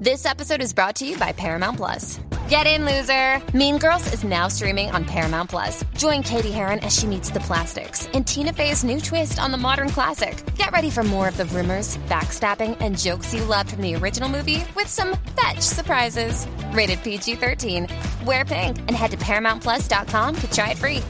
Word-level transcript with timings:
This 0.00 0.26
episode 0.26 0.62
is 0.62 0.72
brought 0.72 0.94
to 0.96 1.04
you 1.04 1.18
by 1.18 1.32
Paramount 1.32 1.76
Plus. 1.76 2.20
Get 2.48 2.68
in, 2.68 2.84
loser! 2.84 3.42
Mean 3.52 3.78
Girls 3.78 4.12
is 4.12 4.22
now 4.22 4.46
streaming 4.46 4.92
on 4.92 5.04
Paramount 5.04 5.50
Plus. 5.50 5.84
Join 5.96 6.22
Katie 6.22 6.52
Heron 6.52 6.78
as 6.80 6.96
she 6.96 7.04
meets 7.08 7.30
the 7.30 7.40
plastics 7.40 8.06
in 8.12 8.22
Tina 8.22 8.52
Fey's 8.52 8.84
new 8.84 9.00
twist 9.00 9.40
on 9.40 9.50
the 9.50 9.58
modern 9.58 9.88
classic. 9.88 10.40
Get 10.54 10.70
ready 10.70 10.88
for 10.88 11.02
more 11.02 11.26
of 11.26 11.36
the 11.36 11.46
rumors, 11.46 11.96
backstabbing, 12.06 12.76
and 12.78 12.96
jokes 12.96 13.34
you 13.34 13.42
loved 13.42 13.70
from 13.70 13.82
the 13.82 13.96
original 13.96 14.28
movie 14.28 14.62
with 14.76 14.86
some 14.86 15.16
fetch 15.36 15.58
surprises. 15.62 16.46
Rated 16.70 17.02
PG 17.02 17.34
13. 17.34 17.88
Wear 18.24 18.44
pink 18.44 18.78
and 18.78 18.92
head 18.92 19.10
to 19.10 19.16
ParamountPlus.com 19.16 20.36
to 20.36 20.50
try 20.52 20.70
it 20.70 20.78
free. 20.78 21.02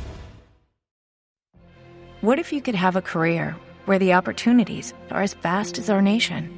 What 2.22 2.38
if 2.38 2.54
you 2.54 2.62
could 2.62 2.74
have 2.74 2.96
a 2.96 3.02
career 3.02 3.54
where 3.84 3.98
the 3.98 4.14
opportunities 4.14 4.94
are 5.10 5.20
as 5.20 5.34
vast 5.34 5.76
as 5.76 5.90
our 5.90 6.00
nation, 6.00 6.57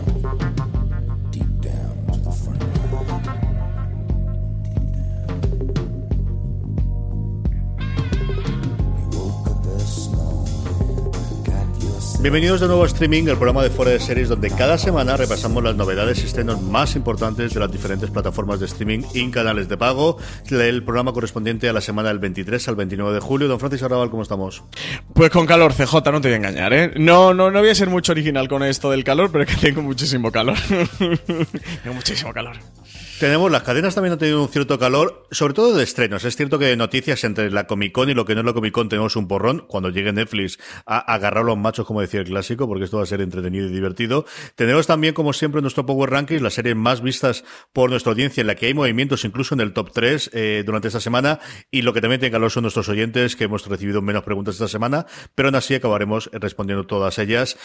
Bienvenidos 12.21 12.61
de 12.61 12.67
nuevo 12.67 12.83
a 12.83 12.85
Streaming, 12.85 13.23
el 13.23 13.35
programa 13.35 13.63
de 13.63 13.71
Fuera 13.71 13.89
de 13.89 13.99
Series, 13.99 14.29
donde 14.29 14.51
cada 14.51 14.77
semana 14.77 15.17
repasamos 15.17 15.63
las 15.63 15.75
novedades 15.75 16.21
y 16.21 16.27
estrenos 16.27 16.61
más 16.61 16.95
importantes 16.95 17.51
de 17.51 17.59
las 17.59 17.71
diferentes 17.71 18.11
plataformas 18.11 18.59
de 18.59 18.67
streaming 18.67 18.99
y 19.15 19.31
canales 19.31 19.67
de 19.67 19.75
pago. 19.75 20.17
El 20.51 20.83
programa 20.83 21.13
correspondiente 21.13 21.67
a 21.67 21.73
la 21.73 21.81
semana 21.81 22.09
del 22.09 22.19
23 22.19 22.67
al 22.67 22.75
29 22.75 23.15
de 23.15 23.19
julio. 23.21 23.47
Don 23.47 23.59
Francisco 23.59 23.87
Arrabal, 23.87 24.11
¿cómo 24.11 24.21
estamos? 24.21 24.63
Pues 25.15 25.31
con 25.31 25.47
calor, 25.47 25.73
CJ, 25.73 25.95
no 26.11 26.21
te 26.21 26.27
voy 26.27 26.33
a 26.33 26.35
engañar, 26.35 26.73
¿eh? 26.73 26.93
No, 26.95 27.33
no, 27.33 27.49
no 27.49 27.59
voy 27.59 27.69
a 27.69 27.75
ser 27.75 27.89
mucho 27.89 28.11
original 28.11 28.47
con 28.47 28.61
esto 28.61 28.91
del 28.91 29.03
calor, 29.03 29.31
pero 29.31 29.43
es 29.45 29.49
que 29.49 29.59
tengo 29.59 29.81
muchísimo 29.81 30.31
calor. 30.31 30.57
tengo 30.99 31.95
muchísimo 31.95 32.31
calor. 32.31 32.57
Tenemos, 33.21 33.51
las 33.51 33.61
cadenas 33.61 33.93
también 33.93 34.13
han 34.13 34.17
tenido 34.17 34.41
un 34.41 34.49
cierto 34.49 34.79
calor, 34.79 35.27
sobre 35.29 35.53
todo 35.53 35.75
de 35.75 35.83
estrenos. 35.83 36.25
Es 36.25 36.35
cierto 36.35 36.57
que 36.57 36.65
de 36.65 36.75
noticias 36.75 37.23
entre 37.23 37.51
la 37.51 37.67
Comic 37.67 37.91
Con 37.91 38.09
y 38.09 38.15
lo 38.15 38.25
que 38.25 38.33
no 38.33 38.41
es 38.41 38.47
la 38.47 38.53
Comic 38.53 38.73
Con 38.73 38.89
tenemos 38.89 39.15
un 39.15 39.27
porrón. 39.27 39.63
Cuando 39.67 39.91
llegue 39.91 40.11
Netflix 40.11 40.57
a 40.87 40.97
agarrar 40.97 41.43
a 41.43 41.45
los 41.45 41.55
machos, 41.55 41.85
como 41.85 42.01
decía 42.01 42.21
el 42.21 42.25
clásico, 42.25 42.67
porque 42.67 42.85
esto 42.85 42.97
va 42.97 43.03
a 43.03 43.05
ser 43.05 43.21
entretenido 43.21 43.67
y 43.67 43.69
divertido. 43.69 44.25
Tenemos 44.55 44.87
también, 44.87 45.13
como 45.13 45.33
siempre, 45.33 45.61
nuestro 45.61 45.85
Power 45.85 46.09
Rankings, 46.09 46.41
las 46.41 46.55
series 46.55 46.75
más 46.75 47.03
vistas 47.03 47.43
por 47.73 47.91
nuestra 47.91 48.11
audiencia, 48.11 48.41
en 48.41 48.47
la 48.47 48.55
que 48.55 48.65
hay 48.65 48.73
movimientos 48.73 49.23
incluso 49.23 49.53
en 49.53 49.61
el 49.61 49.73
top 49.73 49.91
3 49.93 50.31
eh, 50.33 50.63
durante 50.65 50.87
esta 50.87 50.99
semana. 50.99 51.39
Y 51.69 51.83
lo 51.83 51.93
que 51.93 52.01
también 52.01 52.21
tiene 52.21 52.31
calor 52.31 52.49
son 52.49 52.63
nuestros 52.63 52.89
oyentes, 52.89 53.35
que 53.35 53.43
hemos 53.43 53.67
recibido 53.67 54.01
menos 54.01 54.23
preguntas 54.23 54.55
esta 54.55 54.67
semana, 54.67 55.05
pero 55.35 55.49
aún 55.49 55.55
así 55.55 55.75
acabaremos 55.75 56.31
respondiendo 56.33 56.87
todas 56.87 57.19
ellas. 57.19 57.55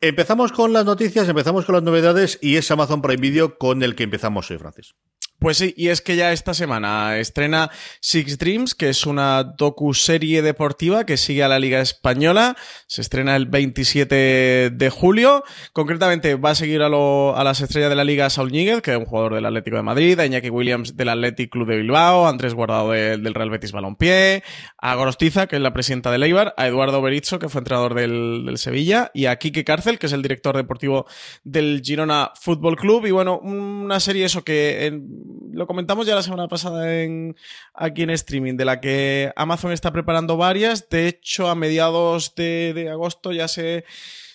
Empezamos 0.00 0.50
con 0.50 0.72
las 0.72 0.84
noticias, 0.84 1.28
empezamos 1.28 1.66
con 1.66 1.76
las 1.76 1.84
novedades 1.84 2.40
y 2.42 2.56
es 2.56 2.68
Amazon 2.72 3.00
Prime 3.00 3.20
Video 3.20 3.58
con 3.58 3.84
el 3.84 3.94
que 3.94 4.02
empezamos 4.02 4.50
hoy, 4.50 4.58
Francis. 4.74 4.92
Pues 5.38 5.58
sí, 5.58 5.74
y 5.76 5.88
es 5.88 6.00
que 6.00 6.16
ya 6.16 6.32
esta 6.32 6.54
semana 6.54 7.18
estrena 7.18 7.70
Six 8.00 8.38
Dreams, 8.38 8.74
que 8.74 8.88
es 8.88 9.04
una 9.04 9.44
docu-serie 9.44 10.40
deportiva 10.40 11.04
que 11.04 11.18
sigue 11.18 11.42
a 11.42 11.48
la 11.48 11.58
Liga 11.58 11.82
Española. 11.82 12.56
Se 12.86 13.02
estrena 13.02 13.36
el 13.36 13.44
27 13.44 14.70
de 14.70 14.90
julio. 14.90 15.44
Concretamente 15.74 16.36
va 16.36 16.50
a 16.50 16.54
seguir 16.54 16.80
a, 16.80 16.88
las 16.88 17.60
estrellas 17.60 17.90
de 17.90 17.96
la 17.96 18.04
Liga 18.04 18.30
Saul 18.30 18.52
Níguez, 18.52 18.80
que 18.80 18.92
es 18.92 18.96
un 18.96 19.04
jugador 19.04 19.34
del 19.34 19.44
Atlético 19.44 19.76
de 19.76 19.82
Madrid, 19.82 20.18
a 20.18 20.24
Iñaki 20.24 20.48
Williams 20.48 20.96
del 20.96 21.10
Athletic 21.10 21.50
Club 21.50 21.68
de 21.68 21.76
Bilbao, 21.76 22.26
a 22.26 22.30
Andrés 22.30 22.54
Guardado 22.54 22.92
del 22.92 23.34
Real 23.34 23.50
Betis 23.50 23.72
Balompié, 23.72 24.42
a 24.78 24.94
Gorostiza, 24.94 25.46
que 25.46 25.56
es 25.56 25.62
la 25.62 25.74
presidenta 25.74 26.10
de 26.10 26.24
Eibar, 26.24 26.54
a 26.56 26.66
Eduardo 26.68 27.02
Berizzo, 27.02 27.38
que 27.38 27.50
fue 27.50 27.58
entrenador 27.58 27.92
del, 27.92 28.44
del 28.46 28.56
Sevilla, 28.56 29.10
y 29.12 29.26
a 29.26 29.36
Quique 29.36 29.64
Cárcel, 29.64 29.98
que 29.98 30.06
es 30.06 30.12
el 30.14 30.22
director 30.22 30.56
deportivo 30.56 31.04
del 31.42 31.82
Girona 31.84 32.30
Fútbol 32.40 32.76
Club. 32.76 33.04
Y 33.04 33.10
bueno, 33.10 33.38
una 33.40 34.00
serie 34.00 34.24
eso 34.24 34.42
que... 34.42 34.86
En, 34.86 35.23
lo 35.52 35.66
comentamos 35.66 36.06
ya 36.06 36.14
la 36.14 36.22
semana 36.22 36.48
pasada 36.48 37.00
en, 37.00 37.36
aquí 37.72 38.02
en 38.02 38.10
streaming, 38.10 38.56
de 38.56 38.64
la 38.64 38.80
que 38.80 39.32
Amazon 39.36 39.72
está 39.72 39.92
preparando 39.92 40.36
varias. 40.36 40.88
De 40.88 41.08
hecho, 41.08 41.48
a 41.48 41.54
mediados 41.54 42.34
de, 42.34 42.72
de 42.74 42.90
agosto 42.90 43.32
ya 43.32 43.48
se 43.48 43.84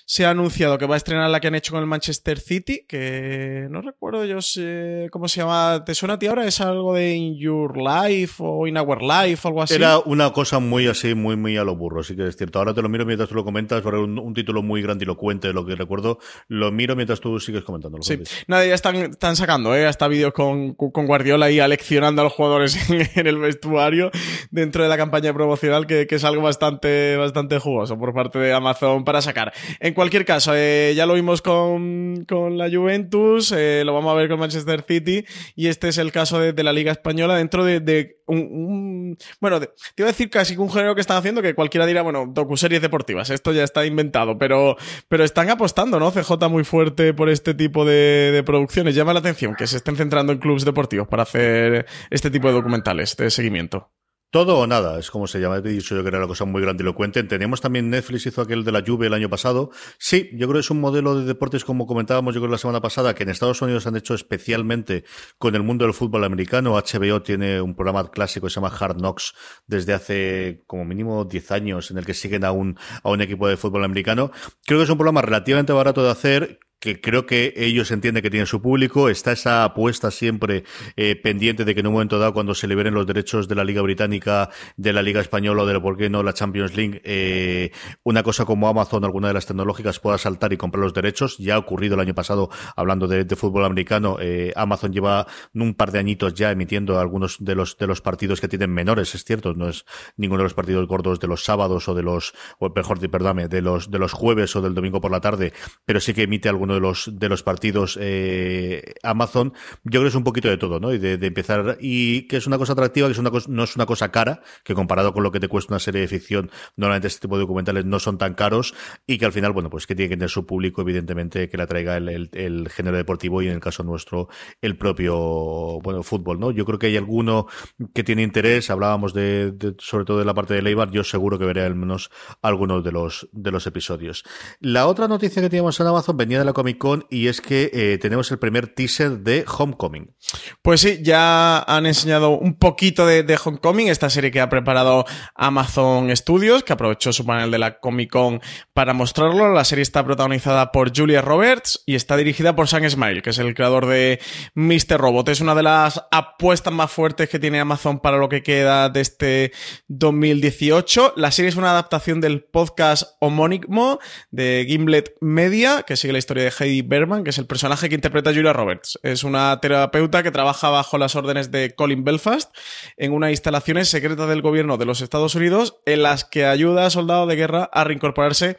se 0.09 0.25
ha 0.25 0.31
anunciado 0.31 0.79
que 0.79 0.87
va 0.87 0.95
a 0.95 0.97
estrenar 0.97 1.29
la 1.29 1.39
que 1.39 1.49
han 1.49 1.53
hecho 1.53 1.71
con 1.71 1.81
el 1.81 1.85
Manchester 1.85 2.39
City, 2.39 2.83
que 2.87 3.67
no 3.69 3.83
recuerdo 3.83 4.25
yo 4.25 4.41
sé 4.41 5.07
cómo 5.11 5.27
se 5.27 5.41
llama. 5.41 5.83
¿Te 5.85 5.93
suena 5.93 6.15
a 6.15 6.19
ti 6.19 6.25
ahora? 6.25 6.47
¿Es 6.47 6.61
algo 6.61 6.95
de 6.95 7.13
In 7.13 7.37
Your 7.37 7.77
Life 7.77 8.37
o 8.39 8.65
In 8.65 8.79
Our 8.79 9.03
Life 9.03 9.41
o 9.43 9.47
algo 9.49 9.61
así? 9.61 9.75
Era 9.75 9.99
una 9.99 10.31
cosa 10.31 10.57
muy 10.57 10.87
así, 10.87 11.13
muy, 11.13 11.35
muy 11.35 11.57
a 11.57 11.63
lo 11.63 11.75
burro, 11.75 12.01
sí 12.01 12.15
que 12.15 12.27
es 12.27 12.35
cierto. 12.35 12.57
Ahora 12.57 12.73
te 12.73 12.81
lo 12.81 12.89
miro 12.89 13.05
mientras 13.05 13.29
tú 13.29 13.35
lo 13.35 13.45
comentas, 13.45 13.83
por 13.83 13.93
un, 13.93 14.17
un 14.17 14.33
título 14.33 14.63
muy 14.63 14.81
grandilocuente 14.81 15.49
de 15.49 15.53
lo 15.53 15.63
que 15.63 15.75
recuerdo. 15.75 16.17
Lo 16.47 16.71
miro 16.71 16.95
mientras 16.95 17.19
tú 17.19 17.39
sigues 17.39 17.63
comentando. 17.63 18.01
Sí, 18.01 18.17
nada, 18.47 18.65
ya 18.65 18.73
están, 18.73 18.95
están 18.95 19.35
sacando, 19.35 19.75
¿eh? 19.75 19.85
Hasta 19.85 20.07
vídeos 20.07 20.33
con, 20.33 20.73
con 20.73 21.05
Guardiola 21.05 21.51
y 21.51 21.59
aleccionando 21.59 22.23
a 22.23 22.23
los 22.23 22.33
jugadores 22.33 22.89
en, 23.15 23.27
el 23.27 23.37
vestuario 23.37 24.09
dentro 24.49 24.81
de 24.81 24.89
la 24.89 24.97
campaña 24.97 25.35
promocional, 25.35 25.85
que, 25.85 26.07
que, 26.07 26.15
es 26.15 26.23
algo 26.23 26.41
bastante, 26.41 27.15
bastante 27.15 27.59
jugoso 27.59 27.99
por 27.99 28.11
parte 28.15 28.39
de 28.39 28.53
Amazon 28.53 29.03
para 29.03 29.21
sacar. 29.21 29.53
En 29.79 29.98
cualquier 29.99 30.23
caso, 30.23 30.53
eh, 30.55 30.93
ya 30.95 31.05
lo 31.05 31.15
vimos 31.15 31.41
con, 31.41 32.23
con 32.25 32.57
la 32.57 32.69
Juventus, 32.69 33.51
eh, 33.51 33.83
lo 33.85 33.93
vamos 33.93 34.13
a 34.13 34.15
ver 34.15 34.29
con 34.29 34.39
Manchester 34.39 34.85
City, 34.87 35.25
y 35.57 35.67
este 35.67 35.89
es 35.89 35.97
el 35.97 36.13
caso 36.13 36.39
de, 36.39 36.53
de 36.53 36.63
la 36.63 36.71
Liga 36.71 36.93
Española 36.93 37.35
dentro 37.35 37.65
de, 37.65 37.81
de 37.81 38.21
un, 38.25 38.37
un, 38.37 39.17
Bueno, 39.41 39.59
te 39.59 39.67
iba 39.97 40.07
a 40.07 40.13
decir 40.13 40.29
casi 40.29 40.55
que 40.55 40.61
un 40.61 40.71
género 40.71 40.95
que 40.95 41.01
están 41.01 41.17
haciendo 41.17 41.41
que 41.41 41.53
cualquiera 41.53 41.85
dirá, 41.85 42.01
bueno, 42.01 42.27
docuseries 42.29 42.81
deportivas, 42.81 43.29
esto 43.29 43.51
ya 43.51 43.65
está 43.65 43.85
inventado, 43.85 44.37
pero, 44.37 44.77
pero 45.09 45.25
están 45.25 45.49
apostando, 45.49 45.99
¿no? 45.99 46.11
CJ 46.11 46.47
muy 46.47 46.63
fuerte 46.63 47.13
por 47.13 47.27
este 47.27 47.53
tipo 47.53 47.83
de, 47.83 48.31
de 48.31 48.41
producciones. 48.43 48.95
Llama 48.95 49.11
la 49.11 49.19
atención 49.19 49.53
que 49.53 49.67
se 49.67 49.75
estén 49.75 49.97
centrando 49.97 50.31
en 50.31 50.39
clubes 50.39 50.63
deportivos 50.63 51.09
para 51.09 51.23
hacer 51.23 51.87
este 52.09 52.31
tipo 52.31 52.47
de 52.47 52.53
documentales 52.53 53.17
de 53.17 53.29
seguimiento. 53.29 53.91
Todo 54.31 54.59
o 54.59 54.67
nada, 54.67 54.99
es 54.99 55.09
como 55.09 55.25
se 55.25 55.39
llama. 55.39 55.57
He 55.57 55.61
dicho 55.61 55.95
yo 55.95 56.03
que 56.03 56.09
era 56.09 56.19
una 56.19 56.27
cosa 56.27 56.45
muy 56.45 56.61
grandilocuente. 56.61 57.23
Teníamos 57.23 57.61
también 57.61 57.89
Netflix 57.89 58.27
hizo 58.27 58.41
aquel 58.41 58.63
de 58.63 58.71
la 58.71 58.81
lluvia 58.81 59.07
el 59.07 59.15
año 59.15 59.27
pasado. 59.27 59.71
Sí, 59.97 60.29
yo 60.33 60.47
creo 60.47 60.53
que 60.53 60.59
es 60.59 60.69
un 60.69 60.79
modelo 60.79 61.19
de 61.19 61.25
deportes 61.25 61.65
como 61.65 61.87
comentábamos 61.87 62.35
yo 62.35 62.41
creo 62.41 62.51
la 62.51 62.59
semana 62.59 62.79
pasada, 62.79 63.15
que 63.15 63.23
en 63.23 63.29
Estados 63.29 63.59
Unidos 63.63 63.87
han 63.87 63.95
hecho 63.95 64.13
especialmente 64.13 65.03
con 65.39 65.55
el 65.55 65.63
mundo 65.63 65.85
del 65.85 65.95
fútbol 65.95 66.23
americano. 66.25 66.75
HBO 66.75 67.23
tiene 67.23 67.59
un 67.59 67.73
programa 67.73 68.11
clásico 68.11 68.45
que 68.45 68.51
se 68.51 68.61
llama 68.61 68.75
Hard 68.79 68.97
Knocks 68.97 69.33
desde 69.65 69.93
hace 69.93 70.63
como 70.67 70.85
mínimo 70.85 71.25
10 71.25 71.51
años 71.51 71.89
en 71.89 71.97
el 71.97 72.05
que 72.05 72.13
siguen 72.13 72.45
a 72.45 72.51
un, 72.51 72.77
a 73.01 73.09
un 73.09 73.21
equipo 73.21 73.47
de 73.47 73.57
fútbol 73.57 73.83
americano. 73.83 74.31
Creo 74.63 74.79
que 74.79 74.83
es 74.83 74.89
un 74.91 74.97
programa 74.97 75.23
relativamente 75.23 75.73
barato 75.73 76.03
de 76.03 76.11
hacer 76.11 76.59
que 76.79 77.01
creo 77.01 77.25
que 77.25 77.53
ellos 77.57 77.91
entienden 77.91 78.23
que 78.23 78.29
tienen 78.29 78.47
su 78.47 78.61
público, 78.61 79.09
está 79.09 79.31
esa 79.31 79.63
apuesta 79.63 80.11
siempre 80.11 80.63
eh, 80.95 81.15
pendiente 81.15 81.65
de 81.65 81.73
que 81.73 81.81
en 81.81 81.87
un 81.87 81.93
momento 81.93 82.19
dado, 82.19 82.33
cuando 82.33 82.55
se 82.55 82.67
liberen 82.67 82.93
los 82.93 83.05
derechos 83.05 83.47
de 83.47 83.55
la 83.55 83.63
Liga 83.63 83.81
Británica, 83.81 84.49
de 84.77 84.93
la 84.93 85.01
Liga 85.01 85.21
Española 85.21 85.63
o 85.63 85.65
de, 85.65 85.79
¿por 85.79 85.97
qué 85.97 86.09
no?, 86.09 86.23
la 86.23 86.33
Champions 86.33 86.75
League, 86.75 87.01
eh, 87.03 87.71
una 88.03 88.23
cosa 88.23 88.45
como 88.45 88.67
Amazon, 88.67 89.03
alguna 89.03 89.27
de 89.27 89.33
las 89.33 89.45
tecnológicas, 89.45 89.99
pueda 89.99 90.17
saltar 90.17 90.53
y 90.53 90.57
comprar 90.57 90.83
los 90.83 90.93
derechos. 90.93 91.37
Ya 91.37 91.55
ha 91.55 91.57
ocurrido 91.57 91.95
el 91.95 92.01
año 92.01 92.15
pasado, 92.15 92.49
hablando 92.75 93.07
de, 93.07 93.29
fútbol 93.35 93.63
americano, 93.63 94.17
eh, 94.19 94.51
Amazon 94.55 94.91
lleva 94.91 95.27
un 95.53 95.73
par 95.73 95.91
de 95.91 95.99
añitos 95.99 96.33
ya 96.33 96.51
emitiendo 96.51 96.99
algunos 96.99 97.37
de 97.39 97.55
los, 97.55 97.77
de 97.77 97.87
los 97.87 98.01
partidos 98.01 98.41
que 98.41 98.47
tienen 98.47 98.73
menores, 98.73 99.15
es 99.15 99.23
cierto, 99.23 99.53
no 99.53 99.69
es 99.69 99.85
ninguno 100.17 100.39
de 100.39 100.45
los 100.45 100.53
partidos 100.53 100.87
gordos 100.87 101.19
de 101.19 101.27
los 101.27 101.43
sábados 101.43 101.87
o 101.87 101.93
de 101.93 102.03
los, 102.03 102.33
o 102.57 102.69
mejor, 102.69 102.99
perdóname, 103.09 103.47
de 103.47 103.61
los, 103.61 103.91
de 103.91 103.99
los 103.99 104.11
jueves 104.11 104.55
o 104.55 104.61
del 104.61 104.73
domingo 104.73 104.99
por 104.99 105.11
la 105.11 105.21
tarde, 105.21 105.53
pero 105.85 105.99
sí 105.99 106.13
que 106.13 106.23
emite 106.23 106.49
algunos 106.49 106.68
de 106.73 106.79
los, 106.79 107.09
de 107.13 107.29
los 107.29 107.43
partidos 107.43 107.97
eh, 108.01 108.93
Amazon, 109.03 109.53
yo 109.83 109.91
creo 109.91 110.03
que 110.03 110.07
es 110.09 110.15
un 110.15 110.23
poquito 110.23 110.49
de 110.49 110.57
todo, 110.57 110.79
¿no? 110.79 110.93
Y 110.93 110.97
de, 110.97 111.13
empezar, 111.25 111.77
y 111.79 112.23
que 112.27 112.37
es 112.37 112.47
una 112.47 112.57
cosa 112.57 112.73
atractiva, 112.73 113.07
que 113.07 113.13
es 113.13 113.17
una 113.17 113.31
cosa, 113.31 113.47
no 113.49 113.63
es 113.63 113.75
una 113.75 113.85
cosa 113.85 114.11
cara, 114.11 114.41
que 114.63 114.73
comparado 114.73 115.13
con 115.13 115.23
lo 115.23 115.31
que 115.31 115.39
te 115.39 115.47
cuesta 115.47 115.73
una 115.73 115.79
serie 115.79 116.01
de 116.01 116.07
ficción, 116.07 116.51
normalmente 116.75 117.07
este 117.07 117.21
tipo 117.21 117.35
de 117.35 117.41
documentales 117.41 117.85
no 117.85 117.99
son 117.99 118.17
tan 118.17 118.33
caros, 118.33 118.73
y 119.07 119.17
que 119.17 119.25
al 119.25 119.31
final, 119.31 119.51
bueno, 119.51 119.69
pues 119.69 119.87
que 119.87 119.95
tiene 119.95 120.09
que 120.09 120.15
tener 120.15 120.29
su 120.29 120.45
público, 120.45 120.81
evidentemente, 120.81 121.49
que 121.49 121.57
la 121.57 121.67
traiga 121.67 121.97
el, 121.97 122.29
el, 122.33 122.69
género 122.69 122.97
deportivo 122.97 123.41
y 123.41 123.47
en 123.47 123.53
el 123.53 123.59
caso 123.59 123.83
nuestro, 123.83 124.29
el 124.61 124.77
propio, 124.77 125.79
bueno, 125.81 126.03
fútbol, 126.03 126.39
¿no? 126.39 126.51
Yo 126.51 126.65
creo 126.65 126.79
que 126.79 126.87
hay 126.87 126.97
alguno 126.97 127.47
que 127.93 128.03
tiene 128.03 128.23
interés, 128.23 128.69
hablábamos 128.69 129.13
de, 129.13 129.53
sobre 129.79 130.05
todo 130.05 130.19
de 130.19 130.25
la 130.25 130.33
parte 130.33 130.53
de 130.53 130.61
Leibar, 130.61 130.91
yo 130.91 131.03
seguro 131.03 131.39
que 131.39 131.45
veré 131.45 131.63
al 131.63 131.75
menos 131.75 132.09
algunos 132.41 132.83
de 132.83 132.91
los, 132.91 133.27
de 133.31 133.51
los 133.51 133.65
episodios. 133.67 134.23
La 134.59 134.87
otra 134.87 135.07
noticia 135.07 135.41
que 135.41 135.49
teníamos 135.49 135.79
en 135.79 135.87
Amazon 135.87 136.17
venía 136.17 136.39
de 136.39 136.45
la 136.45 136.53
Comic 136.59 136.77
Con 136.77 137.05
y 137.09 137.27
es 137.27 137.39
que 137.39 137.71
eh, 137.73 137.97
tenemos 138.01 138.29
el 138.31 138.37
primer 138.37 138.67
teaser 138.67 139.19
de 139.19 139.45
Homecoming. 139.47 140.13
Pues 140.61 140.81
sí, 140.81 140.99
ya 141.01 141.59
han 141.59 141.85
enseñado 141.85 142.31
un 142.31 142.55
poquito 142.55 143.05
de, 143.05 143.23
de 143.23 143.39
Homecoming, 143.41 143.87
esta 143.87 144.09
serie 144.09 144.29
que 144.29 144.41
ha 144.41 144.49
preparado 144.49 145.05
Amazon 145.35 146.13
Studios, 146.17 146.65
que 146.65 146.73
aprovechó 146.73 147.13
su 147.13 147.25
panel 147.25 147.49
de 147.49 147.59
la 147.59 147.79
Comic 147.79 148.11
Con 148.11 148.41
para 148.73 148.91
mostrarlo. 148.93 149.53
La 149.53 149.63
serie 149.63 149.83
está 149.83 150.03
protagonizada 150.03 150.73
por 150.73 150.91
Julia 150.93 151.21
Roberts 151.21 151.81
y 151.85 151.95
está 151.95 152.17
dirigida 152.17 152.57
por 152.57 152.67
Sam 152.67 152.89
Smile, 152.89 153.21
que 153.21 153.29
es 153.29 153.37
el 153.37 153.53
creador 153.55 153.85
de 153.85 154.19
Mr. 154.55 154.97
Robot. 154.97 155.29
Es 155.29 155.39
una 155.39 155.55
de 155.55 155.63
las 155.63 156.03
apuestas 156.11 156.73
más 156.73 156.91
fuertes 156.91 157.29
que 157.29 157.39
tiene 157.39 157.61
Amazon 157.61 157.99
para 158.01 158.17
lo 158.17 158.27
que 158.27 158.43
queda 158.43 158.89
de 158.89 158.99
este 158.99 159.53
2018. 159.87 161.13
La 161.15 161.31
serie 161.31 161.47
es 161.47 161.55
una 161.55 161.71
adaptación 161.71 162.19
del 162.19 162.43
podcast 162.43 163.15
homónimo 163.21 163.99
de 164.31 164.65
Gimlet 164.67 165.15
Media, 165.21 165.83
que 165.83 165.95
sigue 165.95 166.13
la 166.13 166.19
historia 166.19 166.43
de 166.43 166.48
Heidi 166.57 166.81
Berman, 166.81 167.23
que 167.23 167.29
es 167.31 167.37
el 167.37 167.45
personaje 167.45 167.89
que 167.89 167.95
interpreta 167.95 168.33
Julia 168.33 168.53
Roberts. 168.53 168.99
Es 169.03 169.23
una 169.23 169.59
terapeuta 169.61 170.23
que 170.23 170.31
trabaja 170.31 170.69
bajo 170.69 170.97
las 170.97 171.15
órdenes 171.15 171.51
de 171.51 171.75
Colin 171.75 172.03
Belfast 172.03 172.55
en 172.97 173.13
unas 173.13 173.31
instalaciones 173.31 173.89
secretas 173.89 174.27
del 174.29 174.41
gobierno 174.41 174.77
de 174.77 174.85
los 174.85 175.01
Estados 175.01 175.35
Unidos 175.35 175.77
en 175.85 176.03
las 176.03 176.25
que 176.25 176.45
ayuda 176.45 176.85
a 176.85 176.89
soldados 176.89 177.27
de 177.27 177.35
guerra 177.35 177.69
a 177.71 177.83
reincorporarse 177.83 178.57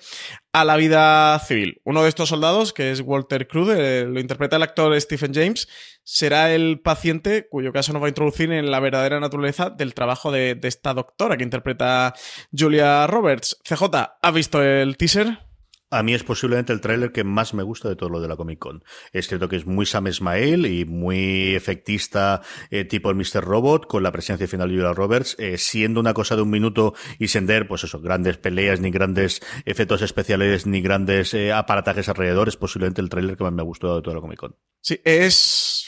a 0.53 0.65
la 0.65 0.77
vida 0.77 1.39
civil. 1.41 1.81
Uno 1.85 2.03
de 2.03 2.09
estos 2.09 2.29
soldados, 2.29 2.73
que 2.73 2.91
es 2.91 3.01
Walter 3.01 3.47
Crude, 3.47 4.07
lo 4.07 4.21
interpreta 4.21 4.57
el 4.57 4.63
actor 4.63 4.99
Stephen 5.01 5.33
James, 5.33 5.69
será 6.03 6.53
el 6.53 6.81
paciente 6.81 7.47
cuyo 7.49 7.73
caso 7.73 7.93
nos 7.93 8.03
va 8.03 8.07
a 8.07 8.11
introducir 8.11 8.51
en 8.53 8.71
la 8.71 8.81
verdadera 8.81 9.21
naturaleza 9.21 9.71
del 9.71 9.95
trabajo 9.95 10.33
de, 10.33 10.55
de 10.55 10.69
esta 10.69 10.95
doctora 10.95 11.37
que 11.37 11.45
interpreta 11.45 12.15
Julia 12.57 13.07
Roberts. 13.07 13.59
CJ, 13.65 13.85
¿ha 14.21 14.31
visto 14.33 14.63
el 14.63 14.97
teaser? 14.97 15.50
A 15.91 16.05
mí 16.05 16.15
es 16.15 16.23
posiblemente 16.23 16.73
el 16.73 16.81
tráiler 16.81 17.11
que 17.11 17.25
más 17.25 17.53
me 17.53 17.65
gusta 17.65 17.89
de 17.89 17.97
todo 17.97 18.11
lo 18.11 18.21
de 18.21 18.29
la 18.29 18.37
Comic 18.37 18.61
Con. 18.61 18.85
Es 19.13 19.27
cierto 19.27 19.49
que 19.49 19.57
es 19.57 19.67
muy 19.67 19.87
Sam 19.87 20.07
Ismail 20.07 20.65
y 20.67 20.85
muy 20.85 21.57
efectista, 21.57 22.43
eh, 22.71 22.85
tipo 22.85 23.11
el 23.11 23.17
Mr. 23.17 23.43
Robot, 23.43 23.87
con 23.87 24.05
la 24.05 24.13
presencia 24.13 24.47
final 24.47 24.69
de 24.69 24.77
Julia 24.77 24.93
Roberts, 24.93 25.35
eh, 25.41 25.59
siendo 25.59 25.99
una 25.99 26.15
cosa 26.15 26.37
de 26.37 26.43
un 26.43 26.51
minuto 26.51 26.95
y 27.19 27.27
sender, 27.27 27.67
pues 27.67 27.83
eso, 27.83 28.01
grandes 28.01 28.39
peleas, 28.39 28.81
ni 28.81 28.91
grandes 28.91 29.43
efectos 29.65 30.03
especiales, 30.03 30.65
ni 30.65 30.81
grandes 30.81 31.35
eh, 31.35 31.53
aparatajes 31.53 32.09
alrededor. 32.09 32.47
Es 32.47 32.57
posiblemente 32.57 33.01
el 33.01 33.09
tráiler 33.09 33.37
que 33.37 33.43
más 33.43 33.53
me 33.53 33.63
ha 33.63 33.65
gustado 33.65 33.97
de 33.97 34.03
toda 34.03 34.15
la 34.15 34.23
Comic 34.23 34.39
Con. 34.39 34.55
Sí, 34.81 35.01
es 35.05 35.80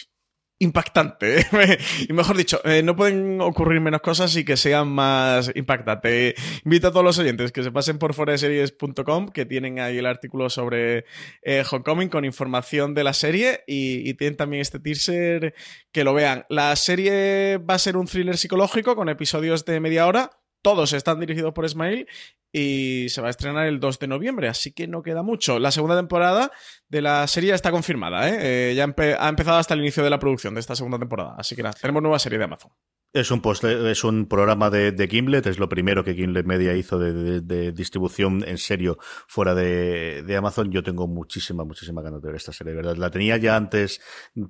impactante. 0.62 1.46
y 2.08 2.12
mejor 2.12 2.36
dicho, 2.36 2.60
eh, 2.64 2.82
no 2.82 2.94
pueden 2.96 3.40
ocurrir 3.40 3.80
menos 3.80 4.00
cosas 4.00 4.34
y 4.36 4.44
que 4.44 4.56
sean 4.56 4.88
más 4.88 5.50
impactantes. 5.54 6.34
Invito 6.64 6.88
a 6.88 6.90
todos 6.90 7.04
los 7.04 7.18
oyentes 7.18 7.52
que 7.52 7.62
se 7.62 7.72
pasen 7.72 7.98
por 7.98 8.14
foreseries.com, 8.14 9.28
que 9.28 9.44
tienen 9.44 9.80
ahí 9.80 9.98
el 9.98 10.06
artículo 10.06 10.48
sobre 10.50 11.04
eh, 11.42 11.64
Homecoming 11.68 12.08
con 12.08 12.24
información 12.24 12.94
de 12.94 13.04
la 13.04 13.12
serie 13.12 13.64
y, 13.66 14.12
tienen 14.14 14.36
también 14.36 14.60
este 14.60 14.78
teaser 14.78 15.54
que 15.90 16.04
lo 16.04 16.14
vean. 16.14 16.44
La 16.48 16.76
serie 16.76 17.56
va 17.58 17.74
a 17.74 17.78
ser 17.78 17.96
un 17.96 18.06
thriller 18.06 18.36
psicológico 18.36 18.94
con 18.94 19.08
episodios 19.08 19.64
de 19.64 19.80
media 19.80 20.06
hora. 20.06 20.30
Todos 20.62 20.92
están 20.92 21.20
dirigidos 21.20 21.52
por 21.52 21.64
Ismail 21.64 22.06
y 22.52 23.08
se 23.08 23.20
va 23.20 23.28
a 23.28 23.30
estrenar 23.30 23.66
el 23.66 23.80
2 23.80 23.98
de 23.98 24.06
noviembre, 24.06 24.48
así 24.48 24.72
que 24.72 24.86
no 24.86 25.02
queda 25.02 25.22
mucho. 25.22 25.58
La 25.58 25.70
segunda 25.70 25.96
temporada 25.96 26.52
de 26.88 27.02
la 27.02 27.26
serie 27.26 27.54
está 27.54 27.70
confirmada, 27.70 28.28
¿eh? 28.28 28.70
eh 28.70 28.74
ya 28.74 28.84
ha 28.84 29.28
empezado 29.28 29.58
hasta 29.58 29.74
el 29.74 29.80
inicio 29.80 30.04
de 30.04 30.10
la 30.10 30.18
producción 30.18 30.54
de 30.54 30.60
esta 30.60 30.76
segunda 30.76 30.98
temporada, 30.98 31.34
así 31.38 31.56
que 31.56 31.62
nada, 31.62 31.74
tenemos 31.80 32.02
nueva 32.02 32.18
serie 32.18 32.38
de 32.38 32.44
Amazon. 32.44 32.70
Es 33.14 33.30
un, 33.30 33.42
post, 33.42 33.64
es 33.64 34.04
un 34.04 34.24
programa 34.24 34.70
de, 34.70 34.90
de, 34.90 35.06
Gimlet, 35.06 35.46
es 35.46 35.58
lo 35.58 35.68
primero 35.68 36.02
que 36.02 36.14
Gimlet 36.14 36.46
Media 36.46 36.74
hizo 36.74 36.98
de, 36.98 37.42
de, 37.42 37.70
distribución 37.70 38.42
en 38.46 38.56
serio 38.56 38.96
fuera 39.26 39.54
de, 39.54 40.34
Amazon. 40.34 40.72
Yo 40.72 40.82
tengo 40.82 41.06
muchísima, 41.06 41.62
muchísima 41.62 42.00
ganas 42.00 42.22
de 42.22 42.28
ver 42.28 42.36
esta 42.36 42.54
serie, 42.54 42.72
¿verdad? 42.72 42.96
La 42.96 43.10
tenía 43.10 43.36
ya 43.36 43.54
antes 43.54 44.00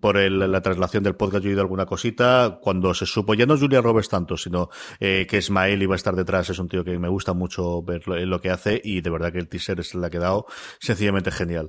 por 0.01 0.17
el, 0.17 0.39
la 0.39 0.61
traslación 0.63 1.03
del 1.03 1.17
podcast, 1.17 1.43
yo 1.43 1.49
he 1.49 1.53
oído 1.55 1.63
alguna 1.63 1.87
cosita. 1.87 2.61
Cuando 2.63 2.95
se 2.95 3.05
supo, 3.05 3.35
ya 3.35 3.47
no 3.47 3.59
Julia 3.59 3.81
Roberts 3.81 4.09
tanto, 4.09 4.37
sino 4.37 4.69
eh, 5.01 5.27
que 5.29 5.39
Ismael 5.39 5.83
iba 5.83 5.95
a 5.95 5.97
estar 5.97 6.15
detrás, 6.15 6.49
es 6.49 6.61
un 6.61 6.69
tío 6.69 6.85
que 6.85 6.97
me 7.01 7.09
gusta 7.09 7.33
mucho 7.33 7.83
ver 7.83 8.07
lo, 8.07 8.41
que 8.41 8.51
hace 8.51 8.81
y 8.85 9.01
de 9.01 9.11
verdad 9.11 9.33
que 9.33 9.39
el 9.39 9.49
teaser 9.49 9.81
es 9.81 9.93
le 9.97 10.07
ha 10.07 10.11
quedado 10.11 10.47
sencillamente 10.79 11.33
genial. 11.33 11.69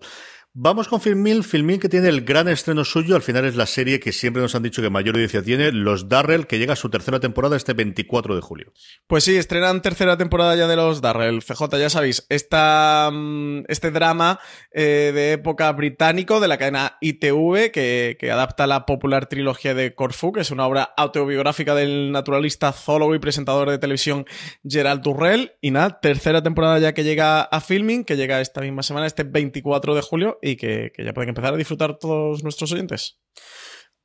Vamos 0.56 0.88
con 0.88 1.02
Filmil, 1.02 1.44
Filmil 1.44 1.80
que 1.80 1.90
tiene 1.90 2.10
el 2.10 2.22
gran 2.22 2.48
estreno 2.48 2.86
suyo, 2.86 3.16
al 3.16 3.24
final 3.24 3.44
es 3.46 3.56
la 3.56 3.66
serie 3.66 4.00
que 4.00 4.12
siempre 4.12 4.40
nos 4.40 4.54
han 4.54 4.62
dicho 4.62 4.84
que 4.84 4.92
mayor 4.92 5.16
audiencia 5.16 5.42
tiene, 5.42 5.72
Los 5.72 6.10
Darrell, 6.10 6.46
que 6.46 6.60
llega 6.60 6.74
a 6.74 6.76
su 6.76 6.92
tercera 6.92 7.20
temporada 7.20 7.58
este 7.58 7.74
24 7.74 8.36
de 8.36 8.42
julio. 8.42 8.72
Pues 9.08 9.24
sí, 9.24 9.36
estrenan 9.36 9.82
tercera 9.82 10.16
temporada 10.16 10.56
ya 10.56 10.68
de 10.68 10.76
Los 10.76 11.02
Darrell, 11.02 11.42
CJ, 11.42 11.80
ya 11.80 11.90
sabéis, 11.90 12.28
esta, 12.30 13.10
mm, 13.12 13.64
este 13.68 13.90
drama 13.90 14.40
eh, 14.72 15.12
de 15.12 15.32
época 15.32 15.72
británico 15.72 16.40
de 16.40 16.48
la 16.48 16.60
cadena 16.60 17.00
ITV, 17.02 17.72
que, 17.72 18.16
que, 18.20 18.32
adapta 18.32 18.68
la 18.68 18.86
popular 18.86 19.26
trilogía 19.26 19.74
de 19.74 19.96
Corfu, 19.96 20.34
que 20.34 20.42
es 20.42 20.52
una 20.52 20.68
obra 20.68 20.84
autobiográfica 20.96 21.74
del 21.74 22.12
naturalista, 22.12 22.74
zoólogo 22.74 23.16
y 23.16 23.20
presentador 23.20 23.72
de 23.72 23.80
televisión 23.80 24.28
Gerald 24.64 25.02
Durrell, 25.02 25.54
y 25.62 25.72
nada, 25.72 26.00
tercera 26.00 26.44
temporada 26.44 26.78
ya 26.78 26.94
que 26.94 27.04
llega 27.04 27.42
a 27.42 27.60
Filming, 27.60 28.04
que 28.04 28.18
llega 28.18 28.40
esta 28.40 28.62
misma 28.62 28.84
semana, 28.84 29.08
este 29.08 29.24
24 29.24 29.96
de 29.96 30.02
julio, 30.02 30.38
y 30.44 30.58
que, 30.58 30.92
que 30.94 31.06
ya 31.06 31.14
pueden 31.14 31.30
empezar 31.30 31.54
a 31.54 31.58
disfrutar 31.58 31.98
todos 31.98 32.44
nuestros 32.44 32.72
oyentes. 32.74 33.20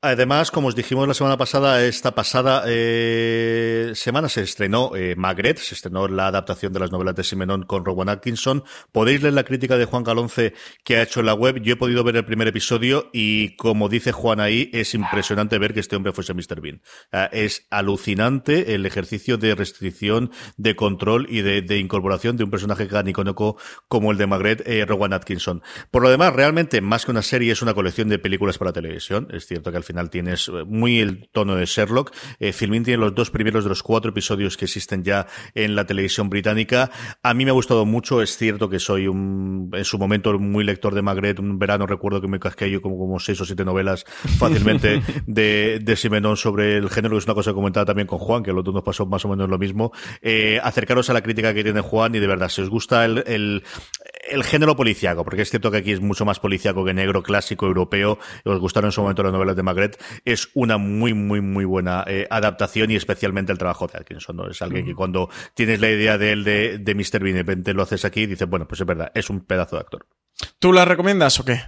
Además, 0.00 0.52
como 0.52 0.68
os 0.68 0.76
dijimos 0.76 1.08
la 1.08 1.14
semana 1.14 1.36
pasada, 1.36 1.84
esta 1.84 2.14
pasada 2.14 2.62
eh, 2.68 3.90
semana 3.96 4.28
se 4.28 4.42
estrenó 4.42 4.94
eh, 4.94 5.16
Magret, 5.16 5.58
se 5.58 5.74
estrenó 5.74 6.06
la 6.06 6.28
adaptación 6.28 6.72
de 6.72 6.78
las 6.78 6.92
novelas 6.92 7.16
de 7.16 7.24
Simenon 7.24 7.64
con 7.64 7.84
Rowan 7.84 8.08
Atkinson. 8.08 8.62
Podéis 8.92 9.22
leer 9.22 9.34
la 9.34 9.42
crítica 9.42 9.76
de 9.76 9.86
Juan 9.86 10.04
Galonce 10.04 10.54
que 10.84 10.98
ha 10.98 11.02
hecho 11.02 11.18
en 11.18 11.26
la 11.26 11.34
web. 11.34 11.60
Yo 11.62 11.72
he 11.72 11.76
podido 11.76 12.04
ver 12.04 12.14
el 12.14 12.24
primer 12.24 12.46
episodio 12.46 13.10
y, 13.12 13.56
como 13.56 13.88
dice 13.88 14.12
Juan 14.12 14.38
ahí, 14.38 14.70
es 14.72 14.94
impresionante 14.94 15.58
ver 15.58 15.74
que 15.74 15.80
este 15.80 15.96
hombre 15.96 16.12
fuese 16.12 16.32
Mr. 16.32 16.60
Bean. 16.60 16.80
Es 17.32 17.66
alucinante 17.68 18.76
el 18.76 18.86
ejercicio 18.86 19.36
de 19.36 19.56
restricción, 19.56 20.30
de 20.56 20.76
control 20.76 21.26
y 21.28 21.42
de, 21.42 21.76
incorporación 21.76 22.36
de 22.36 22.44
un 22.44 22.52
personaje 22.52 22.86
canicónico 22.86 23.56
como 23.88 24.12
el 24.12 24.18
de 24.18 24.28
Magret, 24.28 24.62
eh, 24.64 24.84
Rowan 24.86 25.12
Atkinson. 25.12 25.60
Por 25.90 26.04
lo 26.04 26.10
demás, 26.10 26.32
realmente, 26.34 26.80
más 26.80 27.04
que 27.04 27.10
una 27.10 27.22
serie, 27.22 27.50
es 27.50 27.62
una 27.62 27.74
colección 27.74 28.08
de 28.08 28.20
películas 28.20 28.58
para 28.58 28.72
televisión. 28.72 29.26
Es 29.32 29.46
cierto 29.48 29.72
que 29.72 29.76
al 29.78 29.87
final 29.88 30.10
tienes 30.10 30.48
eh, 30.48 30.64
muy 30.64 31.00
el 31.00 31.28
tono 31.32 31.56
de 31.56 31.66
Sherlock. 31.66 32.14
Eh, 32.38 32.52
Filmin 32.52 32.84
tiene 32.84 32.98
los 32.98 33.14
dos 33.14 33.30
primeros 33.30 33.64
de 33.64 33.70
los 33.70 33.82
cuatro 33.82 34.10
episodios 34.10 34.56
que 34.56 34.66
existen 34.66 35.02
ya 35.02 35.26
en 35.54 35.74
la 35.74 35.86
televisión 35.86 36.30
británica. 36.30 36.90
A 37.22 37.34
mí 37.34 37.44
me 37.44 37.50
ha 37.50 37.54
gustado 37.54 37.84
mucho. 37.84 38.22
Es 38.22 38.36
cierto 38.36 38.68
que 38.68 38.78
soy 38.78 39.08
un, 39.08 39.70
en 39.72 39.84
su 39.84 39.98
momento 39.98 40.38
muy 40.38 40.64
lector 40.64 40.94
de 40.94 41.02
Magret. 41.02 41.40
Un 41.40 41.58
verano 41.58 41.86
recuerdo 41.86 42.20
que 42.20 42.28
me 42.28 42.38
casqué 42.38 42.70
yo 42.70 42.80
como, 42.80 42.98
como 42.98 43.18
seis 43.18 43.40
o 43.40 43.44
siete 43.44 43.64
novelas 43.64 44.04
fácilmente 44.38 45.02
de, 45.26 45.80
de 45.82 45.96
Simenon 45.96 46.36
sobre 46.36 46.76
el 46.76 46.88
género, 46.90 47.14
que 47.14 47.18
es 47.18 47.24
una 47.24 47.34
cosa 47.34 47.50
que 47.50 47.56
comentaba 47.56 47.86
también 47.86 48.06
con 48.06 48.18
Juan, 48.18 48.42
que 48.42 48.52
los 48.52 48.62
dos 48.62 48.74
nos 48.74 48.84
pasó 48.84 49.06
más 49.06 49.24
o 49.24 49.28
menos 49.28 49.48
lo 49.48 49.58
mismo. 49.58 49.92
Eh, 50.22 50.60
acercaros 50.62 51.10
a 51.10 51.12
la 51.12 51.22
crítica 51.22 51.54
que 51.54 51.64
tiene 51.64 51.80
Juan 51.80 52.14
y 52.14 52.18
de 52.18 52.26
verdad, 52.26 52.48
si 52.48 52.62
os 52.62 52.70
gusta 52.70 53.04
el, 53.04 53.24
el, 53.26 53.64
el 54.30 54.44
género 54.44 54.76
policiaco, 54.76 55.24
porque 55.24 55.42
es 55.42 55.50
cierto 55.50 55.70
que 55.70 55.78
aquí 55.78 55.92
es 55.92 56.00
mucho 56.00 56.24
más 56.24 56.40
policiaco 56.40 56.84
que 56.84 56.94
negro 56.94 57.22
clásico 57.22 57.66
europeo, 57.66 58.18
os 58.44 58.58
gustaron 58.58 58.88
en 58.88 58.92
su 58.92 59.02
momento 59.02 59.22
las 59.22 59.32
novelas 59.32 59.56
de 59.56 59.62
Magret, 59.62 60.02
es 60.24 60.48
una 60.54 60.78
muy, 60.78 61.14
muy, 61.14 61.40
muy 61.40 61.64
buena 61.64 62.04
eh, 62.06 62.26
adaptación 62.30 62.90
y 62.90 62.96
especialmente 62.96 63.52
el 63.52 63.58
trabajo 63.58 63.86
de 63.86 63.98
Atkinson, 63.98 64.36
¿no? 64.36 64.48
Es 64.48 64.62
alguien 64.62 64.84
que 64.84 64.94
cuando 64.94 65.28
tienes 65.54 65.80
la 65.80 65.90
idea 65.90 66.18
de 66.18 66.32
él 66.32 66.44
de, 66.44 66.78
de 66.78 66.94
Mr. 66.94 67.20
Bean 67.20 67.28
y 67.28 67.32
de 67.32 67.38
repente 67.42 67.74
lo 67.74 67.82
haces 67.82 68.04
aquí, 68.04 68.26
dices, 68.26 68.48
bueno, 68.48 68.66
pues 68.66 68.80
es 68.80 68.86
verdad, 68.86 69.10
es 69.14 69.30
un 69.30 69.40
pedazo 69.44 69.76
de 69.76 69.80
actor. 69.80 70.06
¿Tú 70.58 70.72
la 70.72 70.84
recomiendas 70.84 71.38
o 71.40 71.44
qué? 71.44 71.60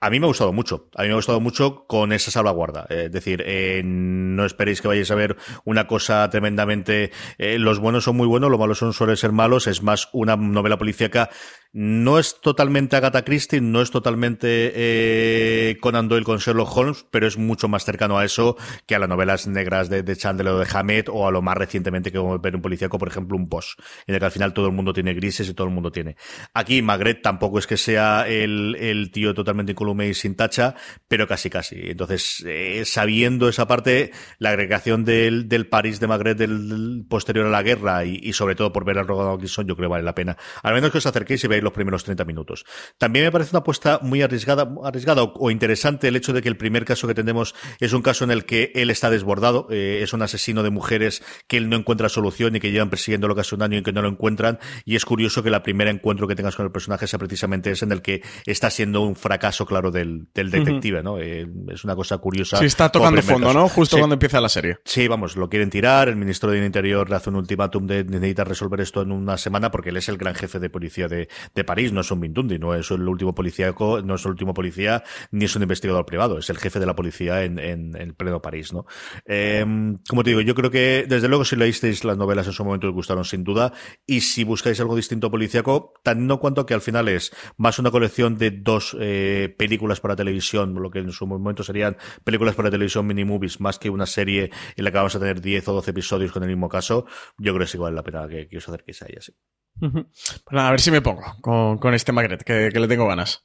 A 0.00 0.10
mí 0.10 0.20
me 0.20 0.26
ha 0.26 0.28
gustado 0.28 0.52
mucho. 0.52 0.88
A 0.94 1.02
mí 1.02 1.08
me 1.08 1.14
ha 1.14 1.16
gustado 1.16 1.40
mucho 1.40 1.86
con 1.88 2.12
esa 2.12 2.30
salvaguarda. 2.30 2.86
Eh, 2.88 3.04
es 3.06 3.12
decir, 3.12 3.42
eh, 3.44 3.82
no 3.84 4.44
esperéis 4.44 4.80
que 4.80 4.86
vayáis 4.86 5.10
a 5.10 5.16
ver 5.16 5.36
una 5.64 5.88
cosa 5.88 6.28
tremendamente. 6.30 7.10
Eh, 7.36 7.58
los 7.58 7.80
buenos 7.80 8.04
son 8.04 8.16
muy 8.16 8.28
buenos, 8.28 8.48
los 8.48 8.60
malos 8.60 8.78
son 8.78 8.92
suelen 8.92 9.16
ser 9.16 9.32
malos. 9.32 9.66
Es 9.66 9.82
más 9.82 10.08
una 10.12 10.36
novela 10.36 10.78
policíaca 10.78 11.30
No 11.72 12.18
es 12.18 12.40
totalmente 12.40 12.96
Agatha 12.96 13.24
Christie, 13.24 13.60
no 13.60 13.82
es 13.82 13.90
totalmente 13.90 14.72
eh, 14.74 15.76
Conan 15.80 16.08
Doyle 16.08 16.24
con 16.24 16.38
Sherlock 16.38 16.74
Holmes, 16.74 17.04
pero 17.10 17.26
es 17.26 17.36
mucho 17.36 17.68
más 17.68 17.84
cercano 17.84 18.18
a 18.18 18.24
eso 18.24 18.56
que 18.86 18.94
a 18.94 18.98
las 18.98 19.08
novelas 19.08 19.46
negras 19.46 19.90
de, 19.90 20.16
Chandler 20.16 20.48
o 20.48 20.58
de 20.58 20.66
Hammett 20.72 21.10
o 21.10 21.28
a 21.28 21.30
lo 21.30 21.42
más 21.42 21.58
recientemente 21.58 22.10
que 22.10 22.18
ver 22.18 22.56
un 22.56 22.62
policíaco, 22.62 22.98
por 22.98 23.08
ejemplo, 23.08 23.36
un 23.36 23.50
Post, 23.50 23.80
en 24.06 24.14
el 24.14 24.18
que 24.18 24.24
al 24.24 24.32
final 24.32 24.54
todo 24.54 24.66
el 24.66 24.72
mundo 24.72 24.94
tiene 24.94 25.12
grises 25.12 25.48
y 25.48 25.54
todo 25.54 25.66
el 25.66 25.72
mundo 25.74 25.92
tiene. 25.92 26.16
Aquí 26.54 26.80
Magret 26.80 27.20
tampoco 27.20 27.58
es 27.58 27.66
que 27.66 27.76
sea 27.76 28.26
el, 28.26 29.10
tío 29.12 29.34
totalmente 29.34 29.72
incolume 29.72 30.08
y 30.08 30.14
sin 30.14 30.36
tacha, 30.36 30.74
pero 31.06 31.28
casi 31.28 31.50
casi. 31.50 31.76
Entonces, 31.90 32.42
eh, 32.46 32.82
sabiendo 32.86 33.46
esa 33.46 33.66
parte, 33.66 34.12
la 34.38 34.50
agregación 34.50 35.04
del, 35.04 35.46
París 35.68 36.00
de 36.00 36.06
Magret 36.06 36.38
del, 36.38 37.04
posterior 37.08 37.46
a 37.46 37.50
la 37.50 37.62
guerra 37.62 38.06
y, 38.06 38.32
sobre 38.32 38.54
todo 38.54 38.72
por 38.72 38.86
ver 38.86 38.98
al 38.98 39.06
Rogan 39.06 39.38
Gibson, 39.38 39.66
yo 39.66 39.76
creo 39.76 39.88
que 39.88 39.92
vale 39.92 40.04
la 40.04 40.14
pena. 40.14 40.36
Al 40.62 40.72
menos 40.72 40.90
que 40.90 40.98
os 40.98 41.06
acerquéis 41.06 41.44
y 41.44 41.46
veáis 41.48 41.57
los 41.62 41.72
primeros 41.72 42.04
30 42.04 42.24
minutos. 42.24 42.64
También 42.98 43.24
me 43.24 43.32
parece 43.32 43.50
una 43.52 43.60
apuesta 43.60 43.98
muy 44.02 44.22
arriesgada, 44.22 44.68
arriesgada 44.84 45.22
o, 45.22 45.32
o 45.38 45.50
interesante 45.50 46.08
el 46.08 46.16
hecho 46.16 46.32
de 46.32 46.42
que 46.42 46.48
el 46.48 46.56
primer 46.56 46.84
caso 46.84 47.06
que 47.06 47.14
tenemos 47.14 47.54
es 47.80 47.92
un 47.92 48.02
caso 48.02 48.24
en 48.24 48.30
el 48.30 48.44
que 48.44 48.72
él 48.74 48.90
está 48.90 49.10
desbordado, 49.10 49.66
eh, 49.70 50.00
es 50.02 50.12
un 50.12 50.22
asesino 50.22 50.62
de 50.62 50.70
mujeres 50.70 51.22
que 51.46 51.56
él 51.56 51.68
no 51.68 51.76
encuentra 51.76 52.08
solución 52.08 52.56
y 52.56 52.60
que 52.60 52.70
llevan 52.70 52.90
persiguiéndolo 52.90 53.34
casi 53.34 53.54
un 53.54 53.62
año 53.62 53.78
y 53.78 53.82
que 53.82 53.92
no 53.92 54.02
lo 54.02 54.08
encuentran. 54.08 54.58
Y 54.84 54.96
es 54.96 55.04
curioso 55.04 55.42
que 55.42 55.50
la 55.50 55.62
primera 55.62 55.90
encuentro 55.90 56.26
que 56.28 56.34
tengas 56.34 56.56
con 56.56 56.66
el 56.66 56.72
personaje 56.72 57.06
sea 57.06 57.18
precisamente 57.18 57.70
ese 57.70 57.84
en 57.84 57.92
el 57.92 58.02
que 58.02 58.22
está 58.46 58.70
siendo 58.70 59.02
un 59.02 59.16
fracaso 59.16 59.66
claro 59.66 59.90
del, 59.90 60.28
del 60.34 60.50
detective, 60.50 61.02
¿no? 61.02 61.18
Eh, 61.18 61.46
es 61.72 61.84
una 61.84 61.94
cosa 61.94 62.18
curiosa. 62.18 62.58
Sí, 62.58 62.66
está 62.66 62.90
tocando 62.90 63.22
fondo, 63.22 63.48
caso. 63.48 63.58
¿no? 63.58 63.68
Justo 63.68 63.96
Sí. 63.96 64.00
cuando 64.00 64.14
empieza 64.14 64.40
la 64.40 64.48
serie. 64.48 64.78
Sí, 64.84 65.08
vamos, 65.08 65.36
lo 65.36 65.48
quieren 65.48 65.70
tirar. 65.70 66.08
El 66.08 66.16
ministro 66.16 66.50
del 66.50 66.64
Interior 66.64 67.08
le 67.08 67.16
hace 67.16 67.30
un 67.30 67.36
ultimátum 67.36 67.86
de 67.86 68.04
necesita 68.04 68.44
resolver 68.44 68.80
esto 68.80 69.02
en 69.02 69.12
una 69.12 69.38
semana 69.38 69.70
porque 69.70 69.90
él 69.90 69.96
es 69.96 70.08
el 70.08 70.18
gran 70.18 70.34
jefe 70.34 70.58
de 70.58 70.70
policía 70.70 71.08
de, 71.08 71.28
de 71.54 71.64
París, 71.64 71.92
no 71.92 72.00
es 72.00 72.10
un 72.10 72.20
Mindundi, 72.20 72.58
no 72.58 72.74
es 72.74 72.90
el 72.90 73.06
último 73.06 73.34
policíaco, 73.34 74.00
no 74.02 74.14
es 74.14 74.24
el 74.24 74.30
último 74.30 74.54
policía, 74.54 75.02
ni 75.30 75.44
es 75.44 75.56
un 75.56 75.62
investigador 75.62 76.06
privado, 76.06 76.38
es 76.38 76.50
el 76.50 76.58
jefe 76.58 76.80
de 76.80 76.86
la 76.86 76.94
policía 76.94 77.44
en, 77.44 77.58
en, 77.58 77.96
en 77.96 78.14
pleno 78.14 78.40
París, 78.40 78.72
¿no? 78.72 78.86
Eh, 79.26 79.64
como 80.08 80.24
te 80.24 80.30
digo, 80.30 80.40
yo 80.40 80.54
creo 80.54 80.70
que 80.70 81.06
desde 81.08 81.28
luego 81.28 81.44
si 81.44 81.56
leísteis 81.56 82.04
las 82.04 82.16
novelas 82.16 82.46
en 82.46 82.52
su 82.52 82.64
momento 82.64 82.88
os 82.88 82.94
gustaron 82.94 83.24
sin 83.24 83.44
duda, 83.44 83.72
y 84.06 84.20
si 84.20 84.44
buscáis 84.44 84.80
algo 84.80 84.96
distinto 84.96 85.30
policíaco, 85.30 85.94
tan 86.02 86.26
no 86.26 86.38
cuanto 86.38 86.66
que 86.66 86.74
al 86.74 86.80
final 86.80 87.08
es 87.08 87.32
más 87.56 87.78
una 87.78 87.90
colección 87.90 88.36
de 88.36 88.50
dos 88.50 88.96
eh, 89.00 89.54
películas 89.56 90.00
para 90.00 90.16
televisión, 90.16 90.74
lo 90.74 90.90
que 90.90 91.00
en 91.00 91.12
su 91.12 91.26
momento 91.26 91.62
serían 91.62 91.96
películas 92.24 92.54
para 92.54 92.70
televisión 92.70 93.06
mini 93.06 93.24
movies, 93.24 93.60
más 93.60 93.78
que 93.78 93.90
una 93.90 94.06
serie 94.06 94.50
en 94.76 94.84
la 94.84 94.90
que 94.90 94.96
vamos 94.96 95.14
a 95.14 95.18
tener 95.18 95.40
10 95.40 95.68
o 95.68 95.72
12 95.74 95.90
episodios 95.90 96.32
con 96.32 96.42
el 96.42 96.48
mismo 96.48 96.68
caso, 96.68 97.06
yo 97.38 97.52
creo 97.54 97.66
que 97.66 97.70
sí 97.70 97.78
vale 97.78 97.96
la 97.96 98.02
pena 98.02 98.28
que, 98.28 98.48
que 98.48 98.58
os 98.58 98.68
acerquéis 98.68 99.02
a 99.02 99.06
ella, 99.06 99.20
sí. 99.20 99.32
Pues 99.80 100.60
a 100.60 100.70
ver 100.70 100.80
si 100.80 100.90
me 100.90 101.00
pongo 101.00 101.22
con, 101.40 101.78
con 101.78 101.94
este 101.94 102.12
Magret, 102.12 102.42
que, 102.42 102.70
que 102.72 102.80
le 102.80 102.88
tengo 102.88 103.06
ganas. 103.06 103.44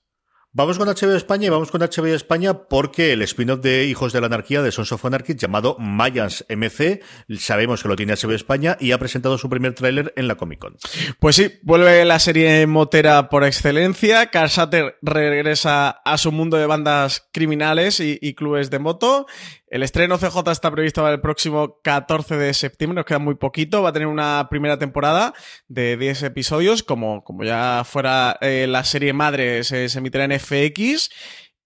Vamos 0.55 0.77
con 0.77 0.87
HBO 0.87 1.15
España 1.15 1.47
y 1.47 1.49
vamos 1.49 1.71
con 1.71 1.81
HBO 1.81 2.13
España 2.13 2.53
porque 2.69 3.11
el 3.13 3.23
spin-off 3.23 3.59
de 3.61 3.85
Hijos 3.85 4.13
de 4.13 4.21
la 4.21 4.27
Anarquía 4.27 4.61
de 4.61 4.71
Sons 4.71 4.91
of 4.91 5.03
Anarchy 5.03 5.33
llamado 5.33 5.77
Mayans 5.79 6.45
MC, 6.47 7.01
sabemos 7.39 7.81
que 7.81 7.89
lo 7.89 7.95
tiene 7.95 8.13
HBO 8.13 8.33
España 8.33 8.77
y 8.79 8.91
ha 8.91 8.99
presentado 8.99 9.39
su 9.39 9.49
primer 9.49 9.73
tráiler 9.73 10.13
en 10.15 10.27
la 10.27 10.35
Comic 10.35 10.59
Con. 10.59 10.75
Pues 11.19 11.37
sí, 11.37 11.53
vuelve 11.63 12.05
la 12.05 12.19
serie 12.19 12.67
motera 12.67 13.29
por 13.29 13.43
excelencia. 13.45 14.27
Carl 14.27 14.51
Sutter 14.51 14.99
regresa 15.01 15.89
a 15.89 16.19
su 16.19 16.31
mundo 16.31 16.57
de 16.57 16.67
bandas 16.67 17.27
criminales 17.33 17.99
y, 17.99 18.19
y 18.21 18.35
clubes 18.35 18.69
de 18.69 18.77
moto. 18.77 19.25
El 19.73 19.81
estreno 19.81 20.19
CJ 20.19 20.51
está 20.51 20.69
previsto 20.69 21.01
para 21.01 21.15
el 21.15 21.19
próximo 21.19 21.79
14 21.81 22.37
de 22.37 22.53
septiembre, 22.53 22.97
nos 22.97 23.05
queda 23.05 23.17
muy 23.17 23.33
poquito. 23.33 23.81
Va 23.81 23.89
a 23.89 23.91
tener 23.91 24.07
una 24.07 24.45
primera 24.47 24.77
temporada 24.77 25.33
de 25.67 25.97
10 25.97 26.21
episodios, 26.21 26.83
como, 26.83 27.23
como 27.23 27.43
ya 27.43 27.81
fuera 27.83 28.37
eh, 28.39 28.67
la 28.69 28.83
serie 28.83 29.13
madre, 29.13 29.63
se, 29.63 29.89
se 29.89 29.97
emitirá 29.97 30.25
en 30.25 30.31
FX. 30.43 31.09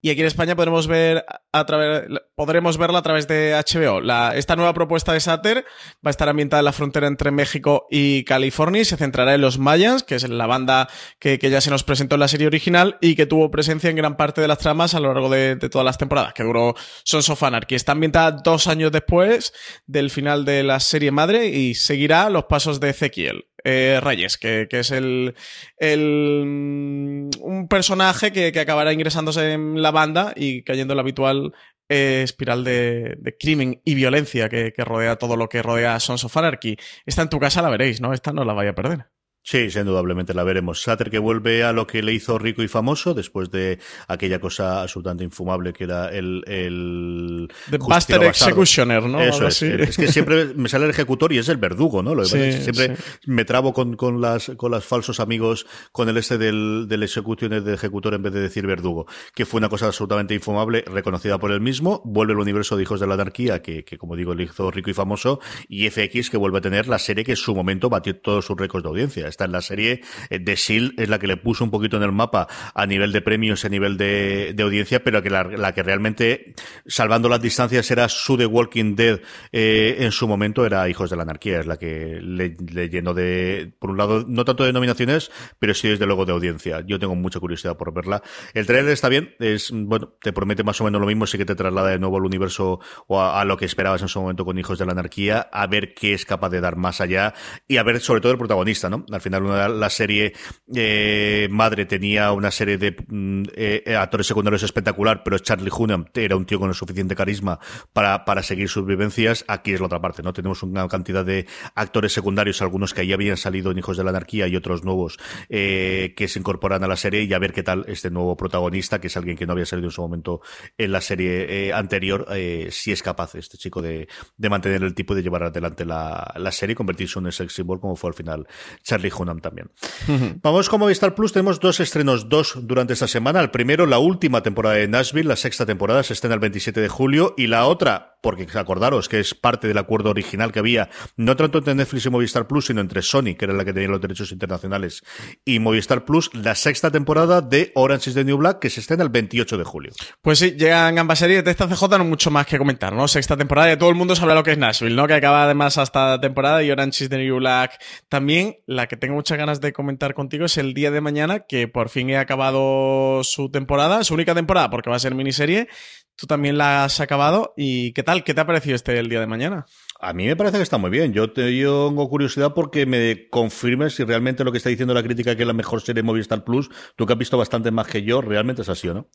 Y 0.00 0.10
aquí 0.10 0.20
en 0.20 0.28
España 0.28 0.54
podremos 0.54 0.86
ver 0.86 1.24
a 1.52 1.66
través, 1.66 2.04
podremos 2.36 2.78
verla 2.78 3.00
a 3.00 3.02
través 3.02 3.26
de 3.26 3.52
HBO. 3.52 4.00
Esta 4.32 4.54
nueva 4.54 4.72
propuesta 4.72 5.12
de 5.12 5.18
Sater 5.18 5.64
va 5.96 6.08
a 6.08 6.10
estar 6.10 6.28
ambientada 6.28 6.60
en 6.60 6.66
la 6.66 6.72
frontera 6.72 7.08
entre 7.08 7.32
México 7.32 7.88
y 7.90 8.22
California 8.22 8.82
y 8.82 8.84
se 8.84 8.96
centrará 8.96 9.34
en 9.34 9.40
los 9.40 9.58
Mayans, 9.58 10.04
que 10.04 10.14
es 10.14 10.28
la 10.28 10.46
banda 10.46 10.88
que, 11.18 11.36
ya 11.38 11.60
se 11.60 11.70
nos 11.70 11.82
presentó 11.82 12.14
en 12.14 12.20
la 12.20 12.28
serie 12.28 12.46
original 12.46 12.96
y 13.00 13.16
que 13.16 13.26
tuvo 13.26 13.50
presencia 13.50 13.90
en 13.90 13.96
gran 13.96 14.16
parte 14.16 14.40
de 14.40 14.46
las 14.46 14.58
tramas 14.58 14.94
a 14.94 15.00
lo 15.00 15.12
largo 15.12 15.28
de, 15.30 15.56
de 15.56 15.68
todas 15.68 15.84
las 15.84 15.98
temporadas, 15.98 16.32
que 16.32 16.44
duró 16.44 16.76
Sons 17.02 17.28
of 17.30 17.42
Anarchy. 17.42 17.74
Está 17.74 17.90
ambientada 17.92 18.30
dos 18.30 18.68
años 18.68 18.92
después 18.92 19.52
del 19.86 20.10
final 20.10 20.44
de 20.44 20.62
la 20.62 20.78
serie 20.78 21.10
madre 21.10 21.48
y 21.48 21.74
seguirá 21.74 22.30
los 22.30 22.44
pasos 22.44 22.78
de 22.78 22.90
Ezequiel. 22.90 23.47
Eh, 23.64 23.98
Reyes, 24.00 24.38
que, 24.38 24.68
es 24.70 24.90
el, 24.90 25.34
el, 25.78 27.28
un 27.40 27.66
personaje 27.68 28.32
que, 28.32 28.52
que, 28.52 28.60
acabará 28.60 28.92
ingresándose 28.92 29.52
en 29.52 29.82
la 29.82 29.90
banda 29.90 30.32
y 30.36 30.62
cayendo 30.62 30.92
en 30.92 30.96
la 30.96 31.02
habitual 31.02 31.52
eh, 31.88 32.22
espiral 32.22 32.64
de, 32.64 33.36
crimen 33.40 33.80
y 33.84 33.94
violencia 33.94 34.48
que, 34.48 34.72
que, 34.72 34.84
rodea 34.84 35.16
todo 35.16 35.36
lo 35.36 35.48
que 35.48 35.62
rodea 35.62 35.98
Sons 36.00 36.24
of 36.24 36.36
Anarchy. 36.36 36.76
Esta 37.06 37.22
en 37.22 37.30
tu 37.30 37.40
casa 37.40 37.62
la 37.62 37.70
veréis, 37.70 38.00
¿no? 38.00 38.12
Esta 38.12 38.32
no 38.32 38.44
la 38.44 38.52
vaya 38.52 38.70
a 38.70 38.74
perder. 38.74 39.06
Sí, 39.42 39.70
sí, 39.70 39.78
indudablemente 39.78 40.34
la 40.34 40.44
veremos. 40.44 40.82
Sater 40.82 41.10
que 41.10 41.18
vuelve 41.18 41.64
a 41.64 41.72
lo 41.72 41.86
que 41.86 42.02
le 42.02 42.12
hizo 42.12 42.38
rico 42.38 42.62
y 42.62 42.68
famoso 42.68 43.14
después 43.14 43.50
de 43.50 43.78
aquella 44.06 44.40
cosa 44.40 44.82
absolutamente 44.82 45.24
infumable 45.24 45.72
que 45.72 45.84
era 45.84 46.10
el... 46.10 46.42
el 46.46 47.48
The 47.70 47.78
Buster 47.78 48.22
Executioner, 48.24 49.04
¿no? 49.04 49.22
Eso 49.22 49.46
es. 49.46 49.62
Es 49.62 49.96
que 49.96 50.08
siempre 50.08 50.52
me 50.54 50.68
sale 50.68 50.84
el 50.84 50.90
ejecutor 50.90 51.32
y 51.32 51.38
es 51.38 51.48
el 51.48 51.56
verdugo, 51.56 52.02
¿no? 52.02 52.14
Lo 52.14 52.26
sí, 52.26 52.36
que 52.36 52.52
siempre 52.60 52.96
sí. 52.96 53.02
me 53.24 53.46
trabo 53.46 53.72
con, 53.72 53.96
con, 53.96 54.20
las, 54.20 54.50
con 54.56 54.70
las 54.70 54.84
falsos 54.84 55.18
amigos 55.18 55.66
con 55.92 56.10
el 56.10 56.18
este 56.18 56.36
del, 56.36 56.86
del 56.86 57.02
Executioner 57.02 57.62
de 57.62 57.72
ejecutor 57.72 58.12
en 58.14 58.22
vez 58.22 58.34
de 58.34 58.40
decir 58.40 58.66
verdugo, 58.66 59.06
que 59.34 59.46
fue 59.46 59.58
una 59.58 59.70
cosa 59.70 59.86
absolutamente 59.86 60.34
infumable, 60.34 60.84
reconocida 60.86 61.38
por 61.38 61.52
él 61.52 61.62
mismo. 61.62 62.02
Vuelve 62.04 62.34
el 62.34 62.38
universo 62.38 62.76
de 62.76 62.82
Hijos 62.82 63.00
de 63.00 63.06
la 63.06 63.14
Anarquía, 63.14 63.62
que, 63.62 63.84
que 63.84 63.96
como 63.96 64.14
digo, 64.14 64.34
le 64.34 64.44
hizo 64.44 64.70
rico 64.70 64.90
y 64.90 64.94
famoso, 64.94 65.40
y 65.68 65.88
FX 65.88 66.28
que 66.28 66.36
vuelve 66.36 66.58
a 66.58 66.60
tener 66.60 66.86
la 66.86 66.98
serie 66.98 67.24
que 67.24 67.32
en 67.32 67.36
su 67.36 67.54
momento 67.54 67.88
batió 67.88 68.14
todos 68.20 68.44
sus 68.44 68.56
récords 68.58 68.82
de 68.82 68.88
audiencia 68.90 69.27
está 69.28 69.44
en 69.44 69.52
la 69.52 69.60
serie 69.60 70.02
de 70.30 70.54
Shield, 70.54 70.98
es 71.00 71.08
la 71.08 71.18
que 71.18 71.26
le 71.26 71.36
puso 71.36 71.64
un 71.64 71.70
poquito 71.70 71.96
en 71.96 72.02
el 72.02 72.12
mapa 72.12 72.48
a 72.74 72.86
nivel 72.86 73.12
de 73.12 73.20
premios, 73.20 73.64
a 73.64 73.68
nivel 73.68 73.96
de, 73.96 74.54
audiencia, 74.58 75.02
pero 75.02 75.22
que 75.22 75.30
la, 75.30 75.72
que 75.72 75.82
realmente, 75.82 76.54
salvando 76.86 77.28
las 77.28 77.40
distancias, 77.40 77.90
era 77.90 78.08
su 78.08 78.36
The 78.36 78.46
Walking 78.46 78.94
Dead 78.96 79.20
eh, 79.52 79.96
en 80.00 80.12
su 80.12 80.28
momento, 80.28 80.66
era 80.66 80.88
Hijos 80.88 81.10
de 81.10 81.16
la 81.16 81.22
Anarquía, 81.22 81.60
es 81.60 81.66
la 81.66 81.76
que 81.76 82.20
le, 82.20 82.56
le, 82.70 82.88
llenó 82.88 83.14
de, 83.14 83.72
por 83.78 83.90
un 83.90 83.96
lado, 83.96 84.24
no 84.26 84.44
tanto 84.44 84.64
de 84.64 84.72
nominaciones, 84.72 85.30
pero 85.58 85.74
sí 85.74 85.88
desde 85.88 86.06
luego 86.06 86.24
de 86.24 86.32
audiencia. 86.32 86.82
Yo 86.86 86.98
tengo 86.98 87.14
mucha 87.14 87.40
curiosidad 87.40 87.76
por 87.76 87.92
verla. 87.92 88.22
El 88.54 88.66
trailer 88.66 88.92
está 88.92 89.08
bien, 89.08 89.34
es, 89.38 89.70
bueno, 89.72 90.14
te 90.20 90.32
promete 90.32 90.64
más 90.64 90.80
o 90.80 90.84
menos 90.84 91.00
lo 91.00 91.06
mismo, 91.06 91.26
sí 91.26 91.38
que 91.38 91.44
te 91.44 91.54
traslada 91.54 91.90
de 91.90 91.98
nuevo 91.98 92.16
al 92.16 92.24
universo 92.24 92.80
o 93.06 93.22
a 93.22 93.44
lo 93.44 93.56
que 93.56 93.64
esperabas 93.64 94.02
en 94.02 94.08
su 94.08 94.20
momento 94.20 94.44
con 94.44 94.58
Hijos 94.58 94.78
de 94.78 94.86
la 94.86 94.92
Anarquía, 94.92 95.48
a 95.52 95.66
ver 95.66 95.94
qué 95.94 96.14
es 96.14 96.24
capaz 96.24 96.50
de 96.50 96.60
dar 96.60 96.76
más 96.76 97.00
allá 97.00 97.34
y 97.66 97.76
a 97.76 97.82
ver 97.82 98.00
sobre 98.00 98.20
todo 98.20 98.32
el 98.32 98.38
protagonista, 98.38 98.88
¿no? 98.88 99.04
Al 99.18 99.22
final 99.22 99.42
una 99.42 99.68
la 99.68 99.90
serie 99.90 100.32
eh, 100.76 101.48
madre 101.50 101.86
tenía 101.86 102.30
una 102.30 102.52
serie 102.52 102.78
de 102.78 102.96
mm, 103.08 103.42
eh, 103.52 103.96
actores 103.98 104.28
secundarios 104.28 104.62
espectacular, 104.62 105.24
pero 105.24 105.40
Charlie 105.40 105.72
Hunnam 105.76 106.06
era 106.14 106.36
un 106.36 106.46
tío 106.46 106.60
con 106.60 106.68
el 106.68 106.74
suficiente 106.76 107.16
carisma 107.16 107.58
para, 107.92 108.24
para 108.24 108.44
seguir 108.44 108.68
sus 108.68 108.86
vivencias. 108.86 109.44
Aquí 109.48 109.72
es 109.72 109.80
la 109.80 109.86
otra 109.86 110.00
parte, 110.00 110.22
¿no? 110.22 110.32
Tenemos 110.32 110.62
una 110.62 110.86
cantidad 110.86 111.24
de 111.24 111.46
actores 111.74 112.12
secundarios, 112.12 112.62
algunos 112.62 112.94
que 112.94 113.04
ya 113.08 113.14
habían 113.14 113.36
salido 113.36 113.72
en 113.72 113.78
Hijos 113.78 113.96
de 113.96 114.04
la 114.04 114.10
Anarquía 114.10 114.46
y 114.46 114.54
otros 114.54 114.84
nuevos 114.84 115.18
eh, 115.48 116.14
que 116.16 116.28
se 116.28 116.38
incorporan 116.38 116.84
a 116.84 116.86
la 116.86 116.96
serie 116.96 117.24
y 117.24 117.34
a 117.34 117.40
ver 117.40 117.52
qué 117.52 117.64
tal 117.64 117.84
este 117.88 118.10
nuevo 118.10 118.36
protagonista, 118.36 119.00
que 119.00 119.08
es 119.08 119.16
alguien 119.16 119.36
que 119.36 119.46
no 119.46 119.52
había 119.52 119.66
salido 119.66 119.88
en 119.88 119.92
su 119.92 120.00
momento 120.00 120.42
en 120.76 120.92
la 120.92 121.00
serie 121.00 121.72
anterior, 121.72 122.28
si 122.70 122.92
es 122.92 123.02
capaz 123.02 123.34
este 123.34 123.58
chico 123.58 123.82
de, 123.82 124.06
de, 124.36 124.48
mantener 124.48 124.84
el 124.84 124.94
tipo 124.94 125.16
de 125.16 125.22
llevar 125.22 125.42
adelante 125.42 125.84
la, 125.84 126.32
la 126.36 126.52
serie 126.52 126.74
y 126.74 126.76
convertirse 126.76 127.18
en 127.18 127.26
un 127.26 127.32
sex 127.32 127.52
symbol 127.52 127.80
como 127.80 127.96
fue 127.96 128.10
al 128.10 128.14
final 128.14 128.46
Charlie 128.82 129.07
Hunnam 129.16 129.40
también. 129.40 129.70
Uh 130.06 130.12
-huh. 130.12 130.40
Vamos 130.42 130.68
con 130.68 130.80
Movistar 130.80 131.14
Plus, 131.14 131.32
tenemos 131.32 131.60
dos 131.60 131.80
estrenos, 131.80 132.28
dos 132.28 132.58
durante 132.62 132.92
esta 132.92 133.08
semana. 133.08 133.40
El 133.40 133.50
primero, 133.50 133.86
la 133.86 133.98
última 133.98 134.42
temporada 134.42 134.76
de 134.76 134.88
Nashville, 134.88 135.28
la 135.28 135.36
sexta 135.36 135.66
temporada, 135.66 136.02
se 136.02 136.12
estrena 136.12 136.34
el 136.34 136.40
27 136.40 136.80
de 136.80 136.88
julio. 136.88 137.34
Y 137.36 137.46
la 137.46 137.66
otra, 137.66 138.18
porque 138.22 138.46
acordaros 138.54 139.08
que 139.08 139.20
es 139.20 139.34
parte 139.34 139.68
del 139.68 139.78
acuerdo 139.78 140.10
original 140.10 140.52
que 140.52 140.58
había, 140.58 140.90
no 141.16 141.36
tanto 141.36 141.58
entre 141.58 141.74
Netflix 141.74 142.06
y 142.06 142.10
Movistar 142.10 142.46
Plus, 142.46 142.66
sino 142.66 142.80
entre 142.80 143.02
Sony, 143.02 143.34
que 143.38 143.44
era 143.44 143.54
la 143.54 143.64
que 143.64 143.72
tenía 143.72 143.88
los 143.88 144.00
derechos 144.00 144.32
internacionales, 144.32 145.02
y 145.44 145.58
Movistar 145.58 146.04
Plus, 146.04 146.30
la 146.34 146.54
sexta 146.54 146.90
temporada 146.90 147.40
de 147.40 147.72
Orange 147.74 148.10
is 148.10 148.14
the 148.14 148.24
New 148.24 148.36
Black, 148.36 148.58
que 148.58 148.70
se 148.70 148.80
estrena 148.80 149.02
el 149.02 149.08
28 149.08 149.56
de 149.58 149.64
julio. 149.64 149.92
Pues 150.20 150.38
sí, 150.38 150.52
llegan 150.52 150.98
ambas 150.98 151.18
series 151.18 151.44
de 151.44 151.50
esta 151.50 151.66
CJ, 151.66 151.98
no 151.98 152.04
mucho 152.04 152.30
más 152.30 152.46
que 152.46 152.58
comentar, 152.58 152.92
¿no? 152.92 153.08
Sexta 153.08 153.36
temporada, 153.36 153.72
y 153.72 153.76
todo 153.76 153.90
el 153.90 153.96
mundo 153.96 154.14
sabe 154.14 154.34
lo 154.34 154.42
que 154.42 154.52
es 154.52 154.58
Nashville, 154.58 154.94
¿no? 154.94 155.06
Que 155.06 155.14
acaba 155.14 155.44
además 155.44 155.78
hasta 155.78 156.20
temporada 156.20 156.62
y 156.62 156.70
Orange 156.70 157.04
is 157.04 157.10
the 157.10 157.18
New 157.18 157.36
Black 157.36 157.80
también. 158.08 158.56
La 158.66 158.86
que 158.86 158.96
tengo 158.98 159.14
muchas 159.14 159.38
ganas 159.38 159.60
de 159.60 159.72
comentar 159.72 160.14
contigo 160.14 160.44
es 160.44 160.58
el 160.58 160.74
día 160.74 160.90
de 160.90 161.00
mañana, 161.00 161.40
que 161.40 161.68
por 161.68 161.88
fin 161.88 162.10
he 162.10 162.18
acabado 162.18 163.22
su 163.24 163.50
temporada, 163.50 164.04
su 164.04 164.14
única 164.14 164.34
temporada, 164.34 164.70
porque 164.70 164.90
va 164.90 164.96
a 164.96 165.00
ser 165.00 165.14
miniserie, 165.14 165.68
tú 166.16 166.26
también 166.26 166.58
la 166.58 166.84
has 166.84 167.00
acabado. 167.00 167.54
¿Y 167.56 167.92
qué 167.92 168.02
tal? 168.02 168.24
¿Qué 168.24 168.34
te 168.34 168.40
ha 168.40 168.46
parecido 168.46 168.74
este 168.74 168.98
el 168.98 169.08
día 169.08 169.20
de 169.20 169.26
mañana? 169.26 169.66
A 170.00 170.12
mí 170.12 170.26
me 170.26 170.36
parece 170.36 170.58
que 170.58 170.62
está 170.62 170.78
muy 170.78 170.90
bien. 170.90 171.12
Yo 171.12 171.32
tengo 171.32 172.08
curiosidad 172.08 172.54
porque 172.54 172.86
me 172.86 173.28
confirmes 173.28 173.94
si 173.94 174.04
realmente 174.04 174.44
lo 174.44 174.52
que 174.52 174.58
está 174.58 174.70
diciendo 174.70 174.94
la 174.94 175.02
crítica 175.02 175.34
que 175.34 175.42
es 175.42 175.46
la 175.46 175.54
mejor 175.54 175.80
serie 175.80 176.02
de 176.02 176.06
Movistar 176.06 176.44
Plus, 176.44 176.70
tú 176.96 177.06
que 177.06 177.12
has 177.12 177.18
visto 177.18 177.38
bastante 177.38 177.70
más 177.70 177.86
que 177.86 178.02
yo, 178.02 178.20
realmente 178.20 178.62
es 178.62 178.68
así 178.68 178.88
o 178.88 178.94
no. 178.94 179.08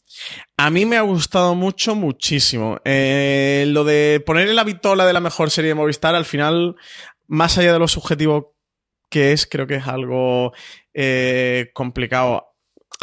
A 0.57 0.69
mí 0.69 0.85
me 0.85 0.97
ha 0.97 1.01
gustado 1.01 1.55
mucho, 1.55 1.95
muchísimo. 1.95 2.79
Eh, 2.85 3.65
lo 3.67 3.83
de 3.83 4.21
poner 4.25 4.49
en 4.49 4.55
la 4.55 4.63
vitola 4.63 5.05
de 5.05 5.13
la 5.13 5.19
mejor 5.19 5.51
serie 5.51 5.69
de 5.69 5.75
Movistar, 5.75 6.15
al 6.15 6.25
final, 6.25 6.75
más 7.27 7.57
allá 7.57 7.73
de 7.73 7.79
lo 7.79 7.87
subjetivo 7.87 8.52
que 9.13 9.32
es, 9.32 9.46
creo 9.46 9.67
que 9.67 9.75
es 9.75 9.88
algo 9.88 10.53
eh, 10.91 11.70
complicado 11.75 12.52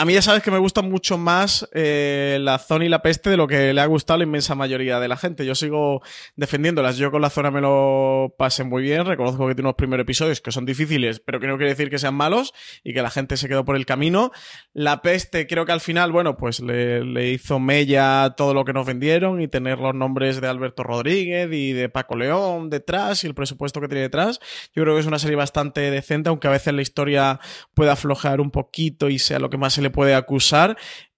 a 0.00 0.06
mí 0.06 0.14
ya 0.14 0.22
sabes 0.22 0.42
que 0.42 0.50
me 0.50 0.56
gusta 0.56 0.80
mucho 0.80 1.18
más 1.18 1.68
eh, 1.74 2.38
la 2.40 2.58
zona 2.58 2.86
y 2.86 2.88
la 2.88 3.02
peste 3.02 3.28
de 3.28 3.36
lo 3.36 3.46
que 3.46 3.74
le 3.74 3.82
ha 3.82 3.84
gustado 3.84 4.14
a 4.14 4.18
la 4.20 4.24
inmensa 4.24 4.54
mayoría 4.54 4.98
de 4.98 5.08
la 5.08 5.18
gente. 5.18 5.44
Yo 5.44 5.54
sigo 5.54 6.00
defendiéndolas. 6.36 6.96
Yo 6.96 7.10
con 7.10 7.20
la 7.20 7.28
zona 7.28 7.50
me 7.50 7.60
lo 7.60 8.34
pasé 8.38 8.64
muy 8.64 8.82
bien. 8.82 9.04
Reconozco 9.04 9.46
que 9.46 9.54
tiene 9.54 9.68
unos 9.68 9.76
primeros 9.76 10.04
episodios 10.04 10.40
que 10.40 10.52
son 10.52 10.64
difíciles, 10.64 11.20
pero 11.20 11.38
que 11.38 11.46
no 11.46 11.58
quiere 11.58 11.72
decir 11.72 11.90
que 11.90 11.98
sean 11.98 12.14
malos 12.14 12.54
y 12.82 12.94
que 12.94 13.02
la 13.02 13.10
gente 13.10 13.36
se 13.36 13.46
quedó 13.46 13.66
por 13.66 13.76
el 13.76 13.84
camino. 13.84 14.32
La 14.72 15.02
peste 15.02 15.46
creo 15.46 15.66
que 15.66 15.72
al 15.72 15.82
final, 15.82 16.12
bueno, 16.12 16.34
pues 16.38 16.60
le, 16.60 17.04
le 17.04 17.32
hizo 17.32 17.60
mella 17.60 18.32
todo 18.38 18.54
lo 18.54 18.64
que 18.64 18.72
nos 18.72 18.86
vendieron 18.86 19.42
y 19.42 19.48
tener 19.48 19.80
los 19.80 19.94
nombres 19.94 20.40
de 20.40 20.48
Alberto 20.48 20.82
Rodríguez 20.82 21.50
y 21.52 21.74
de 21.74 21.90
Paco 21.90 22.16
León 22.16 22.70
detrás 22.70 23.22
y 23.24 23.26
el 23.26 23.34
presupuesto 23.34 23.82
que 23.82 23.88
tiene 23.88 24.00
detrás. 24.00 24.40
Yo 24.74 24.82
creo 24.82 24.94
que 24.94 25.00
es 25.00 25.06
una 25.06 25.18
serie 25.18 25.36
bastante 25.36 25.90
decente, 25.90 26.30
aunque 26.30 26.48
a 26.48 26.52
veces 26.52 26.72
la 26.72 26.80
historia 26.80 27.38
pueda 27.74 27.92
aflojar 27.92 28.40
un 28.40 28.50
poquito 28.50 29.10
y 29.10 29.18
sea 29.18 29.38
lo 29.38 29.50
que 29.50 29.58
más 29.58 29.74
se 29.74 29.82
le 29.82 29.89
puede 29.90 30.14
acusar. 30.14 30.76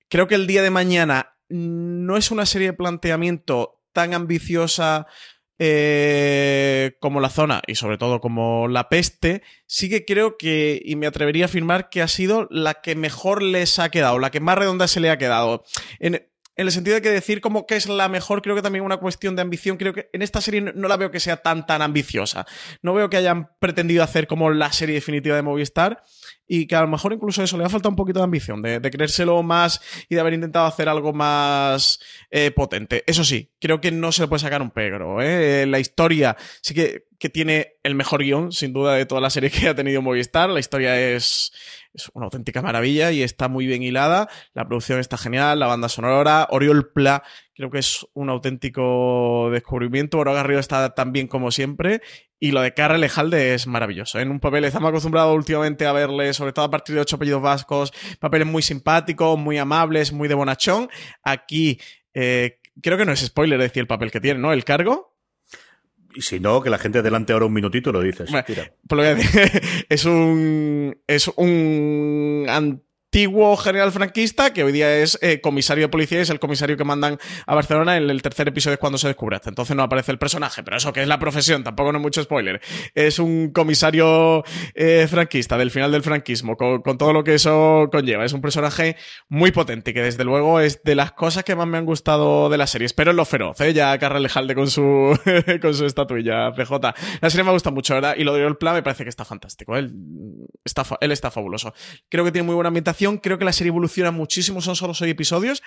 Creo 0.09 0.26
que 0.26 0.35
el 0.35 0.47
día 0.47 0.62
de 0.62 0.71
mañana 0.71 1.37
no 1.49 2.17
es 2.17 2.31
una 2.31 2.47
serie 2.47 2.69
de 2.69 2.73
planteamiento 2.73 3.83
tan 3.93 4.14
ambiciosa 4.14 5.07
eh, 5.59 6.97
como 6.99 7.21
la 7.21 7.29
zona 7.29 7.62
y 7.67 7.76
sobre 7.76 7.99
todo 7.99 8.21
como 8.21 8.67
la 8.67 8.88
peste, 8.88 9.43
sí 9.67 9.88
que 9.88 10.05
creo 10.05 10.37
que, 10.37 10.83
y 10.85 10.97
me 10.97 11.07
atrevería 11.07 11.45
a 11.45 11.47
afirmar 11.47 11.88
que 11.88 12.02
ha 12.02 12.09
sido 12.09 12.49
la 12.50 12.75
que 12.75 12.97
mejor 12.97 13.43
les 13.43 13.79
ha 13.79 13.91
quedado, 13.91 14.19
la 14.19 14.31
que 14.31 14.41
más 14.41 14.59
redonda 14.59 14.88
se 14.88 14.99
le 14.99 15.11
ha 15.11 15.19
quedado. 15.19 15.62
En, 16.00 16.26
el 16.57 16.71
sentido 16.73 16.97
de 16.97 17.02
que 17.02 17.11
decir 17.11 17.41
como 17.41 17.67
que 17.67 17.76
es 17.76 17.88
la 17.88 18.09
mejor, 18.09 18.43
creo 18.43 18.55
que 18.55 18.62
también 18.62 18.85
una 18.85 18.99
cuestión 18.99 19.37
de 19.37 19.43
ambición. 19.43 19.76
Creo 19.76 19.95
que 19.95 20.11
en 20.12 20.21
esta 20.21 20.41
serie 20.41 20.61
no, 20.61 20.88
la 20.88 20.97
veo 20.97 21.11
que 21.11 21.21
sea 21.21 21.38
tan, 21.38 21.64
tan 21.64 21.81
ambiciosa. 21.81 22.47
No 22.83 22.93
veo 22.93 23.09
que 23.09 23.17
hayan 23.17 23.50
pretendido 23.59 24.02
hacer 24.02 24.26
como 24.26 24.50
la 24.50 24.71
serie 24.71 24.97
definitiva 24.97 25.35
de 25.35 25.43
Movistar 25.43 26.02
y 26.47 26.67
que 26.67 26.77
a 26.77 26.83
lo 26.83 26.89
mejor 26.89 27.13
incluso 27.13 27.43
eso 27.43 27.57
le 27.57 27.65
ha 27.65 27.69
faltado 27.69 27.91
un 27.91 27.97
poquito 27.97 28.19
de 28.19 28.25
ambición, 28.25 28.63
de, 28.63 28.81
creérselo 28.81 29.43
más 29.43 29.81
y 30.09 30.15
de 30.15 30.21
haber 30.21 30.35
intentado 30.35 30.67
hacer 30.67 30.89
algo 30.89 31.13
más 31.13 32.01
eh, 32.31 32.51
potente. 32.51 33.05
Eso 33.07 33.25
sí, 33.25 33.51
creo 33.61 33.81
que 33.81 33.91
no 33.91 34.13
se 34.13 34.23
le 34.23 34.29
puede 34.29 34.41
sacar 34.41 34.63
un 34.63 34.71
pegro. 34.71 35.23
¿eh? 35.23 35.67
La 35.67 35.79
historia 35.79 36.37
sí 36.61 36.75
que, 36.75 37.07
que 37.23 37.29
tiene 37.29 37.76
el 37.85 37.95
mejor 37.95 38.25
guion, 38.25 38.50
sin 38.50 38.73
duda, 38.73 38.95
de 38.95 39.07
toda 39.07 39.21
la 39.21 39.31
serie 39.31 39.49
que 39.49 39.69
ha 39.69 39.76
tenido 39.76 40.02
Movistar. 40.02 40.50
La 40.50 40.59
historia 40.59 40.99
es 40.99 41.52
una 42.14 42.25
auténtica 42.25 42.62
maravilla 42.62 43.12
y 43.12 43.23
está 43.23 43.47
muy 43.47 43.64
bien 43.64 43.85
hilada. 43.85 44.29
La 44.55 44.67
producción 44.67 44.99
está 44.99 45.17
genial, 45.17 45.61
la 45.61 45.69
banda 45.69 45.88
sonora, 45.88 46.49
Oriol 46.50 46.91
Pla, 46.93 47.23
creo 47.55 47.71
que 47.71 47.79
es 47.79 48.05
un 48.14 48.29
auténtico 48.29 49.50
descubrimiento. 49.52 50.19
Oro 50.19 50.35
Garrido 50.35 50.59
está 50.59 50.97
tan 50.97 51.12
bien 51.12 51.29
como 51.29 51.52
siempre. 51.52 52.00
Y 52.41 52.50
lo 52.50 52.61
de 52.61 52.75
Carra 52.75 52.99
Lejalde 52.99 53.55
es 53.55 53.69
maravilloso. 53.69 54.19
En 54.19 54.33
un 54.33 54.41
papel 54.41 54.64
estamos 54.64 54.88
acostumbrados 54.88 55.33
últimamente 55.33 55.87
a 55.87 55.93
verle, 55.93 56.33
sobre 56.33 56.52
todo 56.52 56.64
a 56.64 56.71
partir 56.73 56.97
de 56.97 57.02
ocho 57.02 57.14
apellidos 57.14 57.41
vascos, 57.41 57.93
papeles 58.19 58.49
muy 58.49 58.62
simpáticos, 58.62 59.38
muy 59.38 59.59
amables, 59.59 60.12
muy 60.12 60.26
de 60.26 60.35
bonachón. 60.35 60.88
Aquí, 61.23 61.79
eh, 62.14 62.59
creo 62.83 62.99
que 62.99 63.05
no 63.05 63.12
es 63.12 63.21
spoiler 63.21 63.61
decir 63.61 63.83
el 63.83 63.87
papel 63.87 64.11
que 64.11 64.21
tiene, 64.21 64.41
¿no? 64.41 64.52
El 64.52 64.64
cargo. 64.64 65.12
Y 66.14 66.23
si 66.23 66.40
no, 66.40 66.62
que 66.62 66.71
la 66.71 66.78
gente 66.78 66.99
adelante 66.99 67.33
ahora 67.33 67.47
un 67.47 67.52
minutito 67.52 67.90
y 67.90 67.92
lo 67.92 68.00
dices. 68.00 68.31
Pues 68.88 69.21
es 69.88 70.04
un. 70.04 70.99
Es 71.07 71.28
un 71.28 72.47
antiguo 73.12 73.59
general 73.59 73.92
franquista 73.92 74.54
que 74.54 74.64
hoy 74.64 74.73
día 74.73 74.97
es 74.97 75.19
eh, 75.21 75.42
comisario 75.42 75.85
de 75.85 75.88
policía 75.90 76.16
y 76.16 76.21
es 76.23 76.31
el 76.31 76.40
comisario 76.40 76.78
que 76.78 76.85
mandan 76.85 77.19
a 77.47 77.54
Barcelona. 77.54 77.99
En 77.99 78.09
el 78.09 78.23
tercer 78.23 78.49
episodio 78.49 78.73
es 78.73 78.81
cuando 78.81 78.97
se 78.97 79.07
descubre. 79.07 79.37
Hasta 79.37 79.50
entonces 79.50 79.76
no 79.76 79.83
aparece 79.83 80.12
el 80.12 80.19
personaje, 80.19 80.62
pero 80.62 80.78
eso 80.78 80.95
que 80.95 81.02
es 81.02 81.09
la 81.09 81.19
profesión, 81.19 81.62
tampoco 81.62 81.92
no 81.92 81.99
es 81.99 82.02
mucho 82.02 82.23
spoiler. 82.23 82.62
Es 82.95 83.19
un 83.19 83.50
comisario 83.52 84.45
eh, 84.75 85.07
franquista 85.11 85.59
del 85.59 85.71
final 85.71 85.92
del 85.92 86.02
franquismo, 86.02 86.57
con, 86.57 86.97
todo 86.97 87.12
lo 87.12 87.23
que 87.23 87.35
eso 87.35 87.90
conlleva. 87.92 88.25
Es 88.25 88.33
un 88.33 88.40
personaje 88.40 88.97
muy 89.28 89.52
potente 89.52 89.92
que 89.92 90.00
desde 90.00 90.25
luego 90.25 90.61
es 90.61 90.83
de 90.83 90.95
las 90.95 91.12
cosas 91.12 91.45
que 91.45 91.54
más 91.54 91.66
me 91.66 91.76
han 91.76 91.85
gustado 91.85 92.49
de 92.49 92.57
la 92.57 92.66
serie. 92.66 92.87
Espero 92.87 93.11
en 93.11 93.19
lo 93.19 93.26
feroz, 93.26 93.61
¿eh? 93.61 93.75
ya 93.75 93.99
Carral 93.99 94.23
Lejalde 94.23 94.54
con 94.54 94.71
su, 94.71 95.14
con 95.61 95.75
su 95.75 95.85
estatuilla, 95.85 96.50
PJ. 96.54 96.95
La 97.21 97.28
serie 97.28 97.45
me 97.45 97.52
gusta 97.52 97.71
mucho, 97.71 97.92
¿verdad? 97.92 98.14
Y 98.16 98.25
lo 98.25 98.33
de 98.33 98.54
Plan 98.54 98.75
me 98.75 98.83
parece 98.83 99.02
que 99.02 99.11
está 99.11 99.26
fantástico. 99.26 99.76
Él 99.76 99.92
está, 100.64 100.87
él 101.02 101.12
está 101.12 101.31
fabuloso. 101.31 101.75
Creo 102.09 102.25
que 102.25 102.33
tiene 102.33 102.47
muy 102.47 102.54
buena 102.54 102.69
ambientación 102.69 103.02
creo 103.23 103.39
que 103.39 103.45
la 103.45 103.53
serie 103.53 103.69
evoluciona 103.69 104.11
muchísimo, 104.11 104.61
son 104.61 104.77
solo 104.77 104.95
seis 104.95 105.13
episodios. 105.13 105.63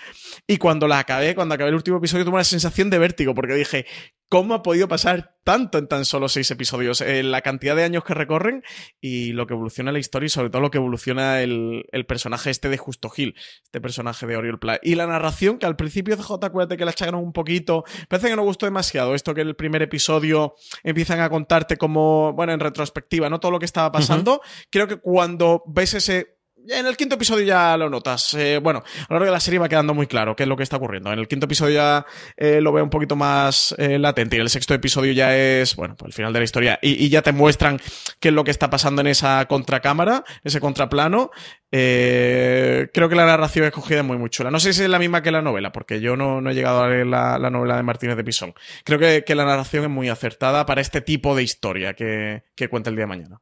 Y 0.48 0.58
cuando 0.58 0.88
la 0.88 1.00
acabé, 1.00 1.36
cuando 1.36 1.56
acabé 1.56 1.70
el 1.70 1.76
último 1.76 1.98
episodio, 1.98 2.26
tuve 2.26 2.36
una 2.36 2.44
sensación 2.44 2.90
de 2.90 2.98
vértigo, 2.98 3.34
porque 3.34 3.56
dije, 3.56 3.86
¿cómo 4.30 4.54
ha 4.54 4.64
podido 4.64 4.88
pasar 4.88 5.36
tanto 5.44 5.78
en 5.78 5.88
tan 5.88 6.06
solo 6.06 6.30
seis 6.30 6.50
episodios? 6.52 7.02
Eh, 7.02 7.24
la 7.24 7.42
cantidad 7.42 7.76
de 7.76 7.84
años 7.84 8.04
que 8.04 8.14
recorren 8.14 8.64
y 9.00 9.34
lo 9.34 9.48
que 9.48 9.54
evoluciona 9.54 9.92
la 9.92 10.00
historia 10.00 10.28
y 10.28 10.30
sobre 10.30 10.50
todo 10.50 10.62
lo 10.62 10.72
que 10.72 10.78
evoluciona 10.78 11.42
el, 11.42 11.86
personaje 12.08 12.50
este 12.50 12.70
de 12.70 12.78
Justo 12.78 13.10
Gil, 13.10 13.36
este 13.64 13.82
personaje 13.82 14.26
de 14.26 14.38
Oriol 14.38 14.60
Play. 14.60 14.80
Y 14.84 14.96
la 14.96 15.08
narración, 15.08 15.58
que 15.58 15.66
al 15.66 15.76
principio 15.76 16.18
CJ, 16.18 16.44
acuérdate 16.44 16.78
que 16.78 16.86
la 16.86 16.92
echaron 16.92 17.22
un 17.22 17.34
poquito, 17.34 17.84
parece 18.08 18.30
que 18.30 18.36
no 18.36 18.44
gustó 18.44 18.66
demasiado. 18.66 19.16
Esto 19.16 19.34
que 19.34 19.42
en 19.42 19.48
el 19.48 19.56
primer 19.56 19.82
episodio 19.82 20.56
empiezan 20.84 21.20
a 21.20 21.30
contarte 21.30 21.78
como, 21.78 22.34
bueno, 22.34 22.54
en 22.54 22.60
retrospectiva, 22.60 23.30
¿no? 23.30 23.40
Todo 23.40 23.52
lo 23.52 23.60
que 23.60 23.66
estaba 23.66 23.92
pasando. 23.92 24.42
Creo 24.70 24.88
que 24.88 24.98
cuando 24.98 25.64
ves 25.68 25.94
ese 25.94 26.35
en 26.70 26.86
el 26.86 26.98
quinto 26.98 27.16
episodio 27.16 27.46
ya 27.46 27.78
lo 27.78 27.90
notas. 27.90 28.34
Eh, 28.34 28.60
bueno, 28.62 28.80
a 28.80 29.06
lo 29.10 29.16
largo 29.16 29.26
de 29.26 29.32
la 29.32 29.40
serie 29.40 29.60
va 29.60 29.70
quedando 29.70 29.94
muy 29.94 30.08
claro 30.08 30.36
qué 30.36 30.44
es 30.44 30.50
lo 30.50 30.58
que 30.58 30.64
está 30.64 30.78
ocurriendo. 30.78 31.12
En 31.12 31.20
el 31.20 31.28
quinto 31.28 31.46
episodio 31.46 31.76
ya 31.76 32.06
eh, 32.38 32.62
lo 32.62 32.72
veo 32.72 32.84
un 32.84 32.90
poquito 32.90 33.16
más 33.16 33.76
eh, 33.78 34.00
latente 34.00 34.38
y 34.38 34.40
el 34.40 34.50
sexto 34.50 34.74
episodio 34.74 35.12
ya 35.14 35.36
es, 35.36 35.76
bueno, 35.76 35.96
pues 35.96 36.10
el 36.10 36.14
final 36.14 36.34
de 36.34 36.40
la 36.40 36.46
historia 36.46 36.80
y, 36.82 37.10
ya 37.10 37.22
te 37.22 37.32
muestran 37.32 37.80
qué 38.20 38.30
es 38.30 38.34
lo 38.34 38.44
que 38.44 38.52
está 38.52 38.70
pasando 38.70 39.02
en 39.02 39.08
esa 39.08 39.46
contracámara, 39.46 40.24
ese 40.44 40.60
contraplano. 40.60 41.32
creo 41.70 43.10
que 43.10 43.16
la 43.16 43.26
narración 43.26 43.66
escogida 43.66 44.00
es 44.00 44.06
muy, 44.06 44.18
muy 44.18 44.30
chula. 44.30 44.52
No 44.52 44.60
sé 44.60 44.74
si 44.74 44.84
es 44.84 44.90
la 44.90 45.00
misma 45.00 45.22
que 45.22 45.32
la 45.32 45.42
novela, 45.42 45.72
porque 45.72 46.02
yo 46.02 46.16
no, 46.18 46.50
he 46.50 46.54
llegado 46.54 46.84
a 46.84 46.90
leer 46.90 47.08
la, 47.08 47.38
novela 47.50 47.78
de 47.78 47.84
Martínez 47.84 48.18
de 48.18 48.24
Pisón. 48.24 48.54
Creo 48.84 49.00
que, 49.00 49.36
la 49.36 49.46
narración 49.46 49.84
es 49.84 49.90
muy 49.90 50.10
acertada 50.10 50.66
para 50.66 50.82
este 50.82 51.02
tipo 51.02 51.36
de 51.36 51.44
historia 51.44 51.94
que 51.94 52.42
cuenta 52.70 52.90
el 52.90 52.96
día 52.96 53.04
de 53.04 53.10
mañana. 53.10 53.42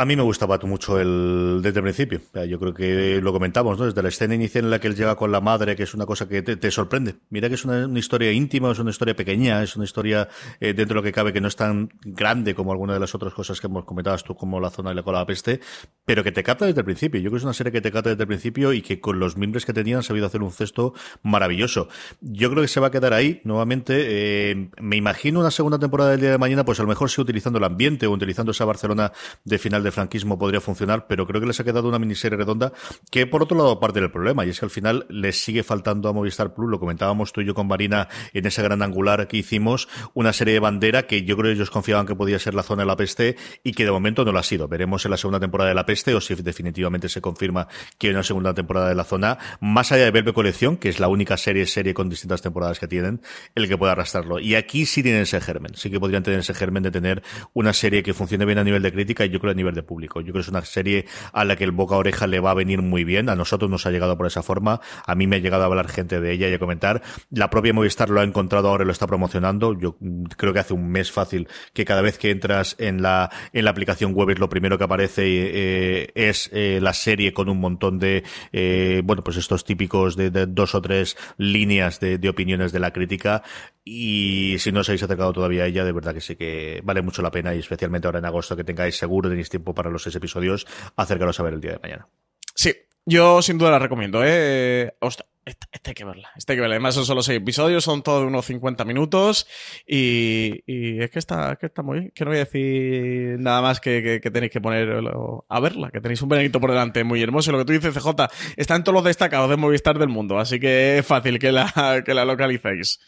A 0.00 0.06
mí 0.06 0.16
me 0.16 0.22
gustaba 0.22 0.58
mucho 0.62 0.98
el 0.98 1.60
desde 1.60 1.80
el 1.80 1.82
principio. 1.82 2.22
Yo 2.48 2.58
creo 2.58 2.72
que 2.72 3.20
lo 3.20 3.34
comentamos, 3.34 3.78
¿no? 3.78 3.84
Desde 3.84 4.02
la 4.02 4.08
escena 4.08 4.34
inicial 4.34 4.64
en 4.64 4.70
la 4.70 4.78
que 4.78 4.88
él 4.88 4.96
llega 4.96 5.14
con 5.14 5.30
la 5.30 5.42
madre, 5.42 5.76
que 5.76 5.82
es 5.82 5.92
una 5.92 6.06
cosa 6.06 6.26
que 6.26 6.40
te, 6.40 6.70
sorprende. 6.70 7.16
Mira 7.28 7.50
que 7.50 7.56
es 7.56 7.66
una, 7.66 7.86
historia 7.98 8.32
íntima, 8.32 8.70
es 8.72 8.78
una 8.78 8.92
historia 8.92 9.14
pequeña, 9.14 9.62
es 9.62 9.76
una 9.76 9.84
historia 9.84 10.26
eh, 10.58 10.72
dentro 10.72 10.94
de 10.94 10.94
lo 10.94 11.02
que 11.02 11.12
cabe 11.12 11.34
que 11.34 11.42
no 11.42 11.48
es 11.48 11.56
tan 11.56 11.90
grande 12.02 12.54
como 12.54 12.72
alguna 12.72 12.94
de 12.94 13.00
las 13.00 13.14
otras 13.14 13.34
cosas 13.34 13.60
que 13.60 13.66
hemos 13.66 13.84
comentado 13.84 14.16
tú, 14.24 14.34
como 14.34 14.58
la 14.58 14.70
zona 14.70 14.88
de 14.88 14.94
la 14.94 15.02
cola 15.02 15.26
peste, 15.26 15.60
pero 16.06 16.24
que 16.24 16.32
te 16.32 16.42
capta 16.42 16.64
desde 16.64 16.80
el 16.80 16.86
principio. 16.86 17.20
Yo 17.20 17.24
creo 17.24 17.32
que 17.32 17.40
es 17.40 17.44
una 17.44 17.52
serie 17.52 17.70
que 17.70 17.82
te 17.82 17.92
capta 17.92 18.08
desde 18.08 18.22
el 18.22 18.26
principio 18.26 18.72
y 18.72 18.80
que 18.80 19.00
con 19.00 19.18
los 19.18 19.36
miembros 19.36 19.66
que 19.66 19.74
tenían 19.74 19.98
han 19.98 20.02
sabido 20.02 20.24
hacer 20.24 20.42
un 20.42 20.50
cesto 20.50 20.94
maravilloso. 21.22 21.88
Yo 22.22 22.50
creo 22.50 22.62
que 22.62 22.68
se 22.68 22.80
va 22.80 22.86
a 22.86 22.90
quedar 22.90 23.12
ahí, 23.12 23.42
nuevamente. 23.44 24.06
Eh, 24.08 24.70
me 24.80 24.96
imagino 24.96 25.40
una 25.40 25.50
segunda 25.50 25.78
temporada 25.78 26.12
del 26.12 26.20
día 26.20 26.30
de 26.30 26.38
mañana, 26.38 26.64
pues 26.64 26.80
a 26.80 26.84
lo 26.84 26.88
mejor 26.88 27.10
sí 27.10 27.20
utilizando 27.20 27.58
el 27.58 27.64
ambiente 27.64 28.06
o 28.06 28.12
utilizando 28.12 28.52
esa 28.52 28.64
Barcelona 28.64 29.12
de 29.44 29.58
final 29.58 29.82
de 29.82 29.89
franquismo 29.92 30.38
podría 30.38 30.60
funcionar, 30.60 31.06
pero 31.06 31.26
creo 31.26 31.40
que 31.40 31.46
les 31.46 31.60
ha 31.60 31.64
quedado 31.64 31.88
una 31.88 31.98
miniserie 31.98 32.36
redonda 32.36 32.72
que, 33.10 33.26
por 33.26 33.42
otro 33.42 33.56
lado, 33.56 33.80
parte 33.80 34.00
del 34.00 34.10
problema, 34.10 34.44
y 34.44 34.50
es 34.50 34.60
que 34.60 34.66
al 34.66 34.70
final 34.70 35.06
les 35.08 35.42
sigue 35.42 35.62
faltando 35.62 36.08
a 36.08 36.12
Movistar 36.12 36.54
Plus, 36.54 36.70
lo 36.70 36.78
comentábamos 36.78 37.32
tú 37.32 37.40
y 37.40 37.46
yo 37.46 37.54
con 37.54 37.66
Marina 37.66 38.08
en 38.32 38.46
ese 38.46 38.62
gran 38.62 38.82
angular 38.82 39.28
que 39.28 39.36
hicimos, 39.36 39.88
una 40.14 40.32
serie 40.32 40.54
de 40.54 40.60
bandera 40.60 41.06
que 41.06 41.24
yo 41.24 41.36
creo 41.36 41.50
que 41.50 41.56
ellos 41.56 41.70
confiaban 41.70 42.06
que 42.06 42.14
podía 42.14 42.38
ser 42.38 42.54
la 42.54 42.62
zona 42.62 42.82
de 42.82 42.86
la 42.86 42.96
peste 42.96 43.36
y 43.62 43.72
que 43.72 43.84
de 43.84 43.90
momento 43.90 44.24
no 44.24 44.32
lo 44.32 44.38
ha 44.38 44.42
sido. 44.42 44.68
Veremos 44.68 45.04
en 45.04 45.10
la 45.10 45.16
segunda 45.16 45.40
temporada 45.40 45.68
de 45.68 45.74
la 45.74 45.86
peste 45.86 46.14
o 46.14 46.20
si 46.20 46.34
definitivamente 46.34 47.08
se 47.08 47.20
confirma 47.20 47.68
que 47.98 48.08
hay 48.08 48.12
una 48.12 48.22
segunda 48.22 48.54
temporada 48.54 48.88
de 48.88 48.94
la 48.94 49.04
zona, 49.04 49.38
más 49.60 49.92
allá 49.92 50.04
de 50.04 50.10
Belve 50.10 50.32
Colección, 50.32 50.76
que 50.76 50.88
es 50.88 51.00
la 51.00 51.08
única 51.08 51.36
serie 51.36 51.66
serie 51.66 51.94
con 51.94 52.08
distintas 52.08 52.42
temporadas 52.42 52.78
que 52.78 52.88
tienen, 52.88 53.20
el 53.54 53.68
que 53.68 53.76
pueda 53.76 53.92
arrastrarlo. 53.92 54.38
Y 54.38 54.54
aquí 54.54 54.86
sí 54.86 55.02
tienen 55.02 55.22
ese 55.22 55.40
germen, 55.40 55.74
sí 55.74 55.90
que 55.90 56.00
podrían 56.00 56.22
tener 56.22 56.40
ese 56.40 56.54
germen 56.54 56.82
de 56.82 56.90
tener 56.90 57.22
una 57.54 57.72
serie 57.72 58.02
que 58.02 58.14
funcione 58.14 58.44
bien 58.44 58.58
a 58.58 58.64
nivel 58.64 58.82
de 58.82 58.92
crítica 58.92 59.24
y 59.24 59.30
yo 59.30 59.40
creo 59.40 59.52
a 59.52 59.54
nivel 59.54 59.74
de 59.74 59.79
de 59.80 59.86
público. 59.86 60.20
Yo 60.20 60.32
creo 60.32 60.34
que 60.34 60.40
es 60.40 60.48
una 60.48 60.64
serie 60.64 61.06
a 61.32 61.44
la 61.44 61.56
que 61.56 61.64
el 61.64 61.72
boca 61.72 61.94
a 61.94 61.98
oreja 61.98 62.26
le 62.26 62.40
va 62.40 62.52
a 62.52 62.54
venir 62.54 62.82
muy 62.82 63.04
bien. 63.04 63.28
A 63.28 63.36
nosotros 63.36 63.70
nos 63.70 63.86
ha 63.86 63.90
llegado 63.90 64.16
por 64.16 64.26
esa 64.26 64.42
forma. 64.42 64.80
A 65.06 65.14
mí 65.14 65.26
me 65.26 65.36
ha 65.36 65.38
llegado 65.38 65.62
a 65.62 65.66
hablar 65.66 65.88
gente 65.88 66.20
de 66.20 66.32
ella 66.32 66.48
y 66.48 66.54
a 66.54 66.58
comentar. 66.58 67.02
La 67.30 67.50
propia 67.50 67.72
Movistar 67.72 68.10
lo 68.10 68.20
ha 68.20 68.24
encontrado 68.24 68.68
ahora 68.68 68.84
y 68.84 68.86
lo 68.86 68.92
está 68.92 69.06
promocionando. 69.06 69.78
Yo 69.78 69.96
creo 70.36 70.52
que 70.52 70.60
hace 70.60 70.74
un 70.74 70.90
mes 70.90 71.12
fácil 71.12 71.48
que 71.72 71.84
cada 71.84 72.02
vez 72.02 72.18
que 72.18 72.30
entras 72.30 72.76
en 72.78 73.02
la, 73.02 73.30
en 73.52 73.64
la 73.64 73.70
aplicación 73.70 74.14
web 74.14 74.30
lo 74.38 74.48
primero 74.48 74.78
que 74.78 74.84
aparece 74.84 75.22
eh, 75.26 76.12
es 76.14 76.50
eh, 76.52 76.78
la 76.80 76.92
serie 76.92 77.32
con 77.32 77.48
un 77.48 77.58
montón 77.58 77.98
de, 77.98 78.22
eh, 78.52 79.02
bueno, 79.04 79.24
pues 79.24 79.36
estos 79.36 79.64
típicos 79.64 80.16
de, 80.16 80.30
dos 80.30 80.74
o 80.74 80.82
tres 80.82 81.16
líneas 81.36 82.00
de, 82.00 82.18
de 82.18 82.28
opiniones 82.28 82.72
de 82.72 82.80
la 82.80 82.92
crítica. 82.92 83.42
Y 83.84 84.56
si 84.58 84.72
no 84.72 84.80
os 84.80 84.88
habéis 84.88 85.02
acercado 85.02 85.32
todavía 85.32 85.64
a 85.64 85.66
ella, 85.66 85.84
de 85.84 85.92
verdad 85.92 86.14
que 86.14 86.20
sí 86.20 86.36
que 86.36 86.80
vale 86.84 87.02
mucho 87.02 87.22
la 87.22 87.30
pena 87.30 87.54
y 87.54 87.58
especialmente 87.58 88.06
ahora 88.06 88.18
en 88.18 88.26
agosto 88.26 88.56
que 88.56 88.64
tengáis 88.64 88.96
seguro, 88.96 89.28
tenéis 89.28 89.48
tiempo 89.48 89.74
para 89.74 89.90
los 89.90 90.02
seis 90.02 90.14
episodios, 90.16 90.66
acercaros 90.96 91.40
a 91.40 91.42
ver 91.42 91.54
el 91.54 91.60
día 91.60 91.72
de 91.72 91.78
mañana. 91.78 92.08
Sí, 92.54 92.74
yo 93.06 93.40
sin 93.42 93.58
duda 93.58 93.70
la 93.70 93.78
recomiendo, 93.78 94.22
¿eh? 94.24 94.94
Ostras, 95.00 95.30
esta, 95.44 95.66
hay 95.90 95.94
que 95.94 96.04
verla. 96.04 96.30
Esta 96.36 96.52
hay 96.52 96.56
que 96.56 96.60
verla. 96.60 96.76
Además 96.76 96.94
son 96.94 97.06
solo 97.06 97.22
seis 97.22 97.38
episodios, 97.38 97.82
son 97.82 98.02
todos 98.02 98.20
de 98.20 98.26
unos 98.26 98.44
50 98.46 98.84
minutos 98.84 99.46
y, 99.86 100.62
y, 100.66 101.02
es 101.02 101.10
que 101.10 101.18
está, 101.18 101.56
que 101.56 101.66
está 101.66 101.82
muy 101.82 101.98
bien. 101.98 102.12
Que 102.14 102.24
no 102.24 102.30
voy 102.30 102.38
a 102.38 102.44
decir 102.44 103.38
nada 103.40 103.62
más 103.62 103.80
que, 103.80 104.20
que, 104.22 104.30
tenéis 104.30 104.52
que 104.52 104.60
poner 104.60 105.02
a 105.48 105.60
verla, 105.60 105.90
que 105.90 106.00
tenéis 106.00 106.22
un 106.22 106.28
veranito 106.28 106.60
por 106.60 106.70
delante 106.70 107.02
muy 107.04 107.22
hermoso. 107.22 107.52
Lo 107.52 107.58
que 107.58 107.64
tú 107.64 107.72
dices, 107.72 107.94
CJ, 107.94 108.28
está 108.56 108.76
en 108.76 108.84
todos 108.84 108.94
los 108.94 109.04
destacados 109.04 109.48
de 109.50 109.56
Movistar 109.56 109.98
del 109.98 110.08
mundo, 110.08 110.38
así 110.38 110.60
que 110.60 110.98
es 110.98 111.06
fácil 111.06 111.38
que 111.38 111.52
la, 111.52 112.02
que 112.04 112.14
la 112.14 112.24
localicéis. 112.24 113.00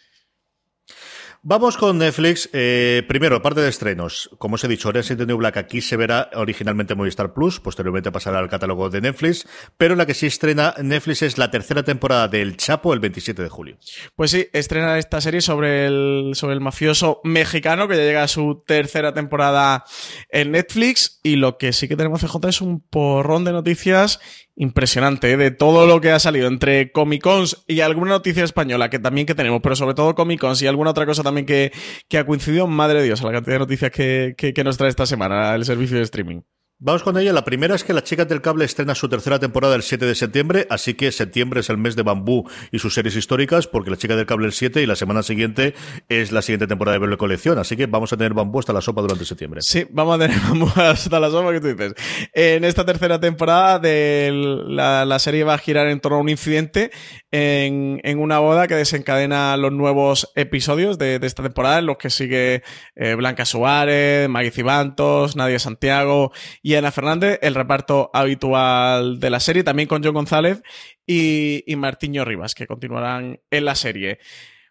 Vamos 1.44 1.76
con 1.76 1.98
Netflix. 1.98 2.48
Eh, 2.52 3.02
primero, 3.08 3.42
parte 3.42 3.60
de 3.60 3.68
estrenos. 3.68 4.30
Como 4.38 4.54
os 4.54 4.62
he 4.62 4.68
dicho, 4.68 4.88
Orange 4.88 5.14
is 5.14 5.26
New 5.26 5.38
Black 5.38 5.56
aquí 5.56 5.80
se 5.80 5.96
verá 5.96 6.30
originalmente 6.34 6.92
en 6.92 6.98
Movistar 6.98 7.34
Plus, 7.34 7.58
posteriormente 7.58 8.12
pasará 8.12 8.38
al 8.38 8.48
catálogo 8.48 8.88
de 8.90 9.00
Netflix, 9.00 9.48
pero 9.76 9.96
la 9.96 10.06
que 10.06 10.14
sí 10.14 10.26
estrena 10.26 10.72
Netflix 10.80 11.22
es 11.22 11.38
la 11.38 11.50
tercera 11.50 11.82
temporada 11.82 12.28
del 12.28 12.56
Chapo 12.56 12.94
el 12.94 13.00
27 13.00 13.42
de 13.42 13.48
julio. 13.48 13.76
Pues 14.14 14.30
sí, 14.30 14.46
estrena 14.52 14.98
esta 14.98 15.20
serie 15.20 15.40
sobre 15.40 15.86
el, 15.86 16.30
sobre 16.34 16.54
el 16.54 16.60
mafioso 16.60 17.20
mexicano 17.24 17.88
que 17.88 17.96
ya 17.96 18.04
llega 18.04 18.22
a 18.22 18.28
su 18.28 18.62
tercera 18.64 19.12
temporada 19.12 19.82
en 20.28 20.52
Netflix 20.52 21.18
y 21.24 21.34
lo 21.34 21.58
que 21.58 21.72
sí 21.72 21.88
que 21.88 21.96
tenemos 21.96 22.20
CJ 22.20 22.36
es 22.50 22.60
un 22.60 22.78
porrón 22.78 23.42
de 23.42 23.50
noticias 23.50 24.20
impresionante 24.56 25.32
¿eh? 25.32 25.36
de 25.36 25.50
todo 25.50 25.86
lo 25.86 26.00
que 26.00 26.10
ha 26.10 26.18
salido 26.18 26.46
entre 26.46 26.92
Comic 26.92 27.22
Cons 27.22 27.64
y 27.66 27.80
alguna 27.80 28.12
noticia 28.12 28.44
española 28.44 28.90
que 28.90 28.98
también 28.98 29.26
que 29.26 29.34
tenemos, 29.34 29.60
pero 29.62 29.76
sobre 29.76 29.94
todo 29.94 30.14
Comic 30.14 30.40
Cons 30.40 30.60
y 30.62 30.66
alguna 30.66 30.90
otra 30.90 31.06
cosa 31.06 31.22
también 31.22 31.46
que, 31.46 31.72
que 32.08 32.18
ha 32.18 32.26
coincidido, 32.26 32.66
madre 32.66 33.00
de 33.00 33.06
Dios, 33.06 33.22
a 33.22 33.26
la 33.26 33.32
cantidad 33.32 33.54
de 33.54 33.60
noticias 33.60 33.90
que, 33.90 34.34
que, 34.36 34.52
que 34.52 34.64
nos 34.64 34.76
trae 34.76 34.90
esta 34.90 35.06
semana 35.06 35.54
el 35.54 35.64
servicio 35.64 35.96
de 35.96 36.02
streaming. 36.02 36.42
Vamos 36.84 37.04
con 37.04 37.16
ella. 37.16 37.32
La 37.32 37.44
primera 37.44 37.76
es 37.76 37.84
que 37.84 37.92
Las 37.92 38.02
Chicas 38.02 38.26
del 38.26 38.40
Cable 38.42 38.64
estrena 38.64 38.96
su 38.96 39.08
tercera 39.08 39.38
temporada 39.38 39.76
el 39.76 39.84
7 39.84 40.04
de 40.04 40.16
septiembre, 40.16 40.66
así 40.68 40.94
que 40.94 41.12
septiembre 41.12 41.60
es 41.60 41.70
el 41.70 41.78
mes 41.78 41.94
de 41.94 42.02
Bambú 42.02 42.50
y 42.72 42.80
sus 42.80 42.92
series 42.92 43.14
históricas, 43.14 43.68
porque 43.68 43.88
La 43.88 43.96
Chica 43.96 44.16
del 44.16 44.26
Cable 44.26 44.46
el 44.46 44.52
7 44.52 44.82
y 44.82 44.86
la 44.86 44.96
semana 44.96 45.22
siguiente 45.22 45.74
es 46.08 46.32
la 46.32 46.42
siguiente 46.42 46.66
temporada 46.66 46.94
de 46.94 46.98
Verle 46.98 47.16
Colección, 47.18 47.56
así 47.60 47.76
que 47.76 47.86
vamos 47.86 48.12
a 48.12 48.16
tener 48.16 48.34
Bambú 48.34 48.58
hasta 48.58 48.72
la 48.72 48.80
sopa 48.80 49.00
durante 49.00 49.24
septiembre. 49.24 49.62
Sí, 49.62 49.86
vamos 49.90 50.16
a 50.16 50.26
tener 50.26 50.40
Bambú 50.48 50.72
hasta 50.74 51.20
la 51.20 51.30
sopa 51.30 51.52
que 51.52 51.60
tú 51.60 51.68
dices. 51.68 51.94
En 52.32 52.64
esta 52.64 52.84
tercera 52.84 53.20
temporada 53.20 53.78
de 53.78 54.32
la 54.66 55.18
serie 55.20 55.44
va 55.44 55.54
a 55.54 55.58
girar 55.58 55.86
en 55.86 56.00
torno 56.00 56.18
a 56.18 56.20
un 56.20 56.30
incidente 56.30 56.90
en, 57.32 58.00
en, 58.04 58.18
una 58.18 58.38
boda 58.38 58.68
que 58.68 58.74
desencadena 58.74 59.56
los 59.56 59.72
nuevos 59.72 60.30
episodios 60.36 60.98
de, 60.98 61.18
de 61.18 61.26
esta 61.26 61.42
temporada, 61.42 61.78
en 61.78 61.86
los 61.86 61.96
que 61.96 62.10
sigue 62.10 62.62
eh, 62.94 63.14
Blanca 63.14 63.44
Suárez, 63.44 64.28
Maggie 64.28 64.50
Cibantos, 64.50 65.34
Nadia 65.34 65.58
Santiago 65.58 66.30
y 66.62 66.74
Ana 66.74 66.92
Fernández, 66.92 67.38
el 67.42 67.54
reparto 67.54 68.10
habitual 68.12 69.18
de 69.18 69.30
la 69.30 69.40
serie, 69.40 69.64
también 69.64 69.88
con 69.88 70.04
John 70.04 70.14
González 70.14 70.62
y, 71.06 71.64
y 71.66 71.76
Martiño 71.76 72.24
Rivas, 72.24 72.54
que 72.54 72.66
continuarán 72.66 73.40
en 73.50 73.64
la 73.64 73.74
serie. 73.74 74.18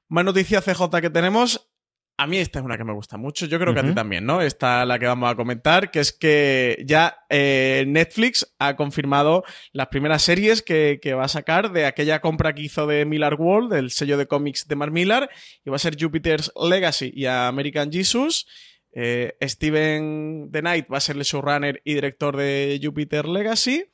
Más 0.08 0.24
noticias 0.24 0.64
CJ 0.64 1.02
que 1.02 1.10
tenemos. 1.10 1.71
A 2.18 2.28
mí 2.28 2.38
esta 2.38 2.60
es 2.60 2.66
una 2.66 2.78
que 2.78 2.84
me 2.84 2.94
gusta 2.94 3.18
mucho, 3.18 3.48
yo 3.48 3.58
creo 3.60 3.74
que 3.74 3.80
a 3.80 3.84
ti 3.84 3.96
también, 3.96 4.26
¿no? 4.26 4.42
Esta 4.42 4.86
la 4.86 5.00
que 5.00 5.08
vamos 5.08 5.32
a 5.32 5.36
comentar, 5.36 5.90
que 5.90 6.00
es 6.00 6.12
que 6.12 6.84
ya 6.86 7.18
eh, 7.30 7.84
Netflix 7.88 8.54
ha 8.60 8.76
confirmado 8.76 9.44
las 9.72 9.88
primeras 9.88 10.22
series 10.22 10.62
que, 10.62 11.00
que, 11.02 11.16
va 11.16 11.24
a 11.24 11.28
sacar 11.28 11.72
de 11.72 11.86
aquella 11.88 12.22
compra 12.22 12.54
que 12.54 12.62
hizo 12.62 12.86
de 12.86 13.06
Miller 13.06 13.34
World, 13.34 13.74
del 13.74 13.90
sello 13.90 14.18
de 14.18 14.28
cómics 14.28 14.68
de 14.68 14.76
Mark 14.76 14.92
Millar, 14.92 15.32
y 15.66 15.72
va 15.72 15.78
a 15.78 15.80
ser 15.80 15.98
Jupiter's 16.00 16.52
Legacy 16.56 17.12
y 17.16 17.26
American 17.26 17.92
Jesus. 17.92 18.46
Eh, 18.94 19.38
Steven 19.42 20.50
The 20.52 20.60
Knight 20.60 20.92
va 20.92 20.98
a 20.98 21.02
ser 21.02 21.16
el 21.16 21.24
showrunner 21.24 21.82
y 21.86 21.94
director 21.94 22.36
de 22.36 22.80
Jupiter 22.82 23.28
Legacy. 23.28 23.86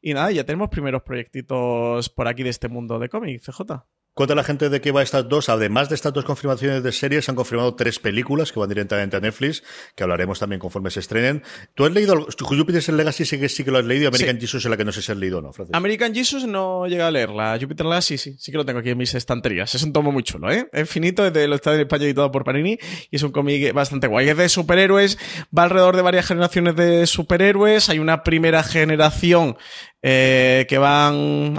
Y 0.00 0.14
nada, 0.14 0.30
ya 0.30 0.44
tenemos 0.44 0.68
primeros 0.68 1.02
proyectitos 1.02 2.08
por 2.08 2.28
aquí 2.28 2.42
de 2.42 2.50
este 2.50 2.68
mundo 2.68 2.98
de 2.98 3.08
cómics, 3.08 3.46
CJ. 3.46 3.84
Cuenta 4.14 4.36
la 4.36 4.44
gente 4.44 4.68
de 4.68 4.80
qué 4.80 4.92
va 4.92 5.02
estas 5.02 5.28
dos. 5.28 5.48
Además 5.48 5.88
de 5.88 5.96
estas 5.96 6.12
dos 6.12 6.24
confirmaciones 6.24 6.84
de 6.84 6.92
series, 6.92 7.28
han 7.28 7.34
confirmado 7.34 7.74
tres 7.74 7.98
películas 7.98 8.52
que 8.52 8.60
van 8.60 8.68
directamente 8.68 9.16
a 9.16 9.20
Netflix, 9.20 9.64
que 9.96 10.04
hablaremos 10.04 10.38
también 10.38 10.60
conforme 10.60 10.90
se 10.92 11.00
estrenen. 11.00 11.42
¿Tú 11.74 11.84
has 11.84 11.92
leído 11.92 12.28
Jupiter's 12.38 12.88
Legacy? 12.90 13.24
Sí 13.24 13.40
que, 13.40 13.48
sí 13.48 13.64
que 13.64 13.72
lo 13.72 13.78
has 13.78 13.84
leído. 13.84 14.08
American 14.08 14.38
Jesus 14.38 14.64
es 14.64 14.70
la 14.70 14.76
que 14.76 14.84
no 14.84 14.92
sé 14.92 15.02
si 15.02 15.10
has 15.10 15.18
leído 15.18 15.38
o 15.38 15.42
no, 15.42 15.52
Francis. 15.52 15.74
American 15.74 16.14
Jesus 16.14 16.46
no 16.46 16.86
llega 16.86 17.08
a 17.08 17.10
leerla. 17.10 17.58
Jupiter 17.60 17.86
Legacy 17.86 18.16
sí, 18.16 18.36
sí 18.38 18.52
que 18.52 18.56
lo 18.56 18.64
tengo 18.64 18.78
aquí 18.78 18.90
en 18.90 18.98
mis 18.98 19.12
estanterías. 19.16 19.74
Es 19.74 19.82
un 19.82 19.92
tomo 19.92 20.12
muy 20.12 20.22
chulo, 20.22 20.48
¿eh? 20.48 20.68
Es 20.72 20.88
finito, 20.88 21.28
de 21.28 21.48
lo 21.48 21.56
está 21.56 21.74
en 21.74 21.80
España 21.80 22.04
editado 22.04 22.30
por 22.30 22.44
Panini 22.44 22.78
y 23.10 23.16
es 23.16 23.22
un 23.24 23.32
cómic 23.32 23.72
bastante 23.72 24.06
guay. 24.06 24.28
Es 24.28 24.36
de 24.36 24.48
superhéroes, 24.48 25.18
va 25.56 25.64
alrededor 25.64 25.96
de 25.96 26.02
varias 26.02 26.26
generaciones 26.26 26.76
de 26.76 27.08
superhéroes. 27.08 27.88
Hay 27.88 27.98
una 27.98 28.22
primera 28.22 28.62
generación 28.62 29.56
eh, 30.06 30.66
que 30.68 30.76
van. 30.76 31.58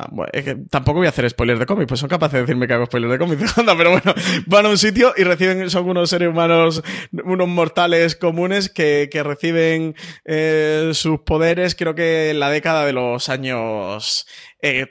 Tampoco 0.69 0.99
voy 0.99 1.07
a 1.07 1.09
hacer 1.09 1.27
spoilers 1.27 1.59
de 1.59 1.65
cómics, 1.65 1.87
pues 1.87 1.99
son 1.99 2.09
capaces 2.09 2.33
de 2.33 2.41
decirme 2.41 2.67
que 2.67 2.73
hago 2.75 2.85
spoilers 2.85 3.13
de 3.13 3.17
cómics, 3.17 3.55
pero 3.77 3.89
bueno, 3.89 4.13
van 4.45 4.67
a 4.67 4.69
un 4.69 4.77
sitio 4.77 5.15
y 5.17 5.23
reciben, 5.23 5.67
son 5.71 5.89
unos 5.89 6.11
seres 6.11 6.29
humanos, 6.29 6.83
unos 7.23 7.47
mortales 7.47 8.15
comunes 8.15 8.69
que, 8.69 9.09
que 9.11 9.23
reciben 9.23 9.95
eh, 10.25 10.91
sus 10.93 11.21
poderes, 11.21 11.73
creo 11.73 11.95
que 11.95 12.29
en 12.29 12.39
la 12.39 12.51
década 12.51 12.85
de 12.85 12.93
los 12.93 13.29
años 13.29 14.27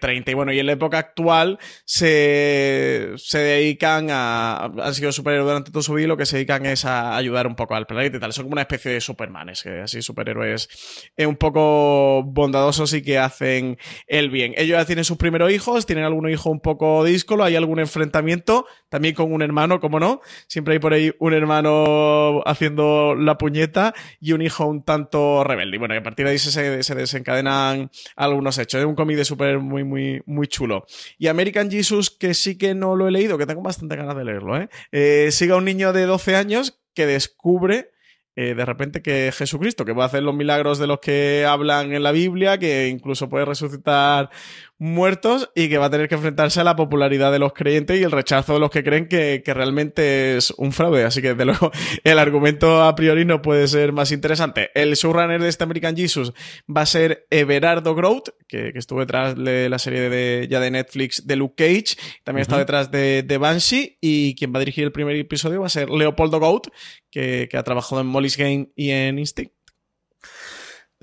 30. 0.00 0.30
Y 0.30 0.34
bueno, 0.34 0.52
y 0.52 0.58
en 0.58 0.66
la 0.66 0.72
época 0.72 0.98
actual 0.98 1.58
se, 1.84 3.12
se 3.16 3.38
dedican 3.38 4.08
a. 4.10 4.64
Han 4.64 4.94
sido 4.94 5.12
superhéroes 5.12 5.46
durante 5.46 5.70
todo 5.70 5.82
su 5.82 5.94
vida 5.94 6.04
y 6.04 6.08
lo 6.08 6.16
que 6.16 6.26
se 6.26 6.37
dedican 6.37 6.66
es 6.66 6.84
a 6.84 7.16
ayudar 7.16 7.46
un 7.46 7.56
poco 7.56 7.74
al 7.74 7.87
planeta 7.87 8.16
y 8.16 8.20
tal. 8.20 8.32
Son 8.32 8.44
como 8.44 8.54
una 8.54 8.62
especie 8.62 8.92
de 8.92 9.00
supermanes, 9.00 9.62
que 9.62 9.80
así 9.80 10.02
superhéroes 10.02 10.68
eh, 11.16 11.26
un 11.26 11.37
poco 11.37 12.22
bondadosos 12.24 12.92
y 12.92 13.02
que 13.02 13.18
hacen 13.18 13.78
el 14.06 14.30
bien. 14.30 14.54
Ellos 14.56 14.78
ya 14.78 14.84
tienen 14.84 15.04
sus 15.04 15.16
primeros 15.16 15.52
hijos, 15.52 15.87
tienen 15.87 16.04
algún 16.04 16.28
hijo 16.28 16.50
un 16.50 16.60
poco 16.60 17.04
díscolo, 17.04 17.44
hay 17.44 17.56
algún 17.56 17.80
enfrentamiento, 17.80 18.66
también 18.88 19.14
con 19.14 19.32
un 19.32 19.42
hermano, 19.42 19.80
como 19.80 20.00
no. 20.00 20.20
Siempre 20.46 20.74
hay 20.74 20.80
por 20.80 20.92
ahí 20.92 21.12
un 21.18 21.34
hermano 21.34 22.42
haciendo 22.46 23.14
la 23.14 23.38
puñeta 23.38 23.94
y 24.20 24.32
un 24.32 24.42
hijo 24.42 24.66
un 24.66 24.82
tanto 24.82 25.44
rebelde. 25.44 25.76
Y 25.76 25.78
bueno, 25.78 25.94
y 25.94 25.98
a 25.98 26.02
partir 26.02 26.26
de 26.26 26.32
ahí 26.32 26.38
se, 26.38 26.82
se 26.82 26.94
desencadenan 26.94 27.90
algunos 28.16 28.58
hechos. 28.58 28.80
Es 28.80 28.87
un 28.87 28.94
cómic 28.94 29.16
de 29.16 29.24
super 29.24 29.58
muy, 29.64 29.85
muy, 29.85 30.22
muy 30.27 30.46
chulo. 30.46 30.87
Y 31.18 31.27
American 31.27 31.70
Jesus, 31.70 32.11
que 32.11 32.35
sí 32.35 32.57
que 32.57 32.74
no 32.74 32.96
lo 32.96 33.09
he 33.09 33.11
leído, 33.11 33.38
que 33.38 33.46
tengo 33.46 33.62
bastante 33.62 33.96
ganas 33.96 34.16
de 34.16 34.24
leerlo, 34.24 34.57
¿eh? 34.57 34.68
eh 34.92 35.29
sigue 35.31 35.55
un 35.55 35.64
niño 35.64 35.92
de 35.92 36.07
12 36.07 36.37
años 36.37 36.81
que 36.94 37.07
descubre 37.07 37.90
eh, 38.37 38.55
de 38.55 38.64
repente 38.64 39.00
que 39.00 39.31
Jesucristo, 39.33 39.85
que 39.85 39.92
va 39.92 40.05
a 40.05 40.07
hacer 40.07 40.24
los 40.24 40.35
milagros 40.35 40.81
de 40.81 40.88
los 40.88 40.98
que 40.98 41.46
hablan 41.48 41.92
en 41.94 42.03
la 42.03 42.11
Biblia, 42.11 42.59
que 42.59 42.88
incluso 42.88 43.29
puede 43.29 43.44
resucitar 43.44 44.29
muertos 44.84 45.50
y 45.54 45.70
que 45.70 45.78
va 45.78 45.86
a 45.86 45.90
tener 45.90 46.08
que 46.08 46.14
enfrentarse 46.14 46.60
a 46.60 46.64
la 46.64 46.76
popularidad 46.76 47.32
de 47.32 47.38
los 47.38 47.54
creyentes 47.54 47.98
y 47.98 48.02
el 48.02 48.10
rechazo 48.10 48.52
de 48.52 48.60
los 48.60 48.70
que 48.70 48.84
creen 48.84 49.08
que, 49.08 49.42
que 49.42 49.54
realmente 49.54 50.36
es 50.36 50.50
un 50.58 50.72
fraude. 50.72 51.04
Así 51.04 51.22
que, 51.22 51.34
de 51.34 51.46
luego, 51.46 51.72
el 52.04 52.18
argumento 52.18 52.82
a 52.82 52.94
priori 52.94 53.24
no 53.24 53.40
puede 53.40 53.66
ser 53.66 53.92
más 53.92 54.12
interesante. 54.12 54.70
El 54.74 54.94
showrunner 54.94 55.40
de 55.40 55.48
este 55.48 55.64
American 55.64 55.96
Jesus 55.96 56.34
va 56.68 56.82
a 56.82 56.86
ser 56.86 57.26
Everardo 57.30 57.94
Grout, 57.94 58.28
que, 58.46 58.74
que 58.74 58.78
estuvo 58.78 59.00
detrás 59.00 59.34
de 59.36 59.70
la 59.70 59.78
serie 59.78 60.10
de, 60.10 60.48
ya 60.50 60.60
de 60.60 60.70
Netflix 60.70 61.26
de 61.26 61.36
Luke 61.36 61.54
Cage, 61.56 61.96
también 62.22 62.42
está 62.42 62.58
detrás 62.58 62.90
de, 62.90 63.22
de, 63.22 63.38
Banshee, 63.38 63.96
y 64.02 64.34
quien 64.34 64.52
va 64.52 64.58
a 64.58 64.60
dirigir 64.60 64.84
el 64.84 64.92
primer 64.92 65.16
episodio 65.16 65.60
va 65.60 65.66
a 65.66 65.70
ser 65.70 65.88
Leopoldo 65.88 66.38
Goat, 66.40 66.68
que, 67.10 67.48
que 67.50 67.56
ha 67.56 67.62
trabajado 67.62 68.02
en 68.02 68.06
Molly's 68.06 68.36
Game 68.36 68.68
y 68.76 68.90
en 68.90 69.18
Instinct. 69.18 69.53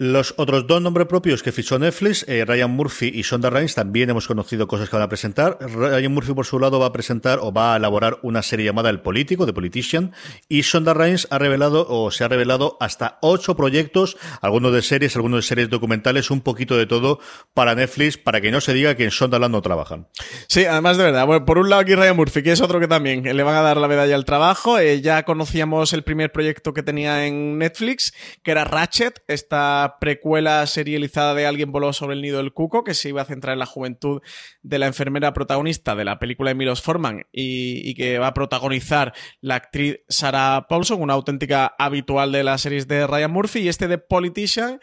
Los 0.03 0.33
otros 0.37 0.65
dos 0.65 0.81
nombres 0.81 1.05
propios 1.05 1.43
que 1.43 1.51
fichó 1.51 1.77
Netflix, 1.77 2.25
eh, 2.27 2.43
Ryan 2.43 2.71
Murphy 2.71 3.11
y 3.13 3.21
Shonda 3.21 3.51
Rhimes, 3.51 3.75
también 3.75 4.09
hemos 4.09 4.25
conocido 4.25 4.67
cosas 4.67 4.89
que 4.89 4.95
van 4.95 5.03
a 5.03 5.09
presentar. 5.09 5.59
Ryan 5.61 6.11
Murphy, 6.11 6.33
por 6.33 6.47
su 6.47 6.57
lado, 6.57 6.79
va 6.79 6.87
a 6.87 6.91
presentar 6.91 7.37
o 7.39 7.53
va 7.53 7.75
a 7.75 7.77
elaborar 7.77 8.17
una 8.23 8.41
serie 8.41 8.65
llamada 8.65 8.89
El 8.89 9.01
Político, 9.01 9.45
The 9.45 9.53
Politician, 9.53 10.11
y 10.49 10.61
Shonda 10.61 10.95
Rhimes 10.95 11.27
ha 11.29 11.37
revelado 11.37 11.85
o 11.87 12.09
se 12.09 12.23
ha 12.23 12.27
revelado 12.27 12.77
hasta 12.79 13.19
ocho 13.21 13.55
proyectos, 13.55 14.17
algunos 14.41 14.73
de 14.73 14.81
series, 14.81 15.15
algunos 15.15 15.43
de 15.43 15.47
series 15.47 15.69
documentales, 15.69 16.31
un 16.31 16.41
poquito 16.41 16.77
de 16.77 16.87
todo 16.87 17.19
para 17.53 17.75
Netflix, 17.75 18.17
para 18.17 18.41
que 18.41 18.49
no 18.49 18.59
se 18.59 18.73
diga 18.73 18.95
que 18.95 19.03
en 19.03 19.11
Shondaland 19.11 19.53
no 19.53 19.61
trabajan. 19.61 20.07
Sí, 20.47 20.65
además 20.65 20.97
de 20.97 21.03
verdad. 21.03 21.27
Bueno, 21.27 21.45
por 21.45 21.59
un 21.59 21.69
lado 21.69 21.83
aquí 21.83 21.93
Ryan 21.93 22.15
Murphy, 22.15 22.41
que 22.41 22.53
es 22.53 22.61
otro 22.61 22.79
que 22.79 22.87
también 22.87 23.21
le 23.21 23.43
van 23.43 23.55
a 23.55 23.61
dar 23.61 23.77
la 23.77 23.87
medalla 23.87 24.15
al 24.15 24.25
trabajo. 24.25 24.79
Eh, 24.79 24.99
ya 25.01 25.21
conocíamos 25.21 25.93
el 25.93 26.03
primer 26.03 26.31
proyecto 26.31 26.73
que 26.73 26.81
tenía 26.81 27.27
en 27.27 27.59
Netflix, 27.59 28.15
que 28.41 28.49
era 28.49 28.63
Ratchet, 28.63 29.21
esta 29.27 29.90
precuela 29.99 30.65
serializada 30.67 31.33
de 31.33 31.45
Alguien 31.45 31.71
voló 31.71 31.93
sobre 31.93 32.15
el 32.15 32.21
nido 32.21 32.37
del 32.37 32.53
cuco, 32.53 32.83
que 32.83 32.93
se 32.93 33.09
iba 33.09 33.21
a 33.21 33.25
centrar 33.25 33.53
en 33.53 33.59
la 33.59 33.65
juventud 33.65 34.21
de 34.61 34.79
la 34.79 34.87
enfermera 34.87 35.33
protagonista 35.33 35.95
de 35.95 36.05
la 36.05 36.19
película 36.19 36.51
de 36.51 36.55
Milos 36.55 36.81
Forman 36.81 37.27
y, 37.31 37.93
que 37.95 38.19
va 38.19 38.27
a 38.27 38.33
protagonizar 38.33 39.13
la 39.41 39.55
actriz 39.55 39.99
Sarah 40.07 40.67
Paulson, 40.69 41.01
una 41.01 41.13
auténtica 41.13 41.75
habitual 41.77 42.31
de 42.31 42.43
las 42.43 42.61
series 42.61 42.87
de 42.87 43.07
Ryan 43.07 43.31
Murphy, 43.31 43.59
y 43.59 43.69
este 43.69 43.87
de 43.87 43.97
Politician 43.97 44.79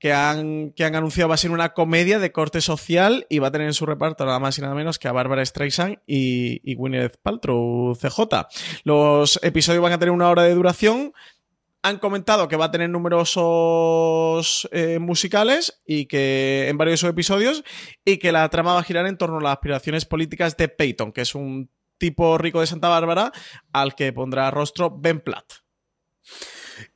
que 0.00 0.14
han, 0.14 0.72
que 0.72 0.84
han 0.84 0.96
anunciado 0.96 1.28
va 1.28 1.34
a 1.34 1.38
ser 1.38 1.50
una 1.50 1.74
comedia 1.74 2.18
de 2.18 2.32
corte 2.32 2.62
social 2.62 3.26
y 3.28 3.38
va 3.38 3.48
a 3.48 3.52
tener 3.52 3.66
en 3.66 3.74
su 3.74 3.84
reparto 3.84 4.24
nada 4.24 4.38
más 4.38 4.56
y 4.58 4.62
nada 4.62 4.74
menos 4.74 4.98
que 4.98 5.08
a 5.08 5.12
Barbara 5.12 5.44
Streisand 5.44 5.98
y, 6.06 6.60
y 6.64 6.74
Gwyneth 6.74 7.18
Paltrow 7.22 7.94
CJ. 7.94 8.48
Los 8.84 9.38
episodios 9.42 9.82
van 9.82 9.92
a 9.92 9.98
tener 9.98 10.12
una 10.12 10.30
hora 10.30 10.42
de 10.44 10.54
duración. 10.54 11.12
Han 11.82 11.98
comentado 11.98 12.46
que 12.46 12.56
va 12.56 12.66
a 12.66 12.70
tener 12.70 12.90
numerosos 12.90 14.68
eh, 14.70 14.98
musicales 14.98 15.80
y 15.86 16.06
que 16.06 16.68
en 16.68 16.76
varios 16.76 17.02
episodios 17.04 17.64
y 18.04 18.18
que 18.18 18.32
la 18.32 18.48
trama 18.50 18.74
va 18.74 18.80
a 18.80 18.84
girar 18.84 19.06
en 19.06 19.16
torno 19.16 19.38
a 19.38 19.42
las 19.42 19.52
aspiraciones 19.52 20.04
políticas 20.04 20.56
de 20.56 20.68
Peyton, 20.68 21.12
que 21.12 21.22
es 21.22 21.34
un 21.34 21.70
tipo 21.96 22.36
rico 22.38 22.60
de 22.60 22.66
Santa 22.66 22.88
Bárbara 22.88 23.32
al 23.72 23.94
que 23.94 24.12
pondrá 24.12 24.50
rostro 24.50 24.90
Ben 24.90 25.20
Platt. 25.20 25.52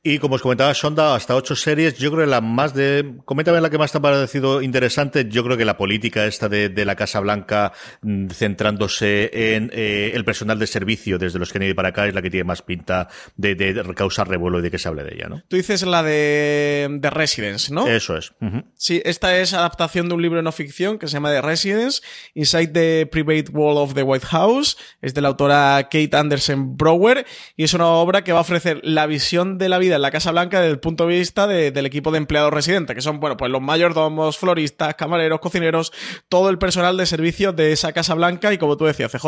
Y 0.03 0.19
como 0.19 0.35
os 0.35 0.41
comentaba 0.41 0.73
Sonda, 0.73 1.15
hasta 1.15 1.35
ocho 1.35 1.55
series. 1.55 1.97
Yo 1.97 2.11
creo 2.11 2.25
que 2.25 2.29
la 2.29 2.41
más 2.41 2.73
de. 2.73 3.15
Coméntame 3.25 3.61
la 3.61 3.69
que 3.69 3.77
más 3.77 3.91
te 3.91 3.97
ha 3.97 4.01
parecido 4.01 4.61
interesante. 4.61 5.27
Yo 5.29 5.43
creo 5.43 5.57
que 5.57 5.65
la 5.65 5.77
política 5.77 6.25
esta 6.25 6.49
de, 6.49 6.85
la 6.85 6.95
Casa 6.95 7.19
Blanca, 7.19 7.73
mm, 8.01 8.29
centrándose 8.29 9.55
en 9.55 9.71
eh, 9.73 10.11
el 10.13 10.23
personal 10.23 10.59
de 10.59 10.67
servicio 10.67 11.17
desde 11.17 11.39
los 11.39 11.51
Kennedy 11.51 11.73
para 11.73 11.89
acá, 11.89 12.07
es 12.07 12.13
la 12.13 12.21
que 12.21 12.29
tiene 12.29 12.43
más 12.43 12.61
pinta 12.61 13.07
de, 13.35 13.83
causar 13.95 14.29
revuelo 14.29 14.59
y 14.59 14.61
de 14.61 14.71
que 14.71 14.77
se 14.77 14.87
hable 14.87 15.03
de 15.03 15.15
ella, 15.15 15.27
¿no? 15.27 15.41
Tú 15.47 15.55
dices 15.55 15.83
la 15.83 16.03
de, 16.03 16.99
Residence, 17.01 17.73
¿no? 17.73 17.87
Eso 17.87 18.17
es. 18.17 18.33
Sí, 18.75 19.01
esta 19.05 19.37
es 19.37 19.53
adaptación 19.53 20.09
de 20.09 20.15
un 20.15 20.21
libro 20.21 20.41
no 20.41 20.51
ficción 20.51 20.99
que 20.99 21.07
se 21.07 21.13
llama 21.13 21.31
The 21.31 21.41
Residence, 21.41 22.01
Inside 22.33 22.67
the 22.67 23.05
Private 23.11 23.51
Wall 23.51 23.77
of 23.77 23.93
the 23.93 24.03
White 24.03 24.25
House. 24.27 24.77
Es 25.01 25.13
de 25.13 25.21
la 25.21 25.29
autora 25.29 25.83
Kate 25.83 26.15
Anderson 26.15 26.77
Brower 26.77 27.25
y 27.55 27.63
es 27.63 27.73
una 27.73 27.87
obra 27.87 28.23
que 28.23 28.33
va 28.33 28.39
a 28.39 28.41
ofrecer 28.41 28.79
la 28.83 29.05
visión 29.07 29.57
de 29.57 29.69
la 29.69 29.74
vida 29.77 29.95
en 29.95 30.01
la 30.01 30.11
Casa 30.11 30.31
Blanca 30.31 30.59
desde 30.59 30.71
el 30.71 30.79
punto 30.79 31.07
de 31.07 31.17
vista 31.17 31.47
del 31.47 31.85
equipo 31.85 32.11
de 32.11 32.17
empleados 32.17 32.53
residentes, 32.53 32.95
que 32.95 33.01
son, 33.01 33.19
bueno, 33.19 33.37
pues 33.37 33.51
los 33.51 33.61
mayordomos, 33.61 34.37
floristas, 34.37 34.95
camareros, 34.95 35.39
cocineros, 35.39 35.91
todo 36.29 36.49
el 36.49 36.57
personal 36.57 36.97
de 36.97 37.05
servicio 37.05 37.53
de 37.53 37.71
esa 37.71 37.93
Casa 37.93 38.13
Blanca. 38.13 38.53
Y 38.53 38.57
como 38.57 38.77
tú 38.77 38.85
decías, 38.85 39.11
CJ 39.11 39.27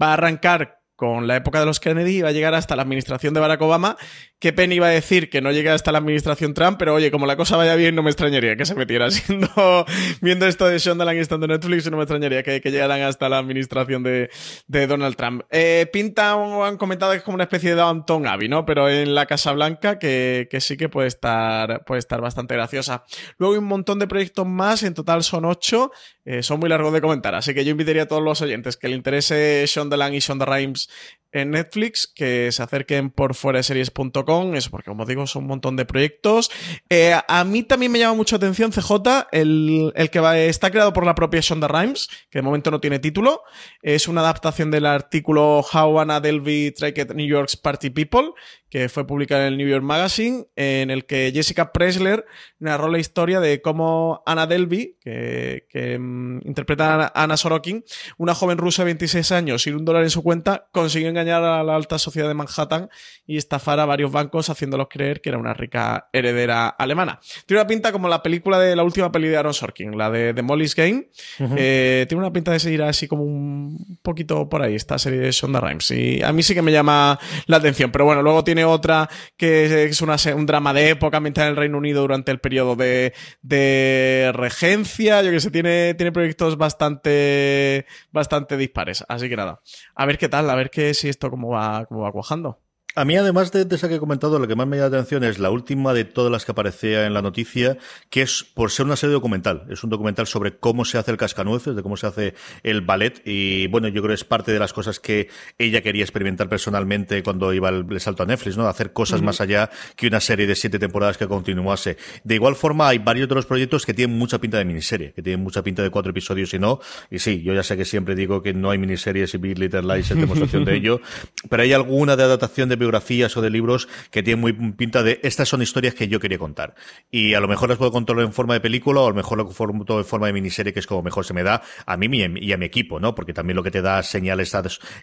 va 0.00 0.10
a 0.10 0.12
arrancar 0.12 0.77
con 0.98 1.28
la 1.28 1.36
época 1.36 1.60
de 1.60 1.66
los 1.66 1.78
Kennedy 1.78 2.22
va 2.22 2.30
a 2.30 2.32
llegar 2.32 2.54
hasta 2.54 2.74
la 2.74 2.82
administración 2.82 3.32
de 3.32 3.38
Barack 3.38 3.62
Obama 3.62 3.96
que 4.40 4.52
Penny 4.52 4.76
iba 4.76 4.86
a 4.86 4.90
decir 4.90 5.30
que 5.30 5.40
no 5.40 5.52
llegue 5.52 5.70
hasta 5.70 5.90
la 5.92 5.98
administración 5.98 6.54
Trump, 6.54 6.76
pero 6.76 6.94
oye, 6.94 7.10
como 7.12 7.24
la 7.26 7.36
cosa 7.36 7.56
vaya 7.56 7.74
bien, 7.74 7.94
no 7.94 8.02
me 8.02 8.10
extrañaría 8.10 8.56
que 8.56 8.64
se 8.64 8.74
metiera 8.74 9.08
siendo, 9.12 9.86
viendo 10.20 10.46
esto 10.46 10.66
de 10.66 10.78
Shondaland 10.78 11.18
y 11.18 11.20
estando 11.20 11.46
en 11.46 11.52
Netflix, 11.52 11.88
no 11.88 11.96
me 11.96 12.04
extrañaría 12.04 12.42
que, 12.42 12.60
llegaran 12.60 13.00
hasta 13.02 13.28
la 13.28 13.38
administración 13.38 14.02
de, 14.02 14.28
Donald 14.66 15.16
Trump. 15.16 15.42
Eh, 15.50 15.88
pinta, 15.92 16.32
han 16.32 16.76
comentado 16.76 17.12
que 17.12 17.18
es 17.18 17.22
como 17.24 17.36
una 17.36 17.44
especie 17.44 17.70
de 17.70 17.76
Downton 17.76 18.26
Abbey, 18.26 18.48
¿no? 18.48 18.66
Pero 18.66 18.88
en 18.88 19.14
la 19.14 19.26
Casa 19.26 19.52
Blanca, 19.52 19.98
que, 19.98 20.48
sí 20.60 20.76
que 20.76 20.88
puede 20.88 21.08
estar, 21.08 21.84
puede 21.84 22.00
estar 22.00 22.20
bastante 22.20 22.54
graciosa. 22.54 23.04
Luego 23.38 23.54
hay 23.54 23.58
un 23.58 23.66
montón 23.66 23.98
de 23.98 24.06
proyectos 24.08 24.46
más, 24.46 24.82
en 24.82 24.94
total 24.94 25.22
son 25.22 25.44
ocho, 25.44 25.90
eh, 26.24 26.42
son 26.42 26.60
muy 26.60 26.68
largos 26.68 26.92
de 26.92 27.00
comentar, 27.00 27.34
así 27.34 27.54
que 27.54 27.64
yo 27.64 27.70
invitaría 27.70 28.02
a 28.02 28.06
todos 28.06 28.22
los 28.22 28.40
oyentes 28.42 28.76
que 28.76 28.88
le 28.88 28.96
interese 28.96 29.64
Shondaland 29.66 30.14
y 30.14 30.18
Shonda 30.18 30.44
Rhimes 30.44 30.87
en 31.32 31.50
Netflix, 31.50 32.06
que 32.06 32.50
se 32.52 32.62
acerquen 32.62 33.10
por 33.10 33.34
fueraseries.com, 33.34 34.54
eso 34.54 34.70
porque 34.70 34.88
como 34.88 35.04
digo 35.04 35.26
son 35.26 35.42
un 35.42 35.48
montón 35.48 35.76
de 35.76 35.84
proyectos. 35.84 36.50
Eh, 36.88 37.14
a 37.26 37.44
mí 37.44 37.62
también 37.62 37.92
me 37.92 37.98
llama 37.98 38.14
mucho 38.14 38.36
atención 38.36 38.72
CJ, 38.72 39.28
el, 39.32 39.92
el 39.94 40.10
que 40.10 40.48
está 40.48 40.70
creado 40.70 40.92
por 40.92 41.04
la 41.04 41.14
propia 41.14 41.40
Shonda 41.40 41.68
Rhimes, 41.68 42.08
que 42.30 42.38
de 42.38 42.42
momento 42.42 42.70
no 42.70 42.80
tiene 42.80 42.98
título, 42.98 43.42
es 43.82 44.08
una 44.08 44.22
adaptación 44.22 44.70
del 44.70 44.86
artículo 44.86 45.60
How 45.60 46.00
Anna 46.00 46.20
Delvey 46.20 46.70
Tracked 46.72 47.14
New 47.14 47.26
York's 47.26 47.56
Party 47.56 47.90
People, 47.90 48.32
que 48.70 48.88
fue 48.88 49.06
publicado 49.06 49.42
en 49.42 49.48
el 49.48 49.58
New 49.58 49.68
York 49.68 49.82
Magazine, 49.82 50.46
en 50.56 50.90
el 50.90 51.06
que 51.06 51.30
Jessica 51.34 51.72
Presler 51.72 52.24
narró 52.58 52.88
la 52.88 52.98
historia 52.98 53.40
de 53.40 53.62
cómo 53.62 54.22
Anna 54.26 54.46
Delvey, 54.46 54.96
que, 55.00 55.66
que 55.70 55.98
mm, 55.98 56.46
interpreta 56.46 57.06
a 57.06 57.22
Anna 57.22 57.36
Sorokin, 57.36 57.84
una 58.16 58.34
joven 58.34 58.58
rusa 58.58 58.82
de 58.82 58.86
26 58.86 59.32
años 59.32 59.62
sin 59.62 59.74
un 59.74 59.84
dólar 59.84 60.02
en 60.02 60.10
su 60.10 60.22
cuenta, 60.22 60.68
consiguió 60.72 61.08
engañar 61.08 61.42
a 61.42 61.62
la 61.62 61.74
alta 61.74 61.98
sociedad 61.98 62.28
de 62.28 62.34
Manhattan 62.34 62.88
y 63.26 63.36
estafar 63.36 63.80
a 63.80 63.86
varios 63.86 64.12
bancos 64.12 64.50
haciéndolos 64.50 64.88
creer 64.90 65.20
que 65.20 65.30
era 65.30 65.38
una 65.38 65.54
rica 65.54 66.08
heredera 66.12 66.68
alemana. 66.68 67.20
Tiene 67.46 67.60
una 67.60 67.68
pinta 67.68 67.92
como 67.92 68.08
la 68.08 68.22
película 68.22 68.58
de 68.58 68.76
la 68.76 68.82
última 68.82 69.10
peli 69.10 69.28
de 69.28 69.36
Aaron 69.36 69.54
Sorkin, 69.54 69.96
la 69.96 70.10
de, 70.10 70.34
The 70.34 70.42
Molly's 70.42 70.74
Game. 70.74 71.08
Eh, 71.56 72.06
tiene 72.08 72.20
una 72.20 72.32
pinta 72.32 72.52
de 72.52 72.60
seguir 72.60 72.82
así 72.82 73.08
como 73.08 73.24
un 73.24 73.98
poquito 74.02 74.48
por 74.48 74.62
ahí, 74.62 74.74
esta 74.74 74.98
serie 74.98 75.20
de 75.20 75.30
Shonda 75.30 75.60
Rhimes. 75.60 75.90
Y 75.90 76.22
a 76.22 76.32
mí 76.32 76.42
sí 76.42 76.54
que 76.54 76.62
me 76.62 76.72
llama 76.72 77.18
la 77.46 77.56
atención, 77.56 77.90
pero 77.90 78.04
bueno, 78.04 78.22
luego 78.22 78.44
tiene 78.44 78.57
otra 78.64 79.08
que 79.36 79.84
es 79.84 80.00
una, 80.02 80.16
un 80.34 80.46
drama 80.46 80.72
de 80.72 80.90
época 80.90 81.18
ambientada 81.18 81.48
en 81.48 81.52
el 81.52 81.56
Reino 81.56 81.78
Unido 81.78 82.02
durante 82.02 82.30
el 82.30 82.40
periodo 82.40 82.76
de, 82.76 83.14
de 83.42 84.30
regencia. 84.34 85.22
Yo 85.22 85.30
que 85.30 85.40
sé, 85.40 85.50
tiene, 85.50 85.94
tiene 85.94 86.12
proyectos 86.12 86.56
bastante, 86.56 87.86
bastante 88.12 88.56
dispares. 88.56 89.04
Así 89.08 89.28
que 89.28 89.36
nada, 89.36 89.60
a 89.94 90.06
ver 90.06 90.18
qué 90.18 90.28
tal, 90.28 90.48
a 90.50 90.54
ver 90.54 90.70
qué 90.70 90.94
si 90.94 91.08
esto 91.08 91.30
cómo 91.30 91.50
va, 91.50 91.86
cómo 91.86 92.02
va 92.02 92.12
cuajando. 92.12 92.60
A 92.98 93.04
mí, 93.04 93.14
además 93.14 93.52
de, 93.52 93.64
esa 93.70 93.88
que 93.88 93.94
he 93.94 93.98
comentado, 94.00 94.40
lo 94.40 94.48
que 94.48 94.56
más 94.56 94.66
me 94.66 94.76
llama 94.76 94.88
la 94.88 94.96
atención 94.96 95.22
es 95.22 95.38
la 95.38 95.50
última 95.50 95.94
de 95.94 96.04
todas 96.04 96.32
las 96.32 96.44
que 96.44 96.50
aparecía 96.50 97.06
en 97.06 97.14
la 97.14 97.22
noticia, 97.22 97.78
que 98.10 98.22
es 98.22 98.42
por 98.42 98.72
ser 98.72 98.86
una 98.86 98.96
serie 98.96 99.12
documental. 99.12 99.66
Es 99.70 99.84
un 99.84 99.90
documental 99.90 100.26
sobre 100.26 100.56
cómo 100.56 100.84
se 100.84 100.98
hace 100.98 101.12
el 101.12 101.16
cascanueces, 101.16 101.76
de 101.76 101.82
cómo 101.84 101.96
se 101.96 102.08
hace 102.08 102.34
el 102.64 102.80
ballet. 102.80 103.22
Y 103.24 103.68
bueno, 103.68 103.86
yo 103.86 104.02
creo 104.02 104.08
que 104.08 104.14
es 104.14 104.24
parte 104.24 104.50
de 104.50 104.58
las 104.58 104.72
cosas 104.72 104.98
que 104.98 105.28
ella 105.58 105.80
quería 105.80 106.02
experimentar 106.02 106.48
personalmente 106.48 107.22
cuando 107.22 107.52
iba 107.52 107.68
el, 107.68 108.00
salto 108.00 108.24
a 108.24 108.26
Netflix, 108.26 108.56
¿no? 108.56 108.66
Hacer 108.66 108.92
cosas 108.92 109.22
más 109.22 109.40
allá 109.40 109.70
que 109.94 110.08
una 110.08 110.18
serie 110.18 110.48
de 110.48 110.56
siete 110.56 110.80
temporadas 110.80 111.16
que 111.16 111.28
continuase. 111.28 111.98
De 112.24 112.34
igual 112.34 112.56
forma, 112.56 112.88
hay 112.88 112.98
varios 112.98 113.28
de 113.28 113.36
los 113.36 113.46
proyectos 113.46 113.86
que 113.86 113.94
tienen 113.94 114.18
mucha 114.18 114.40
pinta 114.40 114.58
de 114.58 114.64
miniserie, 114.64 115.12
que 115.12 115.22
tienen 115.22 115.40
mucha 115.40 115.62
pinta 115.62 115.84
de 115.84 115.90
cuatro 115.90 116.10
episodios 116.10 116.52
y 116.52 116.58
no. 116.58 116.80
Y 117.12 117.20
sí, 117.20 117.44
yo 117.44 117.54
ya 117.54 117.62
sé 117.62 117.76
que 117.76 117.84
siempre 117.84 118.16
digo 118.16 118.42
que 118.42 118.54
no 118.54 118.70
hay 118.70 118.78
miniseries 118.78 119.32
y 119.34 119.38
Big 119.38 119.56
Little 119.56 119.82
Lies 119.82 120.10
es 120.10 120.16
demostración 120.16 120.64
de 120.64 120.74
ello, 120.74 121.00
pero 121.48 121.62
hay 121.62 121.72
alguna 121.72 122.16
de 122.16 122.24
adaptación 122.24 122.68
de 122.68 122.87
biografías 122.88 123.36
o 123.36 123.42
de 123.42 123.50
libros 123.50 123.88
que 124.10 124.22
tienen 124.22 124.40
muy 124.40 124.52
pinta 124.52 125.02
de 125.02 125.20
estas 125.22 125.48
son 125.48 125.62
historias 125.62 125.94
que 125.94 126.08
yo 126.08 126.20
quería 126.20 126.38
contar. 126.38 126.74
Y 127.10 127.34
a 127.34 127.40
lo 127.40 127.48
mejor 127.48 127.68
las 127.68 127.78
puedo 127.78 127.92
contar 127.92 128.18
en 128.20 128.32
forma 128.32 128.54
de 128.54 128.60
película 128.60 129.00
o 129.00 129.06
a 129.06 129.10
lo 129.10 129.14
mejor 129.14 129.38
todo 129.84 129.98
en 129.98 130.04
forma 130.04 130.26
de 130.26 130.32
miniserie, 130.32 130.72
que 130.72 130.80
es 130.80 130.86
como 130.86 131.02
mejor 131.02 131.24
se 131.24 131.34
me 131.34 131.42
da 131.42 131.62
a 131.86 131.96
mí 131.96 132.08
y 132.12 132.52
a 132.52 132.56
mi 132.56 132.66
equipo, 132.66 132.98
¿no? 132.98 133.14
Porque 133.14 133.32
también 133.32 133.56
lo 133.56 133.62
que 133.62 133.70
te 133.70 133.82
da 133.82 134.02
señales 134.02 134.48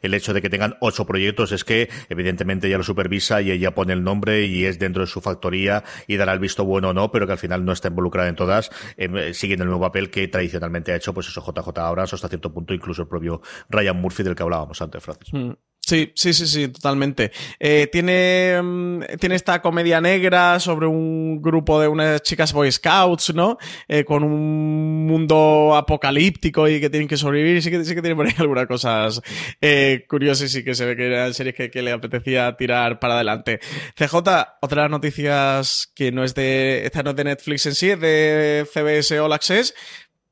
el 0.01 0.13
hecho 0.13 0.33
de 0.33 0.41
que 0.41 0.49
tengan 0.49 0.75
ocho 0.81 1.05
proyectos 1.05 1.51
es 1.51 1.63
que 1.63 1.89
evidentemente 2.09 2.67
ella 2.67 2.77
lo 2.77 2.83
supervisa 2.83 3.41
y 3.41 3.51
ella 3.51 3.75
pone 3.75 3.93
el 3.93 4.03
nombre 4.03 4.45
y 4.45 4.65
es 4.65 4.79
dentro 4.79 5.03
de 5.03 5.07
su 5.07 5.21
factoría 5.21 5.83
y 6.07 6.17
dará 6.17 6.33
el 6.33 6.39
visto 6.39 6.65
bueno 6.65 6.89
o 6.89 6.93
no, 6.93 7.11
pero 7.11 7.25
que 7.25 7.33
al 7.33 7.37
final 7.37 7.63
no 7.63 7.71
está 7.71 7.89
involucrada 7.89 8.29
en 8.29 8.35
todas, 8.35 8.71
eh, 8.97 9.33
siguiendo 9.33 9.63
el 9.63 9.69
mismo 9.69 9.81
papel 9.81 10.09
que 10.09 10.27
tradicionalmente 10.27 10.91
ha 10.91 10.95
hecho 10.95 11.13
pues 11.13 11.27
eso 11.27 11.41
JJ 11.41 11.77
Abrams 11.79 12.13
hasta 12.13 12.27
cierto 12.27 12.51
punto 12.51 12.73
incluso 12.73 13.03
el 13.03 13.07
propio 13.07 13.41
Ryan 13.69 13.97
Murphy 13.97 14.23
del 14.23 14.35
que 14.35 14.43
hablábamos 14.43 14.81
antes, 14.81 15.03
Francis. 15.03 15.33
Mm. 15.33 15.51
Sí, 15.85 16.11
sí, 16.15 16.33
sí, 16.33 16.47
sí, 16.47 16.67
totalmente. 16.69 17.31
Eh, 17.59 17.87
tiene, 17.91 18.59
mm, 18.59 19.01
tiene 19.19 19.35
esta 19.35 19.61
comedia 19.61 20.01
negra 20.01 20.59
sobre 20.59 20.87
un 20.87 21.39
grupo 21.43 21.79
de 21.79 21.87
unas 21.87 22.23
chicas 22.23 22.53
Boy 22.53 22.71
Scouts, 22.71 23.35
¿no? 23.35 23.59
Eh, 23.87 24.03
con 24.03 24.23
un 24.23 25.05
mundo 25.05 25.75
apocalíptico 25.75 26.67
y 26.67 26.81
que 26.81 26.89
tienen 26.89 27.07
que 27.07 27.17
sobrevivir. 27.17 27.61
Sí 27.61 27.69
que, 27.69 27.85
sí 27.85 27.93
que 27.93 28.01
tiene 28.01 28.15
por 28.15 28.25
ahí 28.25 28.33
algunas 28.39 28.65
cosas 28.65 29.21
eh, 29.61 30.05
curiosas 30.09 30.55
y 30.55 30.63
que 30.63 30.73
se 30.73 30.87
ve 30.87 30.95
que 30.95 31.05
eran 31.05 31.35
series 31.35 31.53
que, 31.53 31.69
que, 31.69 31.83
le 31.83 31.91
apetecía 31.91 32.57
tirar 32.57 32.99
para 32.99 33.13
adelante. 33.13 33.59
CJ, 33.95 34.15
otra 34.15 34.57
de 34.61 34.75
las 34.75 34.89
noticias 34.89 35.91
que 35.93 36.11
no 36.11 36.23
es 36.23 36.33
de, 36.33 36.83
esta 36.87 37.03
no 37.03 37.11
es 37.11 37.15
de 37.15 37.25
Netflix 37.25 37.67
en 37.67 37.75
sí, 37.75 37.91
es 37.91 37.99
de 37.99 38.65
CBS 38.73 39.19
All 39.19 39.33
Access, 39.33 39.75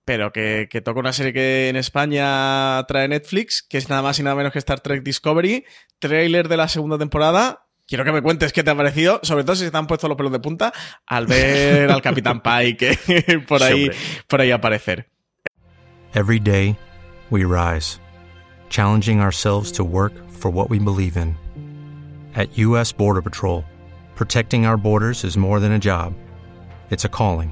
pero 0.06 0.32
que, 0.32 0.68
que, 0.70 0.82
toca 0.82 1.00
una 1.00 1.14
serie 1.14 1.34
que 1.34 1.70
en 1.70 1.76
España 1.76 2.84
trae 2.88 3.08
Netflix, 3.08 3.64
que 3.64 3.78
es 3.78 3.90
nada 3.90 4.02
más 4.02 4.20
y 4.20 4.24
nada 4.24 4.36
menos 4.36 4.52
que 4.52 4.60
Star 4.60 4.82
Trek 4.82 5.04
Discovery, 5.04 5.66
trailer 6.00 6.48
de 6.48 6.58
la 6.58 6.68
segunda 6.68 6.98
temporada. 6.98 7.66
Quiero 7.88 8.06
que 8.06 8.12
me 8.12 8.22
cuentes 8.22 8.54
qué 8.54 8.64
te 8.64 8.72
ha 8.72 8.76
parecido, 8.76 9.20
sobre 9.24 9.44
todo 9.44 9.56
si 9.56 9.66
se 9.66 9.72
te 9.72 9.78
han 9.78 9.88
puesto 9.88 10.08
los 10.08 10.18
pelos 10.18 10.32
de 10.32 10.40
punta 10.40 10.74
al 11.06 11.28
ver 11.28 11.92
al 11.92 12.02
Capitán 12.02 12.42
Pike 12.44 13.44
por 13.48 13.62
ahí, 13.62 13.90
por 14.28 14.42
ahí 14.42 14.52
aparecer. 14.52 15.10
Every 16.16 16.40
day 16.40 16.78
we 17.30 17.44
rise, 17.44 18.00
challenging 18.70 19.20
ourselves 19.20 19.72
to 19.74 19.84
work 19.84 20.14
for 20.30 20.52
what 20.52 20.70
we 20.70 20.80
believe 20.80 21.18
in. 21.18 21.36
At 22.36 22.58
US 22.58 22.92
Border 22.92 23.22
Patrol, 23.22 23.64
protecting 24.16 24.66
our 24.66 24.78
borders 24.78 25.24
is 25.24 25.38
more 25.38 25.60
than 25.60 25.72
a 25.72 25.80
job. 25.80 26.14
It's 26.90 27.06
a 27.06 27.10
calling. 27.10 27.52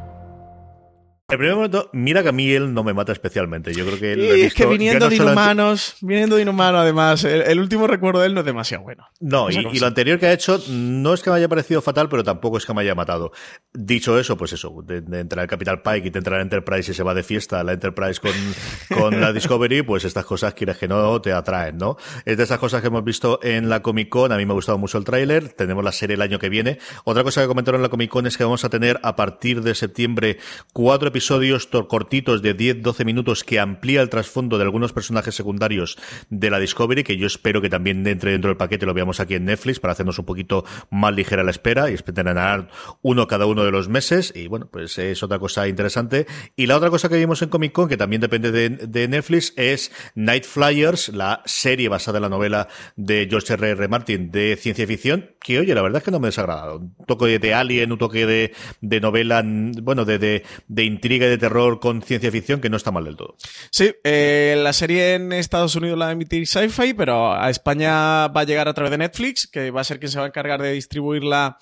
El 1.31 1.37
primer 1.37 1.55
momento, 1.55 1.89
mira 1.93 2.21
que 2.23 2.29
a 2.29 2.31
mí 2.33 2.51
él 2.51 2.73
no 2.73 2.83
me 2.83 2.93
mata 2.93 3.13
especialmente. 3.13 3.73
Yo 3.73 3.85
creo 3.85 3.97
que 3.99 4.13
él 4.13 4.19
lo 4.27 4.33
he 4.35 4.45
es 4.45 4.53
que 4.53 4.63
visto- 4.65 4.69
viniendo 4.69 5.05
no 5.05 5.09
de 5.09 5.15
solamente- 5.17 5.41
inhumanos, 5.51 5.95
viniendo 6.01 6.35
de 6.35 6.41
inhumano 6.41 6.77
además, 6.79 7.23
el, 7.23 7.41
el 7.43 7.59
último 7.59 7.87
recuerdo 7.87 8.19
de 8.19 8.27
él 8.27 8.33
no 8.33 8.41
es 8.41 8.45
demasiado 8.45 8.83
bueno. 8.83 9.07
No, 9.21 9.49
y, 9.49 9.79
lo 9.79 9.87
anterior 9.87 10.19
que 10.19 10.25
ha 10.25 10.33
hecho 10.33 10.61
no 10.69 11.13
es 11.13 11.21
que 11.21 11.29
me 11.29 11.37
haya 11.37 11.47
parecido 11.47 11.81
fatal, 11.81 12.09
pero 12.09 12.23
tampoco 12.25 12.57
es 12.57 12.65
que 12.65 12.73
me 12.73 12.81
haya 12.81 12.95
matado. 12.95 13.31
Dicho 13.73 14.19
eso, 14.19 14.35
pues 14.35 14.51
eso, 14.51 14.75
de, 14.85 14.99
de 14.99 15.19
entrar 15.21 15.43
el 15.43 15.49
Capital 15.49 15.81
Pike 15.81 16.09
y 16.09 16.11
te 16.11 16.17
entra 16.17 16.35
la 16.35 16.43
Enterprise 16.43 16.91
y 16.91 16.93
se 16.93 17.01
va 17.03 17.13
de 17.13 17.23
fiesta 17.23 17.63
la 17.63 17.71
Enterprise 17.73 18.19
con, 18.19 18.31
con 18.99 19.21
la 19.21 19.31
Discovery, 19.31 19.83
pues 19.83 20.03
estas 20.03 20.25
cosas, 20.25 20.53
quieres 20.53 20.77
que 20.77 20.89
no, 20.89 21.21
te 21.21 21.31
atraen, 21.31 21.77
¿no? 21.77 21.95
Es 22.25 22.35
de 22.35 22.43
esas 22.43 22.59
cosas 22.59 22.81
que 22.81 22.87
hemos 22.87 23.05
visto 23.05 23.39
en 23.41 23.69
la 23.69 23.81
Comic 23.81 24.09
Con, 24.09 24.33
a 24.33 24.37
mí 24.37 24.45
me 24.45 24.51
ha 24.51 24.55
gustado 24.55 24.77
mucho 24.77 24.97
el 24.97 25.05
tráiler, 25.05 25.53
tenemos 25.53 25.81
la 25.81 25.93
serie 25.93 26.15
el 26.15 26.21
año 26.21 26.39
que 26.39 26.49
viene. 26.49 26.77
Otra 27.05 27.23
cosa 27.23 27.41
que 27.41 27.47
comentaron 27.47 27.79
en 27.79 27.83
la 27.83 27.89
Comic 27.89 28.09
Con 28.09 28.27
es 28.27 28.35
que 28.37 28.43
vamos 28.43 28.65
a 28.65 28.69
tener 28.69 28.99
a 29.01 29.15
partir 29.15 29.61
de 29.61 29.73
septiembre 29.75 30.37
cuatro 30.73 31.07
episodios 31.07 31.20
to- 31.27 31.87
cortitos 31.87 32.41
de 32.41 32.55
10-12 32.55 33.05
minutos 33.05 33.43
que 33.43 33.59
amplía 33.59 34.01
el 34.01 34.09
trasfondo 34.09 34.57
de 34.57 34.63
algunos 34.63 34.93
personajes 34.93 35.35
secundarios 35.35 35.97
de 36.29 36.49
la 36.49 36.59
Discovery, 36.59 37.03
que 37.03 37.17
yo 37.17 37.27
espero 37.27 37.61
que 37.61 37.69
también 37.69 38.05
entre 38.07 38.31
dentro 38.31 38.49
del 38.49 38.57
paquete, 38.57 38.85
lo 38.85 38.93
veamos 38.93 39.19
aquí 39.19 39.35
en 39.35 39.45
Netflix 39.45 39.79
para 39.79 39.93
hacernos 39.93 40.19
un 40.19 40.25
poquito 40.25 40.65
más 40.89 41.13
ligera 41.15 41.43
la 41.43 41.51
espera 41.51 41.89
y 41.89 41.93
esperar 41.93 42.69
uno 43.01 43.27
cada 43.27 43.45
uno 43.45 43.63
de 43.63 43.71
los 43.71 43.87
meses. 43.89 44.33
Y 44.35 44.47
bueno, 44.47 44.67
pues 44.71 44.97
es 44.97 45.23
otra 45.23 45.39
cosa 45.39 45.67
interesante. 45.67 46.27
Y 46.55 46.65
la 46.67 46.77
otra 46.77 46.89
cosa 46.89 47.09
que 47.09 47.17
vimos 47.17 47.41
en 47.41 47.49
Comic 47.49 47.71
Con, 47.71 47.89
que 47.89 47.97
también 47.97 48.21
depende 48.21 48.51
de, 48.51 49.07
Netflix, 49.07 49.53
es 49.57 49.91
Night 50.15 50.45
Flyers, 50.45 51.09
la 51.09 51.41
serie 51.45 51.89
basada 51.89 52.17
en 52.17 52.23
la 52.23 52.29
novela 52.29 52.67
de 52.95 53.27
George 53.29 53.53
R. 53.53 53.69
R. 53.71 53.87
Martin 53.87 54.31
de 54.31 54.57
ciencia 54.59 54.85
ficción, 54.87 55.31
que 55.41 55.59
oye, 55.59 55.73
la 55.75 55.81
verdad 55.81 55.99
es 55.99 56.03
que 56.03 56.11
no 56.11 56.19
me 56.19 56.27
ha. 56.27 56.73
Un 56.73 56.95
toque 57.07 57.39
de 57.39 57.53
Alien, 57.53 57.91
un 57.91 57.97
toque 57.97 58.25
de, 58.25 58.53
de 58.81 58.99
novela, 59.01 59.43
bueno, 59.45 60.05
de, 60.05 60.17
de, 60.17 60.43
de 60.67 60.83
intriga 60.83 61.10
y 61.15 61.19
de 61.19 61.37
terror 61.37 61.79
con 61.79 62.01
ciencia 62.01 62.31
ficción 62.31 62.61
que 62.61 62.69
no 62.69 62.77
está 62.77 62.91
mal 62.91 63.03
del 63.03 63.15
todo. 63.15 63.35
Sí, 63.69 63.93
eh, 64.03 64.55
la 64.57 64.73
serie 64.73 65.15
en 65.15 65.33
Estados 65.33 65.75
Unidos 65.75 65.97
la 65.97 66.05
va 66.05 66.09
a 66.09 66.13
emitir 66.13 66.47
Sci-Fi, 66.47 66.93
pero 66.93 67.33
a 67.33 67.49
España 67.49 68.27
va 68.27 68.41
a 68.41 68.43
llegar 68.43 68.67
a 68.67 68.73
través 68.73 68.91
de 68.91 68.97
Netflix, 68.97 69.47
que 69.47 69.71
va 69.71 69.81
a 69.81 69.83
ser 69.83 69.99
quien 69.99 70.11
se 70.11 70.17
va 70.17 70.25
a 70.25 70.27
encargar 70.27 70.61
de 70.61 70.73
distribuirla 70.73 71.57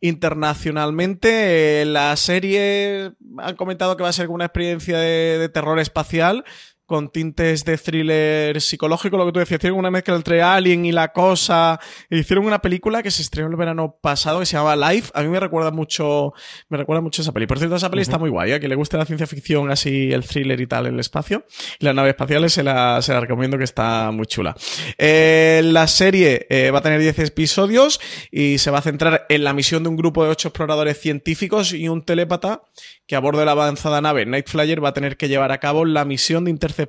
internacionalmente. 0.00 1.82
Eh, 1.82 1.84
la 1.84 2.16
serie 2.16 3.12
han 3.38 3.56
comentado 3.56 3.96
que 3.96 4.02
va 4.02 4.08
a 4.08 4.12
ser 4.14 4.28
una 4.28 4.46
experiencia 4.46 4.98
de 4.98 5.48
terror 5.48 5.78
espacial 5.78 6.44
con 6.92 7.08
tintes 7.08 7.64
de 7.64 7.78
thriller 7.78 8.60
psicológico, 8.60 9.16
lo 9.16 9.24
que 9.24 9.32
tú 9.32 9.38
decías, 9.38 9.60
hicieron 9.60 9.78
una 9.78 9.90
mezcla 9.90 10.14
entre 10.14 10.42
Alien 10.42 10.84
y 10.84 10.92
La 10.92 11.10
Cosa, 11.10 11.80
e 12.10 12.18
hicieron 12.18 12.44
una 12.44 12.60
película 12.60 13.02
que 13.02 13.10
se 13.10 13.22
estrenó 13.22 13.48
el 13.48 13.56
verano 13.56 13.96
pasado 13.98 14.40
que 14.40 14.44
se 14.44 14.58
llama 14.58 14.76
Life, 14.76 15.10
a 15.14 15.22
mí 15.22 15.30
me 15.30 15.40
recuerda 15.40 15.70
mucho, 15.70 16.34
me 16.68 16.76
recuerda 16.76 17.00
mucho 17.00 17.22
esa 17.22 17.32
peli. 17.32 17.46
Por 17.46 17.56
cierto, 17.56 17.76
esa 17.76 17.88
peli 17.88 18.02
está 18.02 18.18
muy 18.18 18.28
guay, 18.28 18.52
a 18.52 18.60
que 18.60 18.68
le 18.68 18.74
guste 18.74 18.98
la 18.98 19.06
ciencia 19.06 19.26
ficción, 19.26 19.70
así 19.70 20.12
el 20.12 20.22
thriller 20.22 20.60
y 20.60 20.66
tal, 20.66 20.84
el 20.84 21.00
espacio, 21.00 21.46
y 21.78 21.86
las 21.86 21.94
naves 21.94 22.10
espaciales 22.10 22.52
se 22.52 22.62
la, 22.62 23.00
se 23.00 23.14
la 23.14 23.20
recomiendo 23.20 23.56
que 23.56 23.64
está 23.64 24.10
muy 24.10 24.26
chula. 24.26 24.54
Eh, 24.98 25.62
la 25.64 25.86
serie 25.86 26.46
eh, 26.50 26.70
va 26.70 26.80
a 26.80 26.82
tener 26.82 27.00
10 27.00 27.20
episodios 27.20 28.00
y 28.30 28.58
se 28.58 28.70
va 28.70 28.80
a 28.80 28.82
centrar 28.82 29.24
en 29.30 29.44
la 29.44 29.54
misión 29.54 29.82
de 29.82 29.88
un 29.88 29.96
grupo 29.96 30.24
de 30.24 30.30
8 30.30 30.48
exploradores 30.48 31.00
científicos 31.00 31.72
y 31.72 31.88
un 31.88 32.04
telépata 32.04 32.64
que 33.06 33.16
a 33.16 33.20
bordo 33.20 33.40
de 33.40 33.46
la 33.46 33.52
avanzada 33.52 34.02
nave 34.02 34.26
Night 34.26 34.48
Flyer 34.48 34.84
va 34.84 34.90
a 34.90 34.92
tener 34.92 35.16
que 35.16 35.28
llevar 35.28 35.52
a 35.52 35.58
cabo 35.58 35.86
la 35.86 36.04
misión 36.04 36.44
de 36.44 36.50
interceptar 36.50 36.81